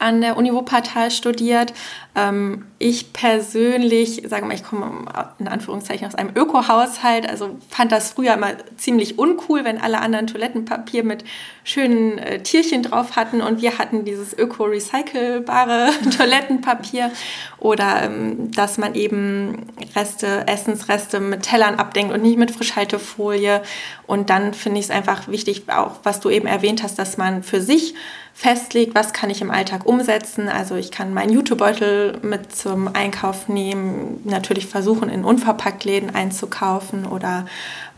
an 0.00 0.20
der 0.20 0.36
Uni 0.36 0.52
Wuppertal 0.52 1.12
studiert. 1.12 1.72
Ähm, 2.16 2.66
ich 2.80 3.12
persönlich, 3.12 4.22
sage 4.26 4.46
mal, 4.46 4.54
ich 4.54 4.62
komme 4.62 5.06
in 5.40 5.48
Anführungszeichen 5.48 6.06
aus 6.06 6.14
einem 6.14 6.30
Öko-Haushalt, 6.36 7.28
also 7.28 7.58
fand 7.68 7.90
das 7.90 8.12
früher 8.12 8.34
immer 8.34 8.52
ziemlich 8.76 9.18
uncool, 9.18 9.64
wenn 9.64 9.80
alle 9.80 10.00
anderen 10.00 10.28
Toilettenpapier 10.28 11.02
mit 11.02 11.24
schönen 11.64 12.18
äh, 12.18 12.40
Tierchen 12.40 12.84
drauf 12.84 13.16
hatten 13.16 13.40
und 13.40 13.62
wir 13.62 13.78
hatten 13.78 14.04
dieses 14.04 14.32
öko-recycelbare 14.32 15.90
Toilettenpapier 16.16 17.10
oder 17.58 18.04
ähm, 18.04 18.52
dass 18.52 18.78
man 18.78 18.94
eben 18.94 19.66
Reste, 19.96 20.46
Essensreste 20.46 21.18
mit 21.18 21.42
Tellern 21.42 21.80
abdenkt 21.80 22.14
und 22.14 22.22
nicht 22.22 22.38
mit 22.38 22.52
Frischhaltefolie. 22.52 23.60
Und 24.06 24.30
dann 24.30 24.54
finde 24.54 24.78
ich 24.78 24.86
es 24.86 24.90
einfach 24.92 25.26
wichtig, 25.26 25.64
auch 25.68 25.96
was 26.04 26.20
du 26.20 26.30
eben 26.30 26.46
erwähnt 26.46 26.84
hast, 26.84 26.96
dass 26.96 27.16
man 27.16 27.42
für 27.42 27.60
sich 27.60 27.94
festlegt, 28.38 28.94
was 28.94 29.12
kann 29.12 29.30
ich 29.30 29.40
im 29.40 29.50
Alltag 29.50 29.84
umsetzen. 29.84 30.48
Also 30.48 30.76
ich 30.76 30.92
kann 30.92 31.12
meinen 31.12 31.32
Jutebeutel 31.32 32.18
mit 32.22 32.54
zum 32.54 32.86
Einkauf 32.94 33.48
nehmen, 33.48 34.20
natürlich 34.22 34.66
versuchen, 34.66 35.08
in 35.08 35.24
Unverpacktläden 35.24 36.14
einzukaufen 36.14 37.04
oder 37.04 37.46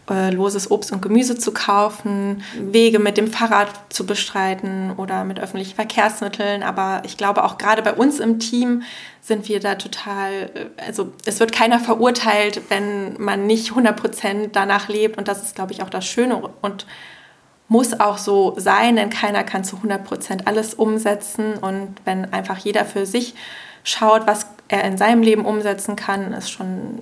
äh, 0.09 0.31
loses 0.31 0.71
Obst 0.71 0.93
und 0.93 1.03
Gemüse 1.03 1.37
zu 1.37 1.53
kaufen, 1.53 2.43
Wege 2.59 2.99
mit 2.99 3.19
dem 3.19 3.31
Fahrrad 3.31 3.69
zu 3.91 4.07
bestreiten 4.07 4.93
oder 4.97 5.25
mit 5.25 5.39
öffentlichen 5.39 5.75
Verkehrsmitteln. 5.75 6.63
Aber 6.63 7.03
ich 7.05 7.19
glaube, 7.19 7.45
auch 7.45 7.59
gerade 7.59 7.83
bei 7.83 7.93
uns 7.93 8.19
im 8.19 8.39
Team 8.39 8.83
sind 9.21 9.47
wir 9.47 9.61
da 9.61 9.75
total, 9.75 10.33
äh, 10.33 10.83
also 10.87 11.13
es 11.27 11.39
wird 11.39 11.53
keiner 11.53 11.81
verurteilt, 11.81 12.63
wenn 12.71 13.21
man 13.21 13.47
nicht 13.47 13.69
100 13.69 13.95
Prozent 13.95 14.57
danach 14.57 14.89
lebt. 14.89 15.19
Und 15.19 15.29
das 15.29 15.43
ist, 15.43 15.55
glaube 15.55 15.75
ich, 15.75 15.83
auch 15.83 15.91
das 15.91 16.07
Schöne 16.07 16.41
und 16.63 16.87
muss 17.71 17.99
auch 18.01 18.19
so 18.19 18.55
sein, 18.59 18.97
denn 18.97 19.11
keiner 19.11 19.45
kann 19.45 19.63
zu 19.63 19.77
100 19.77 20.05
Prozent 20.05 20.47
alles 20.49 20.75
umsetzen. 20.75 21.55
Und 21.55 21.95
wenn 22.05 22.31
einfach 22.33 22.59
jeder 22.59 22.85
für 22.85 23.07
sich 23.07 23.35
schaut, 23.85 24.27
was 24.27 24.47
er 24.67 24.83
in 24.83 24.99
seinem 24.99 25.23
Leben 25.23 25.45
umsetzen 25.45 25.95
kann, 25.95 26.33
ist 26.33 26.51
schon 26.51 26.99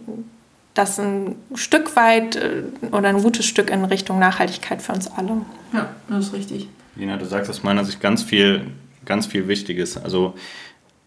das 0.75 1.01
ein 1.01 1.37
Stück 1.55 1.97
weit 1.97 2.37
äh, 2.37 2.64
oder 2.93 3.09
ein 3.09 3.23
gutes 3.23 3.47
Stück 3.47 3.71
in 3.71 3.87
Richtung 3.87 4.19
Nachhaltigkeit 4.19 4.83
für 4.83 4.93
uns 4.93 5.11
alle. 5.11 5.41
Ja, 5.73 5.89
das 6.11 6.27
ist 6.27 6.33
richtig. 6.35 6.69
Lina, 6.97 7.16
du 7.16 7.25
sagst 7.25 7.51
aus 7.51 7.62
meiner 7.62 7.87
Sicht 7.87 8.03
ganz 8.03 8.23
viel, 8.23 8.66
ganz 9.07 9.25
viel 9.25 9.49
Wichtiges. 9.49 9.97
Also 9.97 10.35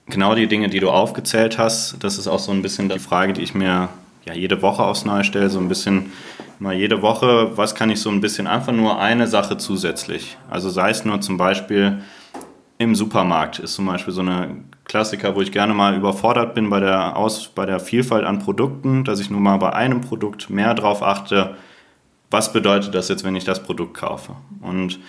genau 0.07 0.33
die 0.33 0.47
Dinge, 0.47 0.69
die 0.69 0.79
du 0.79 0.89
aufgezählt 0.89 1.59
hast, 1.59 1.97
das 1.99 2.17
ist 2.17 2.27
auch 2.27 2.39
so 2.39 2.51
ein 2.51 2.63
bisschen 2.63 2.89
die 2.89 2.97
Frage, 2.97 3.33
die 3.33 3.41
ich 3.41 3.53
mir 3.53 3.89
ja 4.25 4.33
jede 4.33 4.63
Woche 4.63 4.83
aufs 4.83 5.05
Neue 5.05 5.23
stelle, 5.23 5.51
so 5.51 5.59
ein 5.59 5.69
bisschen 5.69 6.11
mal 6.61 6.75
jede 6.75 7.01
Woche, 7.01 7.57
was 7.57 7.73
kann 7.73 7.89
ich 7.89 7.99
so 7.99 8.09
ein 8.11 8.21
bisschen 8.21 8.45
einfach 8.45 8.71
nur 8.71 8.99
eine 8.99 9.25
Sache 9.25 9.57
zusätzlich. 9.57 10.37
Also 10.49 10.69
sei 10.69 10.91
es 10.91 11.03
nur 11.03 11.19
zum 11.19 11.35
Beispiel 11.35 12.01
im 12.77 12.95
Supermarkt 12.95 13.59
ist 13.59 13.75
zum 13.75 13.85
Beispiel 13.87 14.13
so 14.13 14.21
eine 14.21 14.63
Klassiker, 14.85 15.35
wo 15.35 15.41
ich 15.41 15.51
gerne 15.51 15.73
mal 15.73 15.95
überfordert 15.95 16.53
bin 16.53 16.69
bei 16.69 16.79
der, 16.79 17.17
Aus, 17.17 17.47
bei 17.47 17.65
der 17.65 17.79
Vielfalt 17.79 18.25
an 18.25 18.39
Produkten, 18.39 19.03
dass 19.03 19.19
ich 19.19 19.29
nur 19.29 19.39
mal 19.39 19.57
bei 19.57 19.73
einem 19.73 20.01
Produkt 20.01 20.49
mehr 20.49 20.73
drauf 20.73 21.03
achte, 21.03 21.55
was 22.29 22.53
bedeutet 22.53 22.95
das 22.95 23.09
jetzt, 23.09 23.23
wenn 23.23 23.35
ich 23.35 23.43
das 23.43 23.61
Produkt 23.61 23.95
kaufe. 23.95 24.35
Und 24.61 24.99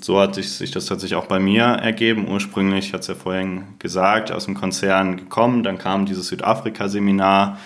so 0.00 0.20
hat 0.20 0.34
sich, 0.34 0.52
sich 0.52 0.70
das 0.70 0.86
tatsächlich 0.86 1.18
auch 1.18 1.26
bei 1.26 1.38
mir 1.38 1.64
ergeben. 1.64 2.28
Ursprünglich, 2.28 2.92
hat 2.92 3.00
es 3.00 3.08
ja 3.08 3.14
vorhin 3.14 3.64
gesagt, 3.78 4.30
aus 4.30 4.44
dem 4.44 4.54
Konzern 4.54 5.16
gekommen, 5.16 5.62
dann 5.62 5.78
kam 5.78 6.06
dieses 6.06 6.28
Südafrika-Seminar 6.28 7.58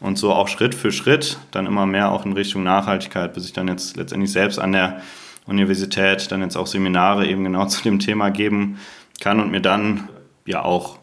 und 0.00 0.18
so 0.18 0.32
auch 0.32 0.48
Schritt 0.48 0.74
für 0.74 0.92
Schritt, 0.92 1.38
dann 1.50 1.66
immer 1.66 1.86
mehr 1.86 2.12
auch 2.12 2.24
in 2.24 2.32
Richtung 2.32 2.62
Nachhaltigkeit, 2.62 3.34
bis 3.34 3.44
ich 3.46 3.52
dann 3.52 3.68
jetzt 3.68 3.96
letztendlich 3.96 4.32
selbst 4.32 4.58
an 4.58 4.72
der 4.72 5.02
Universität 5.46 6.30
dann 6.30 6.42
jetzt 6.42 6.56
auch 6.56 6.66
Seminare 6.66 7.26
eben 7.26 7.44
genau 7.44 7.66
zu 7.66 7.82
dem 7.82 7.98
Thema 7.98 8.30
geben 8.30 8.78
kann 9.20 9.40
und 9.40 9.50
mir 9.50 9.60
dann 9.60 10.08
ja 10.46 10.62
auch 10.62 10.98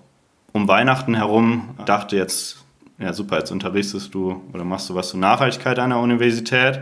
um 0.53 0.67
Weihnachten 0.67 1.15
herum 1.15 1.75
dachte 1.85 2.15
jetzt, 2.15 2.63
ja 2.97 3.11
super, 3.11 3.39
jetzt 3.39 3.51
unterrichtest 3.51 4.13
du 4.13 4.41
oder 4.53 4.63
machst 4.63 4.89
du 4.89 4.95
was 4.95 5.09
zur 5.09 5.19
Nachhaltigkeit 5.19 5.79
an 5.79 5.89
der 5.89 5.99
Universität, 5.99 6.79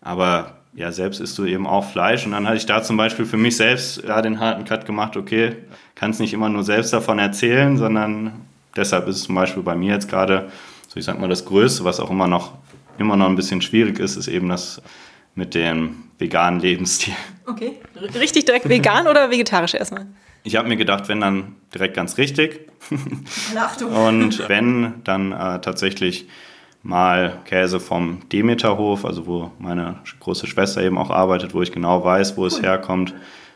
aber 0.00 0.54
ja, 0.74 0.90
selbst 0.90 1.20
isst 1.20 1.38
du 1.38 1.44
eben 1.44 1.66
auch 1.66 1.84
Fleisch. 1.84 2.26
Und 2.26 2.32
dann 2.32 2.46
hatte 2.46 2.56
ich 2.56 2.66
da 2.66 2.82
zum 2.82 2.96
Beispiel 2.96 3.26
für 3.26 3.36
mich 3.36 3.56
selbst 3.56 4.02
ja, 4.02 4.20
den 4.22 4.40
harten 4.40 4.64
Cut 4.64 4.86
gemacht, 4.86 5.16
okay, 5.16 5.56
kannst 5.94 6.20
nicht 6.20 6.34
immer 6.34 6.48
nur 6.48 6.64
selbst 6.64 6.92
davon 6.92 7.18
erzählen, 7.18 7.76
sondern 7.76 8.32
deshalb 8.76 9.06
ist 9.06 9.16
es 9.16 9.22
zum 9.24 9.34
Beispiel 9.34 9.62
bei 9.62 9.76
mir 9.76 9.92
jetzt 9.92 10.08
gerade, 10.08 10.50
so 10.94 11.00
ich 11.00 11.06
sag 11.06 11.18
mal, 11.18 11.28
das 11.28 11.44
Größte, 11.44 11.84
was 11.84 11.98
auch 11.98 12.10
immer 12.10 12.28
noch, 12.28 12.52
immer 12.98 13.16
noch 13.16 13.26
ein 13.26 13.34
bisschen 13.34 13.60
schwierig 13.60 13.98
ist, 13.98 14.14
ist 14.14 14.28
eben 14.28 14.48
das 14.48 14.80
mit 15.34 15.56
dem 15.56 16.04
veganen 16.18 16.60
Lebensstil. 16.60 17.14
Okay. 17.46 17.72
Richtig 18.14 18.44
direkt 18.44 18.68
vegan 18.68 19.08
oder 19.08 19.28
vegetarisch 19.28 19.74
erstmal? 19.74 20.06
Ich 20.44 20.54
habe 20.54 20.68
mir 20.68 20.76
gedacht, 20.76 21.08
wenn 21.08 21.20
dann 21.20 21.56
direkt 21.74 21.96
ganz 21.96 22.16
richtig. 22.16 22.70
Und 23.80 24.48
wenn, 24.48 25.02
dann 25.02 25.32
äh, 25.32 25.60
tatsächlich 25.60 26.28
mal 26.84 27.40
Käse 27.44 27.80
vom 27.80 28.20
Demeterhof, 28.28 29.04
also 29.04 29.26
wo 29.26 29.50
meine 29.58 29.96
große 30.20 30.46
Schwester 30.46 30.82
eben 30.82 30.96
auch 30.96 31.10
arbeitet, 31.10 31.54
wo 31.54 31.62
ich 31.62 31.72
genau 31.72 32.04
weiß, 32.04 32.36
wo 32.36 32.42
cool. 32.42 32.46
es 32.46 32.62
herkommt. 32.62 33.14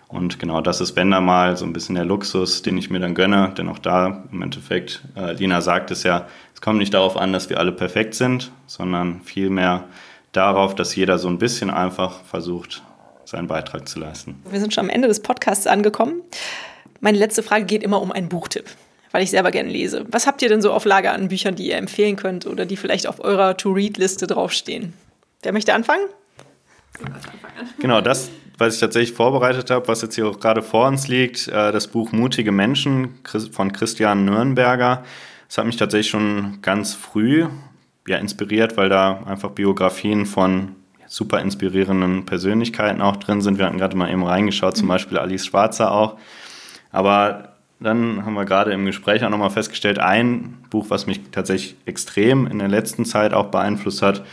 Und 0.09 0.39
genau 0.39 0.63
das 0.63 0.81
ist, 0.81 0.97
wenn 0.97 1.11
da 1.11 1.21
mal 1.21 1.57
so 1.59 1.67
ein 1.67 1.75
bisschen 1.75 1.95
der 1.95 2.07
Luxus, 2.07 2.63
den 2.63 2.79
ich 2.79 2.89
mir 2.89 2.99
dann 2.99 3.15
gönne. 3.15 3.53
Denn 3.57 3.69
auch 3.69 3.79
da 3.79 4.25
im 4.33 4.41
Endeffekt, 4.41 5.03
äh, 5.15 5.35
Lina 5.35 5.61
sagt 5.61 5.91
es 5.91 6.03
ja, 6.03 6.27
es 6.55 6.63
kommt 6.63 6.79
nicht 6.79 6.95
darauf 6.95 7.17
an, 7.17 7.33
dass 7.33 7.51
wir 7.51 7.61
alle 7.61 7.73
perfekt 7.73 8.15
sind, 8.15 8.51
sondern 8.67 9.21
vielmehr 9.21 9.85
darauf, 10.33 10.75
dass 10.75 10.97
jeder 10.97 11.19
so 11.19 11.29
ein 11.29 11.39
bisschen 11.39 11.69
einfach 11.69 12.23
versucht, 12.25 12.83
seinen 13.27 13.49
Beitrag 13.49 13.87
zu 13.87 14.01
leisten. 14.01 14.43
Wir 14.51 14.61
sind 14.61 14.73
schon 14.73 14.85
am 14.85 14.91
Ende 14.91 15.09
des 15.09 15.21
Podcasts 15.21 15.67
angekommen. 15.67 16.23
Meine 17.01 17.19
letzte 17.19 17.43
Frage 17.43 17.67
geht 17.67 17.83
immer 17.83 18.01
um 18.01 18.11
einen 18.11 18.31
Buchtipp, 18.31 18.65
weil 19.13 19.23
ich 19.23 19.31
selber 19.31 19.51
gerne 19.51 19.69
lese. 19.69 20.07
Was 20.11 20.27
habt 20.27 20.41
ihr 20.41 20.49
denn 20.49 20.63
so 20.63 20.73
auf 20.73 20.87
Lager 20.87 21.13
an 21.13 21.29
Büchern, 21.29 21.55
die 21.55 21.69
ihr 21.69 21.77
empfehlen 21.77 22.17
könnt 22.17 22.47
oder 22.47 22.65
die 22.65 22.77
vielleicht 22.77 23.07
auf 23.07 23.21
eurer 23.21 23.59
To-Read-Liste 23.59 24.27
draufstehen? 24.27 24.95
Wer 25.43 25.53
möchte 25.53 25.75
anfangen? 25.75 26.07
Genau, 27.81 28.01
das, 28.01 28.31
was 28.57 28.75
ich 28.75 28.81
tatsächlich 28.81 29.17
vorbereitet 29.17 29.71
habe, 29.71 29.87
was 29.89 30.03
jetzt 30.03 30.15
hier 30.15 30.27
auch 30.27 30.41
gerade 30.41 30.63
vor 30.63 30.89
uns 30.89 31.09
liegt, 31.09 31.49
äh, 31.49 31.73
das 31.73 31.89
Buch 31.89 32.13
Mutige 32.13 32.53
Menschen 32.53 33.19
von 33.53 33.73
Christian 33.73 34.25
Nürnberger. 34.25 35.05
Das 35.47 35.59
hat 35.59 35.67
mich 35.67 35.77
tatsächlich 35.77 36.11
schon 36.11 36.59
ganz 36.61 36.95
früh 36.95 37.47
ja, 38.07 38.17
inspiriert, 38.19 38.77
weil 38.77 38.89
da 38.89 39.23
einfach 39.27 39.51
Biografien 39.51 40.27
von 40.27 40.75
super 41.07 41.41
inspirierenden 41.41 42.27
Persönlichkeiten 42.27 43.01
auch 43.01 43.17
drin 43.17 43.41
sind. 43.41 43.59
Wir 43.59 43.67
hatten 43.67 43.79
gerade 43.79 43.97
mal 43.97 44.11
eben 44.11 44.25
reingeschaut, 44.25 44.77
zum 44.77 44.87
mhm. 44.87 44.91
Beispiel 44.91 45.19
Alice 45.19 45.47
Schwarzer 45.47 45.93
auch. 45.93 46.19
Aber 46.91 47.55
dann 47.81 48.25
haben 48.25 48.35
wir 48.35 48.45
gerade 48.45 48.73
im 48.73 48.85
Gespräch 48.85 49.25
auch 49.25 49.31
nochmal 49.31 49.51
festgestellt, 49.51 49.99
ein 49.99 50.59
Buch, 50.71 50.87
was 50.89 51.07
mich 51.07 51.21
tatsächlich 51.31 51.77
extrem 51.87 52.47
in 52.47 52.59
der 52.59 52.69
letzten 52.69 53.05
Zeit 53.05 53.33
auch 53.33 53.47
beeinflusst 53.47 54.03
hat, 54.03 54.25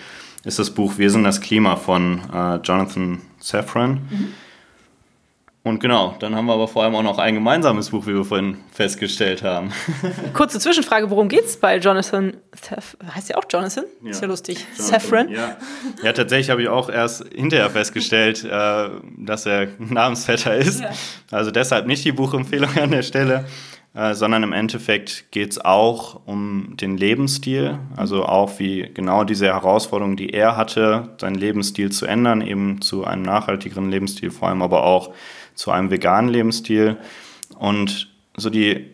ist 0.46 0.60
das 0.60 0.70
Buch 0.70 0.98
Wir 0.98 1.10
sind 1.10 1.24
das 1.24 1.42
Klima 1.42 1.76
von 1.76 2.22
äh, 2.34 2.56
Jonathan 2.58 3.22
Safran. 3.40 3.94
Mhm. 4.10 4.34
Und 5.64 5.80
genau, 5.80 6.16
dann 6.20 6.36
haben 6.36 6.46
wir 6.46 6.54
aber 6.54 6.68
vor 6.68 6.84
allem 6.84 6.94
auch 6.94 7.02
noch 7.02 7.18
ein 7.18 7.34
gemeinsames 7.34 7.90
Buch, 7.90 8.06
wie 8.06 8.14
wir 8.14 8.24
vorhin 8.24 8.58
festgestellt 8.72 9.42
haben. 9.42 9.72
Kurze 10.34 10.60
Zwischenfrage, 10.60 11.10
worum 11.10 11.28
geht 11.28 11.46
es 11.46 11.58
bei 11.58 11.80
Jonathan? 11.80 12.38
Thef 12.62 12.96
heißt 13.16 13.30
ja 13.30 13.38
auch 13.38 13.46
Jonathan? 13.50 13.86
Ja. 14.04 14.12
Ist 14.12 14.22
ja 14.22 14.28
lustig. 14.28 14.64
Saffron? 14.76 15.28
Ja. 15.30 15.58
ja, 16.04 16.14
tatsächlich 16.14 16.52
habe 16.52 16.62
ich 16.62 16.68
auch 16.68 16.88
erst 16.88 17.26
hinterher 17.34 17.72
festgestellt, 17.72 18.44
äh, 18.44 18.90
dass 19.18 19.48
er 19.48 19.70
Namensvetter 19.80 20.56
ist. 20.56 20.82
Ja. 20.82 20.92
Also 21.32 21.50
deshalb 21.50 21.88
nicht 21.88 22.06
die 22.06 22.12
Buchempfehlung 22.12 22.78
an 22.78 22.92
der 22.92 23.02
Stelle, 23.02 23.46
äh, 23.96 24.14
sondern 24.14 24.44
im 24.44 24.52
Endeffekt 24.52 25.32
geht 25.32 25.52
es 25.52 25.64
auch 25.64 26.20
um 26.26 26.76
den 26.76 26.98
Lebensstil. 26.98 27.80
Also 27.96 28.26
auch 28.26 28.60
wie 28.60 28.90
genau 28.94 29.24
diese 29.24 29.46
Herausforderung, 29.46 30.18
die 30.18 30.32
er 30.32 30.58
hatte, 30.58 31.16
seinen 31.18 31.36
Lebensstil 31.36 31.94
zu 31.94 32.06
ändern, 32.06 32.42
eben 32.42 32.82
zu 32.82 33.06
einem 33.06 33.22
nachhaltigeren 33.22 33.90
Lebensstil, 33.90 34.32
vor 34.32 34.50
allem 34.50 34.62
aber 34.62 34.84
auch 34.84 35.14
zu 35.54 35.72
einem 35.72 35.92
veganen 35.92 36.30
Lebensstil. 36.30 36.98
Und 37.58 38.14
so 38.36 38.50
die 38.50 38.92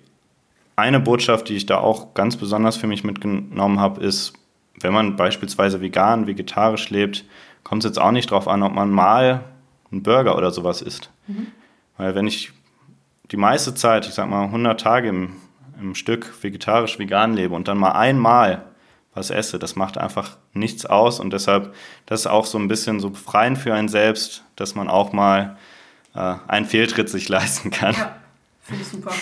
eine 0.75 0.99
Botschaft, 0.99 1.49
die 1.49 1.55
ich 1.55 1.65
da 1.65 1.79
auch 1.79 2.13
ganz 2.13 2.37
besonders 2.37 2.77
für 2.77 2.87
mich 2.87 3.03
mitgenommen 3.03 3.79
habe, 3.79 4.03
ist, 4.03 4.33
wenn 4.81 4.93
man 4.93 5.15
beispielsweise 5.15 5.81
vegan, 5.81 6.27
vegetarisch 6.27 6.91
lebt, 6.91 7.25
kommt 7.63 7.83
es 7.83 7.89
jetzt 7.89 7.99
auch 7.99 8.11
nicht 8.11 8.29
darauf 8.29 8.47
an, 8.47 8.61
ob 8.61 8.73
man 8.73 8.91
mal 8.91 9.45
einen 9.91 10.03
Burger 10.03 10.37
oder 10.37 10.51
sowas 10.51 10.83
isst. 10.83 11.09
Mhm. 11.25 11.47
Weil 11.97 12.13
wenn 12.13 12.27
ich 12.27 12.51
die 13.31 13.37
meiste 13.37 13.73
Zeit, 13.73 14.07
ich 14.07 14.13
sag 14.13 14.29
mal 14.29 14.43
100 14.43 14.79
Tage 14.79 15.09
im, 15.09 15.37
im 15.79 15.95
Stück 15.95 16.31
vegetarisch, 16.43 16.99
vegan 16.99 17.33
lebe 17.33 17.55
und 17.55 17.67
dann 17.67 17.77
mal 17.77 17.91
einmal 17.91 18.63
was 19.13 19.29
esse, 19.29 19.59
das 19.59 19.75
macht 19.75 19.97
einfach 19.97 20.37
nichts 20.53 20.85
aus 20.85 21.19
und 21.19 21.33
deshalb, 21.33 21.73
das 22.05 22.21
ist 22.21 22.27
auch 22.27 22.45
so 22.45 22.57
ein 22.57 22.69
bisschen 22.69 22.99
so 22.99 23.09
befreiend 23.09 23.57
für 23.57 23.73
einen 23.73 23.89
selbst, 23.89 24.45
dass 24.55 24.73
man 24.73 24.87
auch 24.87 25.11
mal 25.11 25.57
äh, 26.15 26.35
einen 26.47 26.65
Fehltritt 26.65 27.09
sich 27.09 27.27
leisten 27.29 27.71
kann. 27.71 27.93
Ja, 27.93 28.15
finde 28.61 28.81
ich 28.83 28.87
super. 28.87 29.11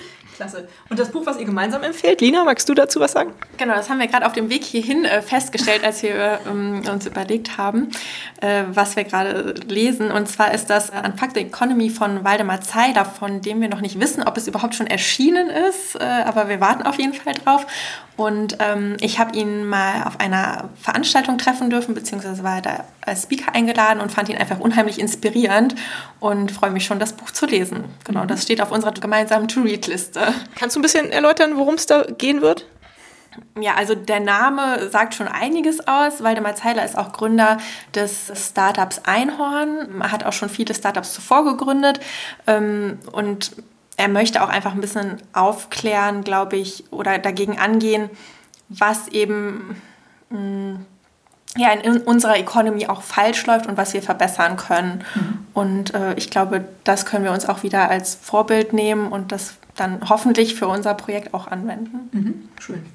Klasse. 0.40 0.66
Und 0.88 0.98
das 0.98 1.10
Buch, 1.10 1.26
was 1.26 1.38
ihr 1.38 1.44
gemeinsam 1.44 1.82
empfehlt, 1.82 2.22
Lina, 2.22 2.44
magst 2.44 2.66
du 2.66 2.72
dazu 2.72 2.98
was 2.98 3.12
sagen? 3.12 3.34
Genau, 3.58 3.74
das 3.74 3.90
haben 3.90 3.98
wir 4.00 4.06
gerade 4.06 4.24
auf 4.24 4.32
dem 4.32 4.48
Weg 4.48 4.64
hierhin 4.64 5.04
äh, 5.04 5.20
festgestellt, 5.20 5.84
als 5.84 6.02
wir 6.02 6.40
ähm, 6.48 6.82
uns 6.90 7.06
überlegt 7.06 7.58
haben, 7.58 7.90
äh, 8.40 8.62
was 8.68 8.96
wir 8.96 9.04
gerade 9.04 9.54
lesen. 9.68 10.10
Und 10.10 10.28
zwar 10.28 10.54
ist 10.54 10.70
das 10.70 10.90
Unfuck 10.90 11.32
the 11.34 11.40
Economy 11.40 11.90
von 11.90 12.24
Waldemar 12.24 12.62
Zeiler, 12.62 13.04
von 13.04 13.42
dem 13.42 13.60
wir 13.60 13.68
noch 13.68 13.82
nicht 13.82 14.00
wissen, 14.00 14.22
ob 14.22 14.38
es 14.38 14.48
überhaupt 14.48 14.74
schon 14.74 14.86
erschienen 14.86 15.50
ist, 15.50 15.96
äh, 15.96 16.04
aber 16.04 16.48
wir 16.48 16.58
warten 16.58 16.84
auf 16.84 16.96
jeden 16.96 17.12
Fall 17.12 17.34
drauf. 17.34 17.66
Und 18.20 18.58
ähm, 18.58 18.98
ich 19.00 19.18
habe 19.18 19.34
ihn 19.34 19.64
mal 19.64 20.02
auf 20.02 20.20
einer 20.20 20.68
Veranstaltung 20.78 21.38
treffen 21.38 21.70
dürfen, 21.70 21.94
beziehungsweise 21.94 22.44
war 22.44 22.56
er 22.56 22.60
da 22.60 22.84
als 23.00 23.22
Speaker 23.22 23.54
eingeladen 23.54 23.98
und 23.98 24.12
fand 24.12 24.28
ihn 24.28 24.36
einfach 24.36 24.60
unheimlich 24.60 24.98
inspirierend 24.98 25.74
und 26.18 26.52
freue 26.52 26.70
mich 26.70 26.84
schon, 26.84 26.98
das 26.98 27.14
Buch 27.14 27.30
zu 27.30 27.46
lesen. 27.46 27.84
Genau, 28.04 28.26
das 28.26 28.42
steht 28.42 28.60
auf 28.60 28.72
unserer 28.72 28.92
gemeinsamen 28.92 29.48
To-Read-Liste. 29.48 30.20
Kannst 30.54 30.76
du 30.76 30.80
ein 30.80 30.82
bisschen 30.82 31.10
erläutern, 31.10 31.56
worum 31.56 31.76
es 31.76 31.86
da 31.86 32.02
gehen 32.02 32.42
wird? 32.42 32.66
Ja, 33.58 33.76
also 33.76 33.94
der 33.94 34.20
Name 34.20 34.90
sagt 34.90 35.14
schon 35.14 35.26
einiges 35.26 35.88
aus. 35.88 36.22
Waldemar 36.22 36.56
Zeiler 36.56 36.84
ist 36.84 36.98
auch 36.98 37.12
Gründer 37.12 37.56
des 37.94 38.30
Startups 38.34 39.00
Einhorn, 39.06 40.02
hat 40.12 40.24
auch 40.24 40.34
schon 40.34 40.50
viele 40.50 40.74
Startups 40.74 41.14
zuvor 41.14 41.46
gegründet 41.46 42.00
ähm, 42.46 42.98
und 43.12 43.52
er 44.00 44.08
möchte 44.08 44.42
auch 44.42 44.48
einfach 44.48 44.72
ein 44.72 44.80
bisschen 44.80 45.18
aufklären, 45.34 46.24
glaube 46.24 46.56
ich, 46.56 46.84
oder 46.90 47.18
dagegen 47.18 47.58
angehen, 47.58 48.08
was 48.70 49.08
eben 49.08 49.76
mh, 50.30 50.38
mm, 50.38 50.86
ja, 51.56 51.72
in 51.72 51.98
unserer 51.98 52.38
Economy 52.38 52.86
auch 52.86 53.02
falsch 53.02 53.44
läuft 53.44 53.66
und 53.66 53.76
was 53.76 53.92
wir 53.92 54.02
verbessern 54.02 54.56
können. 54.56 55.04
Mhm. 55.14 55.46
Und 55.52 55.94
äh, 55.94 56.14
ich 56.14 56.30
glaube, 56.30 56.64
das 56.84 57.04
können 57.04 57.24
wir 57.24 57.32
uns 57.32 57.46
auch 57.46 57.62
wieder 57.62 57.90
als 57.90 58.14
Vorbild 58.14 58.72
nehmen 58.72 59.08
und 59.08 59.32
das 59.32 59.54
dann 59.76 60.08
hoffentlich 60.08 60.54
für 60.54 60.68
unser 60.68 60.94
Projekt 60.94 61.34
auch 61.34 61.48
anwenden. 61.48 62.08
Mhm. 62.12 62.48
Schön. 62.58 62.86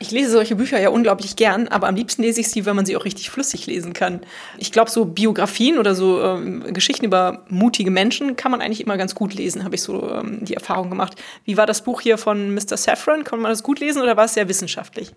Ich 0.00 0.10
lese 0.10 0.30
solche 0.30 0.56
Bücher 0.56 0.80
ja 0.80 0.88
unglaublich 0.88 1.36
gern, 1.36 1.68
aber 1.68 1.88
am 1.88 1.94
liebsten 1.94 2.22
lese 2.22 2.40
ich 2.40 2.48
sie, 2.48 2.66
wenn 2.66 2.76
man 2.76 2.84
sie 2.84 2.96
auch 2.96 3.04
richtig 3.04 3.30
flüssig 3.30 3.66
lesen 3.66 3.92
kann. 3.92 4.20
Ich 4.58 4.72
glaube, 4.72 4.90
so 4.90 5.04
Biografien 5.04 5.78
oder 5.78 5.94
so 5.94 6.20
ähm, 6.22 6.74
Geschichten 6.74 7.04
über 7.04 7.44
mutige 7.48 7.90
Menschen 7.90 8.36
kann 8.36 8.50
man 8.50 8.60
eigentlich 8.60 8.80
immer 8.80 8.96
ganz 8.96 9.14
gut 9.14 9.34
lesen, 9.34 9.64
habe 9.64 9.76
ich 9.76 9.82
so 9.82 10.10
ähm, 10.10 10.44
die 10.44 10.54
Erfahrung 10.54 10.90
gemacht. 10.90 11.14
Wie 11.44 11.56
war 11.56 11.66
das 11.66 11.82
Buch 11.84 12.00
hier 12.00 12.18
von 12.18 12.54
Mr. 12.54 12.76
Saffron? 12.76 13.24
Kann 13.24 13.40
man 13.40 13.50
das 13.50 13.62
gut 13.62 13.80
lesen 13.80 14.02
oder 14.02 14.16
war 14.16 14.24
es 14.24 14.34
sehr 14.34 14.48
wissenschaftlich? 14.48 15.12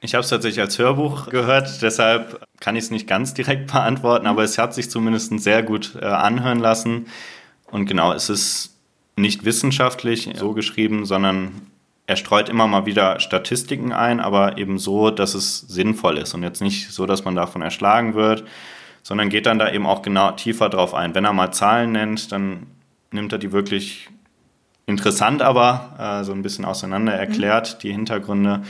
Ich 0.00 0.14
habe 0.14 0.22
es 0.22 0.28
tatsächlich 0.28 0.60
als 0.60 0.78
Hörbuch 0.78 1.30
gehört, 1.30 1.80
deshalb 1.80 2.46
kann 2.60 2.76
ich 2.76 2.84
es 2.84 2.90
nicht 2.90 3.06
ganz 3.08 3.34
direkt 3.34 3.66
beantworten, 3.72 4.26
aber 4.26 4.44
es 4.44 4.58
hat 4.58 4.74
sich 4.74 4.90
zumindest 4.90 5.38
sehr 5.40 5.62
gut 5.62 5.96
äh, 6.00 6.04
anhören 6.04 6.60
lassen. 6.60 7.06
Und 7.70 7.86
genau, 7.86 8.12
es 8.12 8.28
ist 8.28 8.74
nicht 9.16 9.44
wissenschaftlich 9.44 10.28
so 10.36 10.52
geschrieben, 10.52 11.06
sondern 11.06 11.62
er 12.06 12.16
streut 12.16 12.48
immer 12.48 12.66
mal 12.66 12.86
wieder 12.86 13.18
Statistiken 13.20 13.92
ein, 13.92 14.20
aber 14.20 14.58
eben 14.58 14.78
so, 14.78 15.10
dass 15.10 15.34
es 15.34 15.60
sinnvoll 15.60 16.18
ist 16.18 16.34
und 16.34 16.42
jetzt 16.42 16.60
nicht 16.60 16.92
so, 16.92 17.06
dass 17.06 17.24
man 17.24 17.34
davon 17.34 17.62
erschlagen 17.62 18.14
wird, 18.14 18.44
sondern 19.02 19.30
geht 19.30 19.46
dann 19.46 19.58
da 19.58 19.70
eben 19.70 19.86
auch 19.86 20.02
genau 20.02 20.32
tiefer 20.32 20.68
drauf 20.68 20.94
ein. 20.94 21.14
Wenn 21.14 21.24
er 21.24 21.32
mal 21.32 21.52
Zahlen 21.52 21.92
nennt, 21.92 22.30
dann 22.32 22.66
nimmt 23.10 23.32
er 23.32 23.38
die 23.38 23.52
wirklich 23.52 24.08
interessant, 24.86 25.40
aber 25.40 25.94
äh, 25.98 26.24
so 26.24 26.32
ein 26.32 26.42
bisschen 26.42 26.64
auseinander 26.64 27.14
erklärt, 27.14 27.74
mhm. 27.74 27.78
die 27.80 27.92
Hintergründe 27.92 28.62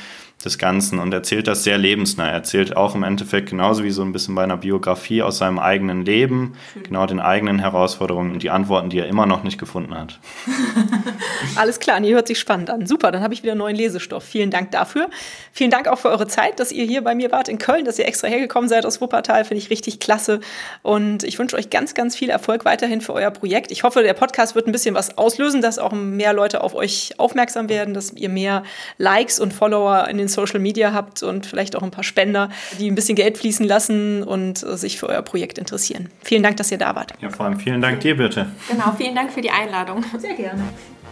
des 0.45 0.59
Ganzen 0.59 0.99
und 0.99 1.13
erzählt 1.13 1.47
das 1.47 1.65
sehr 1.65 1.79
lebensnah. 1.79 2.27
Er 2.27 2.33
erzählt 2.33 2.77
auch 2.77 2.95
im 2.95 3.03
Endeffekt 3.03 3.51
genauso 3.51 3.85
wie 3.85 3.91
so 3.91 4.03
ein 4.03 4.13
bisschen 4.13 4.35
bei 4.35 4.45
einer 4.45 4.57
Biografie 4.57 5.23
aus 5.23 5.39
seinem 5.39 5.59
eigenen 5.59 6.05
Leben, 6.05 6.55
Schön. 6.73 6.83
genau 6.85 7.07
den 7.07 7.21
eigenen 7.21 7.59
Herausforderungen 7.59 8.33
und 8.33 8.43
die 8.43 8.51
Antworten, 8.51 8.91
die 8.91 8.99
er 8.99 9.07
immer 9.07 9.27
noch 9.27 9.43
nicht 9.43 9.59
gefunden 9.59 9.95
hat. 9.95 10.19
Alles 11.57 11.79
klar, 11.81 12.01
nee, 12.01 12.13
hört 12.13 12.27
sich 12.27 12.39
spannend 12.39 12.71
an. 12.71 12.87
Super, 12.87 13.13
dann 13.13 13.23
habe 13.23 13.35
ich 13.35 13.43
wieder 13.43 13.55
neuen 13.55 13.77
Lesestoff. 13.77 14.25
Vielen 14.25 14.51
Dank 14.51 14.71
dafür. 14.71 15.09
Vielen 15.53 15.71
Dank 15.71 15.89
auch 15.89 15.99
für 15.99 16.09
eure 16.09 16.27
Zeit, 16.27 16.61
dass 16.61 16.73
ihr 16.73 16.85
hier 16.85 17.03
bei 17.03 17.15
mir 17.15 17.33
wart 17.33 17.49
in 17.49 17.59
Köln, 17.59 17.85
dass 17.85 17.99
ihr 17.99 18.07
extra 18.07 18.29
hergekommen 18.29 18.69
seid 18.69 18.87
aus 18.87 19.01
Wuppertal, 19.01 19.45
finde 19.45 19.63
ich 19.63 19.71
richtig 19.71 20.01
klasse. 20.01 20.41
Und 20.83 21.23
ich 21.25 21.39
wünsche 21.39 21.57
euch 21.57 21.71
ganz, 21.71 21.95
ganz 21.95 22.17
viel 22.17 22.31
Erfolg 22.31 22.65
weiterhin 22.65 23.01
für 23.01 23.13
euer 23.13 23.31
Projekt. 23.31 23.71
Ich 23.71 23.83
hoffe, 23.83 24.03
der 24.03 24.15
Podcast 24.15 24.55
wird 24.55 24.67
ein 24.67 24.73
bisschen 24.73 24.95
was 24.95 25.17
auslösen, 25.17 25.63
dass 25.63 25.79
auch 25.79 25.93
mehr 25.93 26.33
Leute 26.33 26.63
auf 26.63 26.75
euch 26.75 27.15
aufmerksam 27.19 27.69
werden, 27.69 27.95
dass 27.95 28.13
ihr 28.13 28.29
mehr 28.29 28.65
Likes 28.99 29.41
und 29.41 29.53
Follower 29.53 30.09
in 30.09 30.19
den 30.19 30.29
Social 30.35 30.61
Media 30.61 30.93
habt 30.93 31.23
und 31.23 31.47
vielleicht 31.47 31.77
auch 31.77 31.83
ein 31.83 31.91
paar 31.91 32.05
Spender, 32.05 32.51
die 32.79 32.91
ein 32.91 32.95
bisschen 32.95 33.17
Geld 33.17 33.39
fließen 33.39 33.67
lassen 33.67 34.23
und 34.23 34.59
sich 34.59 34.99
für 34.99 35.09
euer 35.09 35.23
Projekt 35.23 35.59
interessieren. 35.59 36.11
Vielen 36.23 36.43
Dank, 36.43 36.57
dass 36.59 36.71
ihr 36.71 36.79
da 36.79 36.95
wart. 36.95 37.13
Ja, 37.21 37.31
vor 37.31 37.47
allem 37.47 37.59
vielen 37.59 37.81
Dank 37.81 38.01
dir 38.01 38.17
bitte. 38.17 38.49
Genau, 38.69 38.93
vielen 38.97 39.15
Dank 39.15 39.33
für 39.33 39.41
die 39.41 39.51
Einladung. 39.51 40.05
Sehr 40.19 40.35
gerne. 40.35 40.63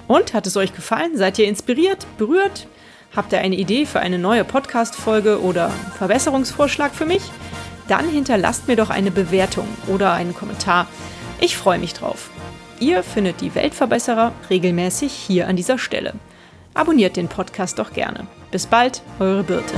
Und 0.08 0.34
hat 0.34 0.46
es 0.46 0.56
euch 0.56 0.74
gefallen? 0.74 1.16
Seid 1.16 1.38
ihr 1.38 1.46
inspiriert, 1.46 2.06
berührt? 2.18 2.66
Habt 3.14 3.32
ihr 3.32 3.38
eine 3.40 3.56
Idee 3.56 3.86
für 3.86 4.00
eine 4.00 4.18
neue 4.18 4.44
Podcast-Folge 4.44 5.40
oder 5.42 5.70
Verbesserungsvorschlag 5.98 6.94
für 6.94 7.06
mich? 7.06 7.22
Dann 7.88 8.08
hinterlasst 8.08 8.68
mir 8.68 8.76
doch 8.76 8.90
eine 8.90 9.10
Bewertung 9.10 9.68
oder 9.86 10.12
einen 10.12 10.34
Kommentar. 10.34 10.86
Ich 11.40 11.56
freue 11.56 11.78
mich 11.78 11.92
drauf. 11.94 12.30
Ihr 12.80 13.02
findet 13.02 13.40
die 13.40 13.54
Weltverbesserer 13.54 14.32
regelmäßig 14.50 15.12
hier 15.12 15.46
an 15.46 15.56
dieser 15.56 15.78
Stelle. 15.78 16.14
Abonniert 16.74 17.16
den 17.16 17.28
Podcast 17.28 17.78
doch 17.78 17.92
gerne. 17.92 18.26
Bis 18.52 18.66
bald, 18.66 19.00
eure 19.18 19.42
Birte. 19.42 19.74